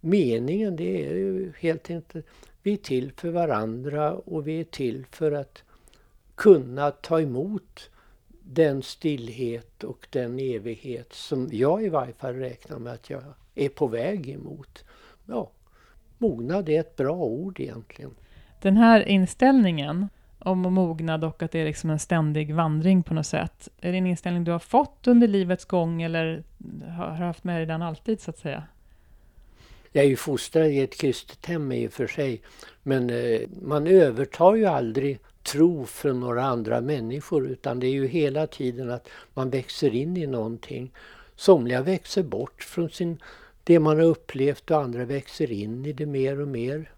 Meningen 0.00 0.76
det 0.76 1.06
är 1.06 1.14
ju 1.14 1.52
helt 1.58 1.90
enkelt, 1.90 2.26
vi 2.62 2.72
är 2.72 2.76
till 2.76 3.12
för 3.16 3.30
varandra 3.30 4.14
och 4.14 4.48
vi 4.48 4.60
är 4.60 4.64
till 4.64 5.06
för 5.10 5.32
att 5.32 5.62
kunna 6.34 6.90
ta 6.90 7.20
emot 7.20 7.90
den 8.44 8.82
stillhet 8.82 9.84
och 9.84 10.06
den 10.10 10.38
evighet 10.38 11.12
som 11.12 11.48
jag 11.52 11.84
i 11.84 11.88
varje 11.88 12.12
fall 12.12 12.34
räknar 12.34 12.78
med 12.78 12.92
att 12.92 13.10
jag 13.10 13.22
är 13.54 13.68
på 13.68 13.86
väg 13.86 14.28
emot. 14.28 14.84
Ja, 15.26 15.50
mognad 16.18 16.68
är 16.68 16.80
ett 16.80 16.96
bra 16.96 17.16
ord 17.16 17.60
egentligen. 17.60 18.10
Den 18.60 18.76
här 18.76 19.08
inställningen 19.08 20.08
om 20.38 20.58
mognad 20.58 21.24
och 21.24 21.42
att 21.42 21.50
det 21.50 21.58
är 21.58 21.64
liksom 21.64 21.90
en 21.90 21.98
ständig 21.98 22.54
vandring 22.54 23.02
på 23.02 23.14
något 23.14 23.26
sätt. 23.26 23.68
Är 23.80 23.92
det 23.92 23.98
en 23.98 24.06
inställning 24.06 24.44
du 24.44 24.52
har 24.52 24.58
fått 24.58 25.06
under 25.06 25.28
livets 25.28 25.64
gång 25.64 26.02
eller 26.02 26.42
har 26.96 27.10
haft 27.10 27.44
med 27.44 27.58
dig 27.58 27.66
den 27.66 27.82
alltid 27.82 28.20
så 28.20 28.30
att 28.30 28.38
säga? 28.38 28.62
Jag 29.92 30.04
är 30.04 30.08
ju 30.08 30.16
fostrad 30.16 30.66
i 30.66 30.80
ett 30.80 31.00
kristet 31.00 31.46
hem 31.46 31.72
i 31.72 31.88
och 31.88 31.92
för 31.92 32.06
sig. 32.06 32.42
Men 32.82 33.10
eh, 33.10 33.40
man 33.62 33.86
övertar 33.86 34.54
ju 34.54 34.66
aldrig 34.66 35.18
tro 35.42 35.86
från 35.86 36.20
några 36.20 36.44
andra 36.44 36.80
människor 36.80 37.46
utan 37.46 37.80
det 37.80 37.86
är 37.86 37.90
ju 37.90 38.06
hela 38.06 38.46
tiden 38.46 38.90
att 38.90 39.08
man 39.34 39.50
växer 39.50 39.94
in 39.94 40.16
i 40.16 40.26
någonting. 40.26 40.92
Somliga 41.36 41.82
växer 41.82 42.22
bort 42.22 42.62
från 42.62 42.90
sin, 42.90 43.22
det 43.64 43.78
man 43.78 43.96
har 43.96 44.06
upplevt 44.06 44.70
och 44.70 44.82
andra 44.82 45.04
växer 45.04 45.52
in 45.52 45.86
i 45.86 45.92
det 45.92 46.06
mer 46.06 46.40
och 46.40 46.48
mer. 46.48 46.90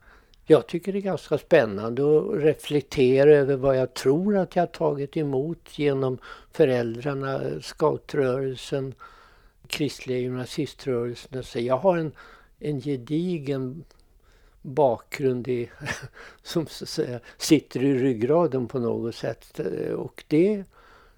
Jag 0.46 0.66
tycker 0.66 0.92
det 0.92 0.98
är 0.98 1.00
ganska 1.00 1.38
spännande 1.38 2.02
att 2.02 2.42
reflektera 2.42 3.30
över 3.30 3.56
vad 3.56 3.78
jag 3.78 3.94
tror 3.94 4.36
att 4.36 4.56
jag 4.56 4.72
tagit 4.72 5.16
emot 5.16 5.78
genom 5.78 6.18
föräldrarna, 6.52 7.40
scoutrörelsen, 7.60 8.94
kristliga 9.66 10.18
gymnasiströrelsen. 10.18 11.42
Så 11.42 11.60
jag 11.60 11.78
har 11.78 11.96
en, 11.96 12.12
en 12.58 12.80
gedigen 12.80 13.84
bakgrund 14.64 15.48
i, 15.48 15.70
som 16.42 16.66
så 16.66 16.86
säga, 16.86 17.20
sitter 17.36 17.82
i 17.82 17.98
ryggraden 17.98 18.68
på 18.68 18.78
något 18.78 19.14
sätt. 19.14 19.60
Och 19.96 20.24
det, 20.28 20.64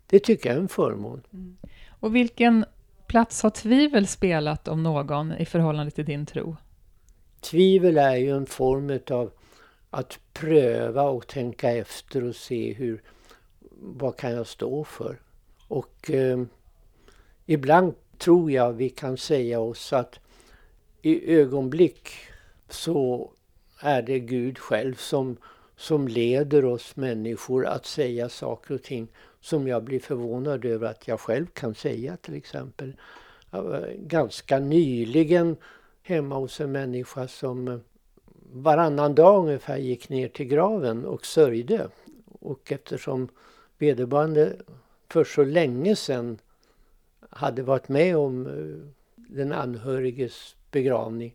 det 0.06 0.18
tycker 0.18 0.48
jag 0.48 0.56
är 0.56 0.60
en 0.60 0.68
förmån. 0.68 1.22
Mm. 1.32 1.56
Och 2.00 2.14
vilken 2.14 2.64
plats 3.06 3.42
har 3.42 3.50
tvivel 3.50 4.06
spelat 4.06 4.68
om 4.68 4.82
någon 4.82 5.32
i 5.32 5.44
förhållande 5.44 5.90
till 5.90 6.04
din 6.04 6.26
tro? 6.26 6.56
Tvivel 7.40 7.98
är 7.98 8.16
ju 8.16 8.36
en 8.36 8.46
form 8.46 8.98
av 9.10 9.30
att 9.90 10.18
pröva 10.32 11.02
och 11.02 11.26
tänka 11.26 11.70
efter 11.70 12.24
och 12.24 12.36
se 12.36 12.72
hur, 12.72 13.02
vad 13.80 14.16
kan 14.16 14.32
jag 14.32 14.46
stå 14.46 14.84
för? 14.84 15.20
Och 15.68 16.10
eh, 16.10 16.42
ibland 17.46 17.94
tror 18.18 18.50
jag 18.50 18.72
vi 18.72 18.90
kan 18.90 19.16
säga 19.16 19.60
oss 19.60 19.92
att 19.92 20.20
i 21.02 21.34
ögonblick 21.34 22.10
så 22.68 23.30
är 23.78 24.02
det 24.02 24.18
Gud 24.18 24.58
själv 24.58 24.94
som, 24.94 25.36
som 25.76 26.08
leder 26.08 26.64
oss 26.64 26.96
människor 26.96 27.66
att 27.66 27.86
säga 27.86 28.28
saker 28.28 28.74
och 28.74 28.82
ting 28.82 29.08
som 29.40 29.68
jag 29.68 29.84
blir 29.84 30.00
förvånad 30.00 30.64
över 30.64 30.86
att 30.86 31.08
jag 31.08 31.20
själv 31.20 31.46
kan 31.46 31.74
säga 31.74 32.16
till 32.16 32.34
exempel. 32.34 32.96
Ganska 33.96 34.58
nyligen 34.58 35.56
hemma 36.02 36.34
hos 36.34 36.60
en 36.60 36.72
människa 36.72 37.28
som 37.28 37.68
eh, 37.68 37.78
varannan 38.52 39.14
dag 39.14 39.44
ungefär 39.44 39.76
gick 39.76 40.08
ner 40.08 40.28
till 40.28 40.46
graven 40.46 41.04
och 41.04 41.26
sörjde. 41.26 41.88
Och 42.40 42.72
eftersom 42.72 43.28
vederbörande 43.78 44.56
för 45.08 45.24
så 45.24 45.44
länge 45.44 45.96
sedan 45.96 46.38
hade 47.30 47.62
varit 47.62 47.88
med 47.88 48.16
om 48.16 48.46
eh, 48.46 48.88
den 49.16 49.52
anhöriges 49.52 50.56
begravning 50.70 51.34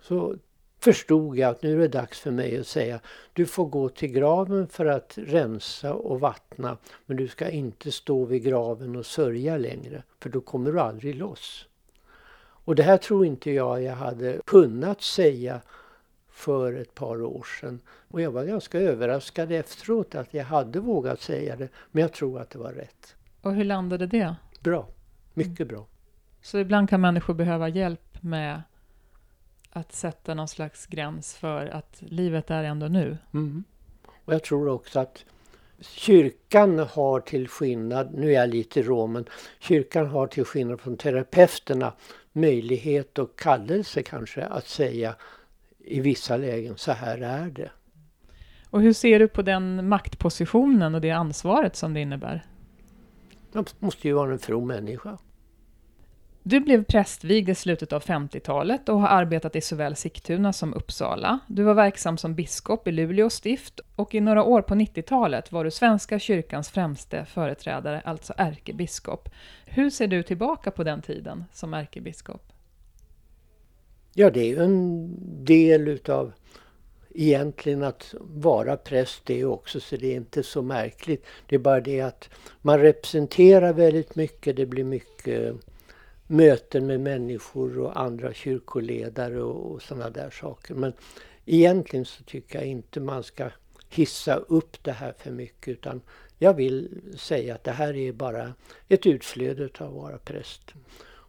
så 0.00 0.36
förstod 0.82 1.38
jag 1.38 1.50
att 1.50 1.62
nu 1.62 1.72
är 1.72 1.78
det 1.78 1.88
dags 1.88 2.20
för 2.20 2.30
mig 2.30 2.58
att 2.58 2.66
säga 2.66 3.00
du 3.32 3.46
får 3.46 3.66
gå 3.66 3.88
till 3.88 4.08
graven 4.08 4.66
för 4.66 4.86
att 4.86 5.18
rensa 5.18 5.94
och 5.94 6.20
vattna 6.20 6.76
men 7.06 7.16
du 7.16 7.28
ska 7.28 7.48
inte 7.48 7.92
stå 7.92 8.24
vid 8.24 8.42
graven 8.42 8.96
och 8.96 9.06
sörja 9.06 9.56
längre 9.56 10.02
för 10.20 10.30
då 10.30 10.40
kommer 10.40 10.72
du 10.72 10.80
aldrig 10.80 11.14
loss. 11.14 11.66
Och 12.64 12.74
det 12.74 12.82
här 12.82 12.96
tror 12.96 13.26
inte 13.26 13.50
jag 13.50 13.82
jag 13.82 13.94
hade 13.94 14.40
kunnat 14.46 15.02
säga 15.02 15.60
för 16.28 16.72
ett 16.72 16.94
par 16.94 17.22
år 17.22 17.46
sedan. 17.60 17.80
Och 18.08 18.20
jag 18.20 18.30
var 18.30 18.44
ganska 18.44 18.78
överraskad 18.78 19.52
efteråt 19.52 20.14
att 20.14 20.34
jag 20.34 20.44
hade 20.44 20.80
vågat 20.80 21.20
säga 21.20 21.56
det. 21.56 21.68
Men 21.90 22.02
jag 22.02 22.12
tror 22.12 22.40
att 22.40 22.50
det 22.50 22.58
var 22.58 22.72
rätt. 22.72 23.14
Och 23.42 23.54
hur 23.54 23.64
landade 23.64 24.06
det? 24.06 24.34
Bra. 24.60 24.88
Mycket 25.34 25.68
bra. 25.68 25.86
Så 26.42 26.58
ibland 26.58 26.88
kan 26.88 27.00
människor 27.00 27.34
behöva 27.34 27.68
hjälp 27.68 28.18
med 28.22 28.62
att 29.72 29.92
sätta 29.92 30.34
någon 30.34 30.48
slags 30.48 30.86
gräns 30.86 31.34
för 31.34 31.66
att 31.66 32.02
livet 32.06 32.50
är 32.50 32.64
ändå 32.64 32.88
nu. 32.88 33.18
Mm. 33.34 33.64
Och 34.24 34.34
jag 34.34 34.44
tror 34.44 34.68
också 34.68 35.00
att 35.00 35.24
kyrkan 35.80 36.78
har 36.78 37.20
till 37.20 37.48
skillnad, 37.48 38.14
nu 38.14 38.28
är 38.28 38.40
jag 38.40 38.48
lite 38.48 38.82
rå, 38.82 39.06
men 39.06 39.24
kyrkan 39.60 40.06
har 40.06 40.26
till 40.26 40.44
skillnad 40.44 40.80
från 40.80 40.96
terapeuterna 40.96 41.92
möjlighet 42.32 43.18
och 43.18 43.38
kallelse 43.38 44.02
kanske 44.02 44.44
att 44.44 44.68
säga 44.68 45.14
i 45.78 46.00
vissa 46.00 46.36
lägen, 46.36 46.76
så 46.76 46.92
här 46.92 47.18
är 47.18 47.50
det. 47.50 47.70
Och 48.70 48.82
hur 48.82 48.92
ser 48.92 49.18
du 49.18 49.28
på 49.28 49.42
den 49.42 49.88
maktpositionen 49.88 50.94
och 50.94 51.00
det 51.00 51.10
ansvaret 51.10 51.76
som 51.76 51.94
det 51.94 52.00
innebär? 52.00 52.46
Man 53.52 53.64
måste 53.78 54.08
ju 54.08 54.14
vara 54.14 54.32
en 54.32 54.38
from 54.38 54.66
människa. 54.66 55.18
Du 56.44 56.60
blev 56.60 56.84
prästvigd 56.84 57.48
i 57.48 57.54
slutet 57.54 57.92
av 57.92 58.02
50-talet 58.02 58.88
och 58.88 59.00
har 59.00 59.08
arbetat 59.08 59.56
i 59.56 59.60
såväl 59.60 59.96
Sigtuna 59.96 60.52
som 60.52 60.74
Uppsala. 60.74 61.38
Du 61.46 61.62
var 61.62 61.74
verksam 61.74 62.18
som 62.18 62.34
biskop 62.34 62.88
i 62.88 62.92
Luleå 62.92 63.30
stift 63.30 63.80
och 63.96 64.14
i 64.14 64.20
några 64.20 64.44
år 64.44 64.62
på 64.62 64.74
90-talet 64.74 65.52
var 65.52 65.64
du 65.64 65.70
Svenska 65.70 66.18
kyrkans 66.18 66.70
främste 66.70 67.24
företrädare, 67.24 68.00
alltså 68.04 68.34
ärkebiskop. 68.36 69.28
Hur 69.64 69.90
ser 69.90 70.06
du 70.06 70.22
tillbaka 70.22 70.70
på 70.70 70.84
den 70.84 71.02
tiden 71.02 71.44
som 71.52 71.74
ärkebiskop? 71.74 72.52
Ja, 74.14 74.30
det 74.30 74.40
är 74.40 74.48
ju 74.48 74.62
en 74.62 75.14
del 75.44 75.88
utav 75.88 76.32
egentligen 77.14 77.82
att 77.82 78.14
vara 78.20 78.76
präst 78.76 79.26
det 79.26 79.44
också, 79.44 79.80
så 79.80 79.96
det 79.96 80.12
är 80.12 80.16
inte 80.16 80.42
så 80.42 80.62
märkligt. 80.62 81.26
Det 81.46 81.54
är 81.54 81.60
bara 81.60 81.80
det 81.80 82.00
att 82.00 82.30
man 82.62 82.78
representerar 82.78 83.72
väldigt 83.72 84.16
mycket, 84.16 84.56
det 84.56 84.66
blir 84.66 84.84
mycket 84.84 85.56
möten 86.32 86.86
med 86.86 87.00
människor 87.00 87.78
och 87.78 88.00
andra 88.00 88.32
kyrkoledare 88.32 89.42
och, 89.42 89.72
och 89.72 89.82
sådana 89.82 90.10
där 90.10 90.30
saker. 90.30 90.74
Men 90.74 90.92
egentligen 91.46 92.04
så 92.04 92.24
tycker 92.24 92.58
jag 92.58 92.68
inte 92.68 93.00
man 93.00 93.22
ska 93.22 93.50
hissa 93.90 94.36
upp 94.36 94.84
det 94.84 94.92
här 94.92 95.14
för 95.18 95.30
mycket 95.30 95.68
utan 95.68 96.00
jag 96.38 96.54
vill 96.54 97.00
säga 97.16 97.54
att 97.54 97.64
det 97.64 97.72
här 97.72 97.96
är 97.96 98.12
bara 98.12 98.54
ett 98.88 99.06
utflöde 99.06 99.68
av 99.78 99.86
att 99.86 99.94
vara 99.94 100.18
präst. 100.18 100.74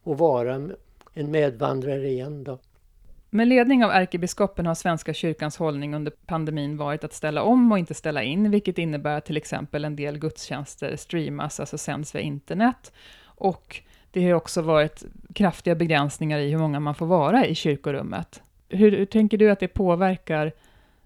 Och 0.06 0.18
vara 0.18 0.72
en 1.14 1.32
medvandrare 1.32 2.08
igen 2.10 2.44
då. 2.44 2.60
Med 3.30 3.48
ledning 3.48 3.86
av 3.86 3.92
ärkebiskopen 3.92 4.66
har 4.66 4.76
Svenska 4.76 5.14
kyrkans 5.14 5.58
hållning 5.58 5.96
under 5.96 6.12
pandemin 6.26 6.78
varit 6.78 7.04
att 7.04 7.14
ställa 7.14 7.44
om 7.44 7.72
och 7.72 7.80
inte 7.80 7.94
ställa 7.94 8.24
in, 8.24 8.52
vilket 8.52 8.78
innebär 8.78 9.18
att 9.18 9.26
till 9.26 9.38
exempel 9.38 9.86
en 9.86 9.96
del 9.96 10.18
gudstjänster 10.18 10.96
streamas, 10.96 11.60
alltså 11.60 11.78
sänds 11.78 12.16
via 12.16 12.22
internet. 12.22 12.92
Och 13.24 13.82
det 14.14 14.26
har 14.26 14.34
också 14.34 14.62
varit 14.62 15.04
kraftiga 15.34 15.76
begränsningar 15.76 16.40
i 16.40 16.52
hur 16.52 16.58
många 16.58 16.80
man 16.80 16.96
får 16.96 17.06
vara 17.06 17.46
i 17.46 17.56
kyrkorummet. 17.56 18.42
Hur, 18.70 18.92
hur 18.92 19.06
tänker 19.06 19.38
du 19.38 19.52
att 19.52 19.60
det 19.60 19.68
påverkar 19.68 20.52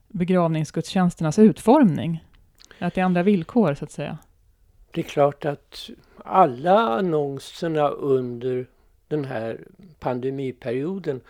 begravningsgudstjänsternas 0.07 1.39
utformning? 1.39 2.23
Att 2.79 2.93
det 2.93 3.01
är 3.01 3.05
andra 3.05 3.23
villkor, 3.23 3.73
så 3.73 3.85
att 3.85 3.91
säga? 3.91 4.17
Det 4.91 5.01
är 5.01 5.05
klart 5.05 5.45
att 5.45 5.89
alla 6.17 6.79
annonserna 6.79 7.89
under 7.89 8.67
den 9.07 9.25
här 9.25 9.61
pandemiperioden 9.99 11.21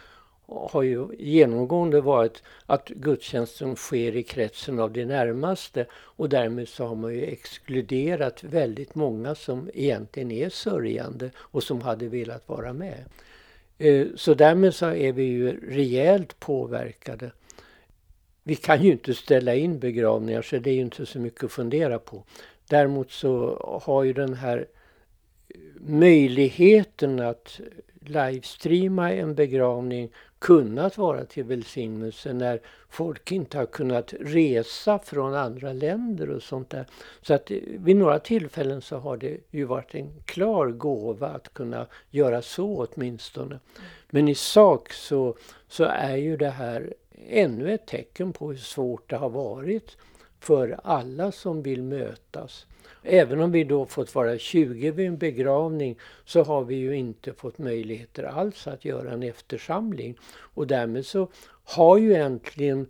har 0.47 0.83
ju 0.83 1.07
genomgående 1.19 2.01
varit 2.01 2.43
att 2.65 2.89
gudstjänsten 2.89 3.75
sker 3.75 4.15
i 4.15 4.23
kretsen 4.23 4.79
av 4.79 4.91
de 4.91 5.05
närmaste 5.05 5.85
och 5.93 6.29
därmed 6.29 6.67
så 6.67 6.85
har 6.85 6.95
man 6.95 7.13
ju 7.13 7.23
exkluderat 7.23 8.43
väldigt 8.43 8.95
många 8.95 9.35
som 9.35 9.69
egentligen 9.73 10.31
är 10.31 10.49
sörjande 10.49 11.31
och 11.37 11.63
som 11.63 11.81
hade 11.81 12.07
velat 12.07 12.49
vara 12.49 12.73
med. 12.73 13.05
Eh, 13.77 14.07
så 14.15 14.33
därmed 14.33 14.75
så 14.75 14.85
är 14.85 15.11
vi 15.11 15.23
ju 15.23 15.71
rejält 15.71 16.39
påverkade. 16.39 17.31
Vi 18.43 18.55
kan 18.55 18.83
ju 18.83 18.91
inte 18.91 19.13
ställa 19.13 19.55
in 19.55 19.79
begravningar 19.79 20.41
så 20.41 20.57
det 20.57 20.69
är 20.69 20.73
ju 20.73 20.81
inte 20.81 21.05
så 21.05 21.19
mycket 21.19 21.43
att 21.43 21.51
fundera 21.51 21.99
på. 21.99 22.23
Däremot 22.69 23.11
så 23.11 23.57
har 23.83 24.03
ju 24.03 24.13
den 24.13 24.33
här 24.33 24.67
möjligheten 25.79 27.19
att 27.19 27.59
livestreama 27.99 29.13
en 29.13 29.35
begravning 29.35 30.09
kunnat 30.39 30.97
vara 30.97 31.25
till 31.25 31.43
välsignelse 31.43 32.33
när 32.33 32.59
folk 32.89 33.31
inte 33.31 33.57
har 33.57 33.65
kunnat 33.65 34.13
resa 34.19 34.99
från 34.99 35.35
andra 35.35 35.73
länder 35.73 36.29
och 36.29 36.43
sånt 36.43 36.69
där. 36.69 36.85
Så 37.21 37.33
att 37.33 37.51
eh, 37.51 37.57
vid 37.65 37.95
några 37.95 38.19
tillfällen 38.19 38.81
så 38.81 38.97
har 38.97 39.17
det 39.17 39.37
ju 39.51 39.63
varit 39.63 39.95
en 39.95 40.11
klar 40.25 40.67
gåva 40.67 41.27
att 41.27 41.53
kunna 41.53 41.87
göra 42.09 42.41
så 42.41 42.87
åtminstone. 42.87 43.59
Men 44.09 44.27
i 44.27 44.35
sak 44.35 44.93
så, 44.93 45.35
så 45.67 45.83
är 45.83 46.15
ju 46.15 46.37
det 46.37 46.49
här 46.49 46.93
ännu 47.29 47.73
ett 47.73 47.85
tecken 47.85 48.33
på 48.33 48.49
hur 48.49 48.57
svårt 48.57 49.09
det 49.09 49.17
har 49.17 49.29
varit 49.29 49.97
för 50.39 50.79
alla 50.83 51.31
som 51.31 51.61
vill 51.61 51.83
mötas. 51.83 52.65
Även 53.09 53.41
om 53.41 53.51
vi 53.51 53.63
då 53.63 53.85
fått 53.85 54.15
vara 54.15 54.37
20 54.37 54.91
vid 54.91 55.07
en 55.07 55.17
begravning 55.17 55.99
så 56.25 56.43
har 56.43 56.63
vi 56.63 56.75
ju 56.75 56.95
inte 56.95 57.33
fått 57.33 57.57
möjligheter 57.57 58.23
alls 58.23 58.67
att 58.67 58.85
göra 58.85 59.11
en 59.11 59.23
eftersamling. 59.23 60.17
Och 60.29 60.67
därmed 60.67 61.05
så 61.05 61.27
har 61.63 61.97
ju 61.97 62.13
äntligen 62.13 62.87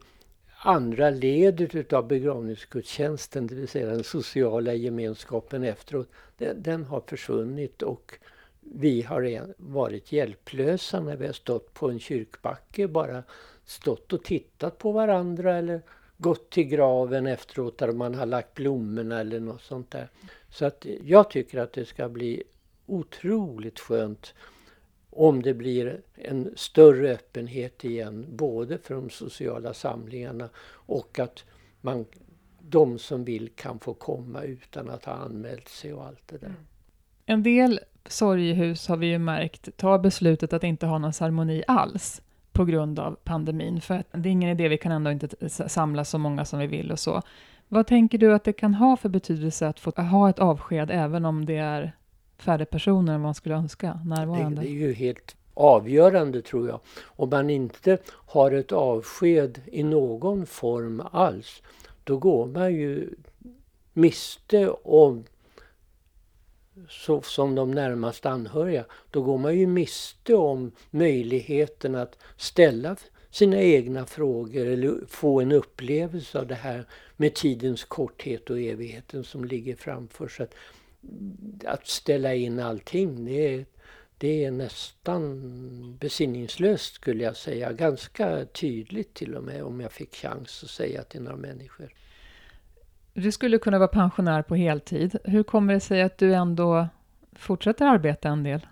andra 0.59 1.09
ledet 1.09 1.75
utav 1.75 2.07
begravningsgudstjänsten, 2.07 3.47
det 3.47 3.55
vill 3.55 3.67
säga 3.67 3.85
den 3.85 4.03
sociala 4.03 4.73
gemenskapen 4.73 5.63
efteråt, 5.63 6.09
den, 6.37 6.63
den 6.63 6.83
har 6.83 7.01
försvunnit 7.07 7.81
och 7.81 8.19
vi 8.59 9.01
har 9.01 9.53
varit 9.57 10.11
hjälplösa 10.11 10.99
när 10.99 11.15
vi 11.15 11.25
har 11.25 11.33
stått 11.33 11.73
på 11.73 11.89
en 11.89 11.99
kyrkbacke, 11.99 12.87
bara 12.87 13.23
stått 13.65 14.13
och 14.13 14.23
tittat 14.23 14.77
på 14.77 14.91
varandra 14.91 15.57
eller 15.57 15.81
gått 16.17 16.49
till 16.49 16.67
graven 16.67 17.27
efteråt 17.27 17.77
där 17.77 17.91
man 17.91 18.15
har 18.15 18.25
lagt 18.25 18.53
blommorna 18.53 19.19
eller 19.19 19.39
något 19.39 19.61
sånt 19.61 19.91
där. 19.91 20.09
Så 20.49 20.65
att 20.65 20.85
jag 21.03 21.29
tycker 21.29 21.59
att 21.59 21.73
det 21.73 21.85
ska 21.85 22.09
bli 22.09 22.43
otroligt 22.85 23.79
skönt 23.79 24.33
om 25.09 25.41
det 25.41 25.53
blir 25.53 26.01
en 26.15 26.53
större 26.55 27.13
öppenhet 27.13 27.85
igen, 27.85 28.25
både 28.29 28.77
för 28.77 28.95
de 28.95 29.09
sociala 29.09 29.73
samlingarna 29.73 30.49
och 30.69 31.19
att 31.19 31.43
man, 31.81 32.05
de 32.59 32.99
som 32.99 33.23
vill 33.23 33.49
kan 33.55 33.79
få 33.79 33.93
komma 33.93 34.43
utan 34.43 34.89
att 34.89 35.05
ha 35.05 35.13
anmält 35.13 35.67
sig 35.67 35.93
och 35.93 36.05
allt 36.05 36.27
det 36.27 36.37
där. 36.37 36.47
Mm. 36.47 36.59
En 37.25 37.43
del 37.43 37.79
sorgehus 38.05 38.87
har 38.87 38.97
vi 38.97 39.07
ju 39.07 39.17
märkt 39.17 39.77
tar 39.77 39.99
beslutet 39.99 40.53
att 40.53 40.63
inte 40.63 40.85
ha 40.85 40.97
någon 40.97 41.13
ceremoni 41.13 41.63
alls 41.67 42.21
på 42.57 42.65
grund 42.65 42.99
av 42.99 43.17
pandemin, 43.23 43.81
för 43.81 43.95
att 43.95 44.07
det 44.11 44.29
är 44.29 44.31
ingen 44.31 44.49
idé, 44.49 44.67
vi 44.67 44.77
kan 44.77 44.91
ändå 44.91 45.11
inte 45.11 45.49
samla 45.49 46.05
så 46.05 46.17
många 46.17 46.45
som 46.45 46.59
vi 46.59 46.67
vill 46.67 46.91
och 46.91 46.99
så. 46.99 47.21
Vad 47.67 47.87
tänker 47.87 48.17
du 48.17 48.33
att 48.33 48.43
det 48.43 48.53
kan 48.53 48.73
ha 48.73 48.97
för 48.97 49.09
betydelse 49.09 49.67
att 49.67 49.79
få 49.79 49.91
ha 49.91 50.29
ett 50.29 50.39
avsked, 50.39 50.91
även 50.91 51.25
om 51.25 51.45
det 51.45 51.57
är 51.57 51.95
färre 52.37 52.65
personer 52.65 53.13
än 53.13 53.21
man 53.21 53.35
skulle 53.35 53.55
önska 53.55 53.99
närvarande? 54.05 54.61
Det, 54.61 54.67
det 54.67 54.73
är 54.73 54.87
ju 54.87 54.93
helt 54.93 55.35
avgörande 55.53 56.41
tror 56.41 56.67
jag. 56.67 56.79
Om 57.05 57.29
man 57.29 57.49
inte 57.49 57.97
har 58.07 58.51
ett 58.51 58.71
avsked 58.71 59.61
i 59.65 59.83
någon 59.83 60.45
form 60.45 61.01
alls, 61.11 61.61
då 62.03 62.17
går 62.17 62.45
man 62.45 62.73
ju 62.73 63.09
miste 63.93 64.69
om 64.83 65.23
så, 66.89 67.21
som 67.21 67.55
de 67.55 67.71
närmast 67.71 68.25
anhöriga, 68.25 68.85
då 69.11 69.21
går 69.21 69.37
man 69.37 69.57
ju 69.57 69.67
miste 69.67 70.35
om 70.35 70.71
möjligheten 70.89 71.95
att 71.95 72.17
ställa 72.37 72.95
sina 73.31 73.61
egna 73.61 74.05
frågor 74.05 74.65
eller 74.65 75.05
få 75.07 75.41
en 75.41 75.51
upplevelse 75.51 76.39
av 76.39 76.47
det 76.47 76.55
här 76.55 76.85
med 77.15 77.35
tidens 77.35 77.83
korthet 77.83 78.49
och 78.49 78.59
evigheten 78.59 79.23
som 79.23 79.45
ligger 79.45 79.75
framför. 79.75 80.27
Så 80.27 80.43
att, 80.43 80.53
att 81.65 81.87
ställa 81.87 82.33
in 82.33 82.59
allting, 82.59 83.25
det 83.25 83.55
är, 83.55 83.65
det 84.17 84.45
är 84.45 84.51
nästan 84.51 85.97
besinningslöst 85.99 86.93
skulle 86.95 87.23
jag 87.23 87.37
säga. 87.37 87.71
Ganska 87.71 88.45
tydligt 88.45 89.13
till 89.13 89.35
och 89.35 89.43
med 89.43 89.63
om 89.63 89.79
jag 89.79 89.91
fick 89.91 90.15
chans 90.15 90.63
att 90.63 90.69
säga 90.69 91.03
till 91.03 91.21
några 91.21 91.37
människor. 91.37 91.93
Du 93.21 93.31
skulle 93.31 93.57
kunna 93.57 93.79
vara 93.79 93.87
pensionär 93.87 94.41
på 94.41 94.55
heltid. 94.55 95.17
Hur 95.23 95.43
kommer 95.43 95.73
det 95.73 95.79
sig 95.79 96.01
att 96.01 96.17
du 96.17 96.33
ändå 96.33 96.87
fortsätter 97.35 97.85
arbeta 97.85 98.29
en 98.29 98.43
del? 98.43 98.67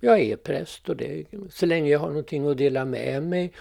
Jag 0.00 0.20
är 0.20 0.36
präst 0.36 0.88
och 0.88 0.96
det, 0.96 1.24
så 1.50 1.66
länge 1.66 1.90
jag 1.90 1.98
har 1.98 2.08
någonting 2.08 2.48
att 2.48 2.58
dela 2.58 2.84
med 2.84 3.22
mig 3.22 3.52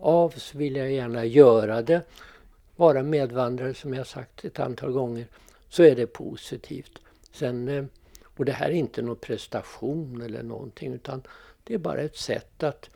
av 0.00 0.30
så 0.30 0.58
vill 0.58 0.76
jag 0.76 0.92
gärna 0.92 1.24
göra 1.24 1.82
det. 1.82 2.02
Vara 2.76 3.02
medvandrare 3.02 3.74
som 3.74 3.94
jag 3.94 4.06
sagt 4.06 4.44
ett 4.44 4.60
antal 4.60 4.92
gånger. 4.92 5.26
Så 5.68 5.82
är 5.82 5.96
det 5.96 6.06
positivt. 6.06 6.98
Sen, 7.32 7.68
eh, 7.68 7.84
och 8.36 8.44
det 8.44 8.52
här 8.52 8.68
är 8.68 8.74
inte 8.74 9.02
någon 9.02 9.16
prestation 9.16 10.22
eller 10.22 10.42
någonting 10.42 10.92
utan 10.92 11.22
det 11.64 11.74
är 11.74 11.78
bara 11.78 12.00
ett 12.00 12.16
sätt 12.16 12.62
att 12.62 12.90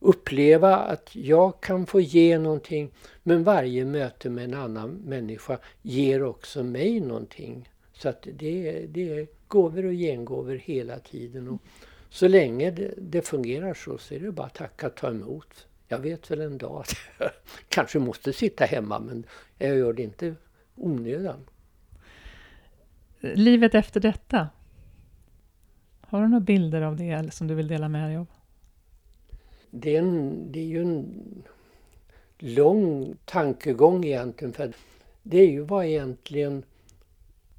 uppleva 0.00 0.76
att 0.76 1.16
jag 1.16 1.60
kan 1.60 1.86
få 1.86 2.00
ge 2.00 2.38
någonting 2.38 2.90
men 3.22 3.44
varje 3.44 3.84
möte 3.84 4.30
med 4.30 4.44
en 4.44 4.54
annan 4.54 4.90
människa 4.90 5.58
ger 5.82 6.22
också 6.22 6.62
mig 6.62 7.00
någonting. 7.00 7.68
Så 7.92 8.08
att 8.08 8.26
det, 8.32 8.86
det 8.88 9.18
är 9.18 9.26
gåvor 9.48 9.86
och 9.86 9.92
gengåvor 9.92 10.54
hela 10.54 10.98
tiden. 10.98 11.48
Och 11.48 11.62
så 12.10 12.28
länge 12.28 12.70
det, 12.70 12.94
det, 12.96 13.22
fungerar 13.22 13.74
så, 13.74 13.98
så 13.98 14.14
är 14.14 14.20
det 14.20 14.32
bara 14.32 14.46
att 14.46 14.54
tacka 14.54 14.86
och 14.86 14.94
ta 14.94 15.08
emot. 15.08 15.66
Jag 15.88 15.98
vet 15.98 16.30
väl 16.30 16.40
en 16.40 16.58
dag 16.58 16.80
att 16.80 16.96
jag 17.18 17.30
kanske 17.68 17.98
måste 17.98 18.32
sitta 18.32 18.64
hemma 18.64 18.98
men 18.98 19.24
jag 19.58 19.76
gör 19.76 19.92
det 19.92 20.02
inte 20.02 20.34
onödan. 20.74 21.44
Livet 23.20 23.74
efter 23.74 24.00
detta? 24.00 24.48
Har 26.00 26.22
du 26.22 26.28
några 26.28 26.40
bilder 26.40 26.82
av 26.82 26.96
det 26.96 27.34
som 27.34 27.46
du 27.46 27.54
vill 27.54 27.68
dela 27.68 27.88
med 27.88 28.10
dig 28.10 28.16
av? 28.16 28.26
Det 29.80 29.96
är, 29.96 29.98
en, 29.98 30.52
det 30.52 30.60
är 30.60 30.64
ju 30.64 30.82
en 30.82 31.22
lång 32.38 33.16
tankegång 33.24 34.04
egentligen. 34.04 34.52
För 34.52 34.72
det 35.22 35.38
är 35.38 35.50
ju 35.50 35.60
vad 35.60 35.84
egentligen 35.84 36.62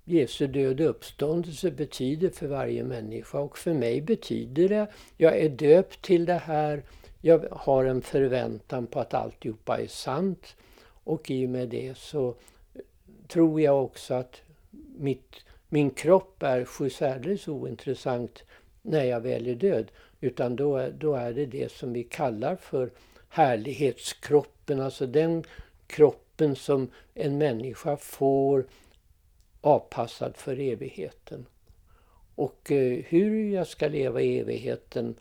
Jesu 0.06 0.48
död 0.48 0.82
och 0.82 0.90
uppståndelse 0.90 1.72
betyder 1.72 2.30
för 2.30 2.48
varje 2.48 2.84
människa. 2.84 3.40
Och 3.40 3.58
för 3.58 3.74
mig 3.74 4.02
betyder 4.02 4.70
det, 4.70 4.88
jag 5.18 5.38
är 5.38 5.50
döpt 5.50 6.02
till 6.02 6.26
det 6.26 6.34
här, 6.34 6.84
jag 7.22 7.48
har 7.52 7.86
en 7.86 8.02
förväntan 8.02 8.88
på 8.88 9.00
att 9.00 9.14
alltihopa 9.14 9.78
är 9.78 9.88
sant. 9.88 10.56
Och 11.04 11.32
i 11.32 11.46
och 11.46 11.50
med 11.50 11.70
det 11.70 11.98
så 11.98 12.36
tror 13.28 13.62
jag 13.62 13.84
också 13.84 14.14
att 14.14 14.42
mitt, 14.98 15.36
min 15.70 15.90
kropp 15.90 16.44
är 16.44 16.66
sjusärdeles 16.66 17.48
ointressant 17.48 18.44
när 18.82 19.04
jag 19.04 19.22
väl 19.22 19.48
är 19.48 19.56
död. 19.56 19.92
Utan 20.22 20.56
då, 20.56 20.90
då 20.98 21.16
är 21.16 21.34
det 21.34 21.46
det 21.46 21.72
som 21.72 21.94
vi 21.94 22.04
kallar 22.04 22.56
för 22.56 22.92
härlighetskroppen, 23.30 24.80
alltså 24.80 25.06
den 25.06 25.44
kroppen 25.88 26.56
som 26.56 26.90
en 27.14 27.38
människa 27.38 27.98
får 27.98 28.66
avpassad 29.62 30.38
för 30.38 30.60
evigheten. 30.60 31.46
Och 32.36 32.72
eh, 32.72 33.04
hur 33.08 33.54
jag 33.54 33.68
ska 33.68 33.88
leva 33.88 34.22
i 34.22 34.40
evigheten 34.40 35.16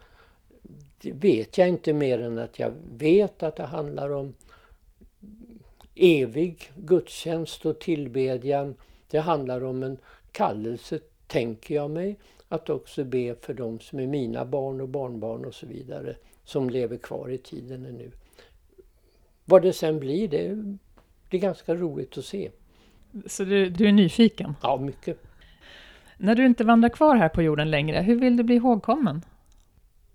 vet 1.00 1.58
jag 1.58 1.68
inte 1.68 1.92
mer 1.92 2.20
än 2.20 2.38
att 2.38 2.58
jag 2.58 2.72
vet 2.92 3.42
att 3.42 3.56
det 3.56 3.62
handlar 3.62 4.10
om 4.10 4.34
evig 5.94 6.72
gudstjänst 6.76 7.66
och 7.66 7.78
tillbedjan. 7.78 8.74
Det 9.10 9.18
handlar 9.18 9.64
om 9.64 9.82
en 9.82 9.98
kallelse, 10.32 10.98
tänker 11.26 11.74
jag 11.74 11.90
mig, 11.90 12.16
att 12.48 12.70
också 12.70 13.04
be 13.04 13.34
för 13.40 13.54
de 13.54 13.80
som 13.80 13.98
är 13.98 14.06
mina 14.06 14.44
barn 14.44 14.80
och 14.80 14.88
barnbarn 14.88 15.44
och 15.44 15.54
så 15.54 15.66
vidare, 15.66 16.16
som 16.44 16.70
lever 16.70 16.96
kvar 16.96 17.30
i 17.30 17.38
tiden 17.38 17.82
nu. 17.82 18.10
Vad 19.44 19.62
det 19.62 19.72
sen 19.72 20.00
blir, 20.00 20.28
det 20.28 20.76
blir 21.28 21.40
ganska 21.40 21.74
roligt 21.74 22.18
att 22.18 22.24
se. 22.24 22.50
Så 23.26 23.44
du, 23.44 23.70
du 23.70 23.88
är 23.88 23.92
nyfiken? 23.92 24.54
Ja, 24.62 24.76
mycket. 24.76 25.18
När 26.18 26.34
du 26.34 26.46
inte 26.46 26.64
vandrar 26.64 26.88
kvar 26.88 27.16
här 27.16 27.28
på 27.28 27.42
jorden 27.42 27.70
längre, 27.70 28.00
hur 28.00 28.20
vill 28.20 28.36
du 28.36 28.42
bli 28.42 28.54
ihågkommen? 28.54 29.22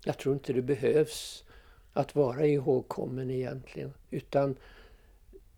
Jag 0.04 0.18
tror 0.18 0.34
inte 0.34 0.52
det 0.52 0.62
behövs 0.62 1.44
att 1.92 2.14
vara 2.14 2.46
ihågkommen 2.46 3.30
egentligen. 3.30 3.92
Utan 4.10 4.56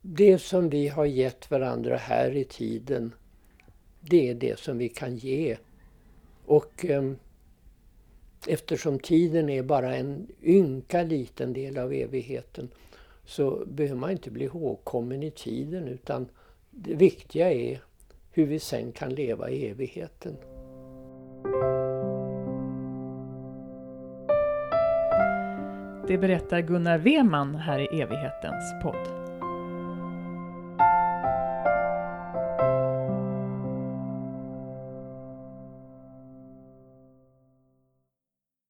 det 0.03 0.39
som 0.39 0.69
vi 0.69 0.89
har 0.89 1.05
gett 1.05 1.51
varandra 1.51 1.97
här 1.97 2.37
i 2.37 2.45
tiden, 2.45 3.13
det 4.01 4.31
är 4.31 4.35
det 4.35 4.59
som 4.59 4.79
vi 4.79 4.89
kan 4.89 5.17
ge. 5.17 5.57
Och 6.47 6.87
eh, 6.87 7.13
eftersom 8.47 8.99
tiden 8.99 9.49
är 9.49 9.63
bara 9.63 9.97
en 9.97 10.27
ynka 10.43 11.03
liten 11.03 11.53
del 11.53 11.79
av 11.79 11.93
evigheten 11.93 12.69
så 13.25 13.65
behöver 13.67 13.97
man 13.97 14.11
inte 14.11 14.31
bli 14.31 14.45
ihågkommen 14.45 15.23
i 15.23 15.31
tiden 15.31 15.89
utan 15.89 16.29
det 16.71 16.95
viktiga 16.95 17.53
är 17.53 17.81
hur 18.31 18.47
vi 18.47 18.59
sen 18.59 18.93
kan 18.93 19.15
leva 19.15 19.51
i 19.51 19.67
evigheten. 19.67 20.37
Det 26.09 26.19
berättar 26.19 26.61
Gunnar 26.61 26.99
Weman 26.99 27.55
här 27.55 27.79
i 27.79 28.01
evighetens 28.01 28.83
podd. 28.83 29.24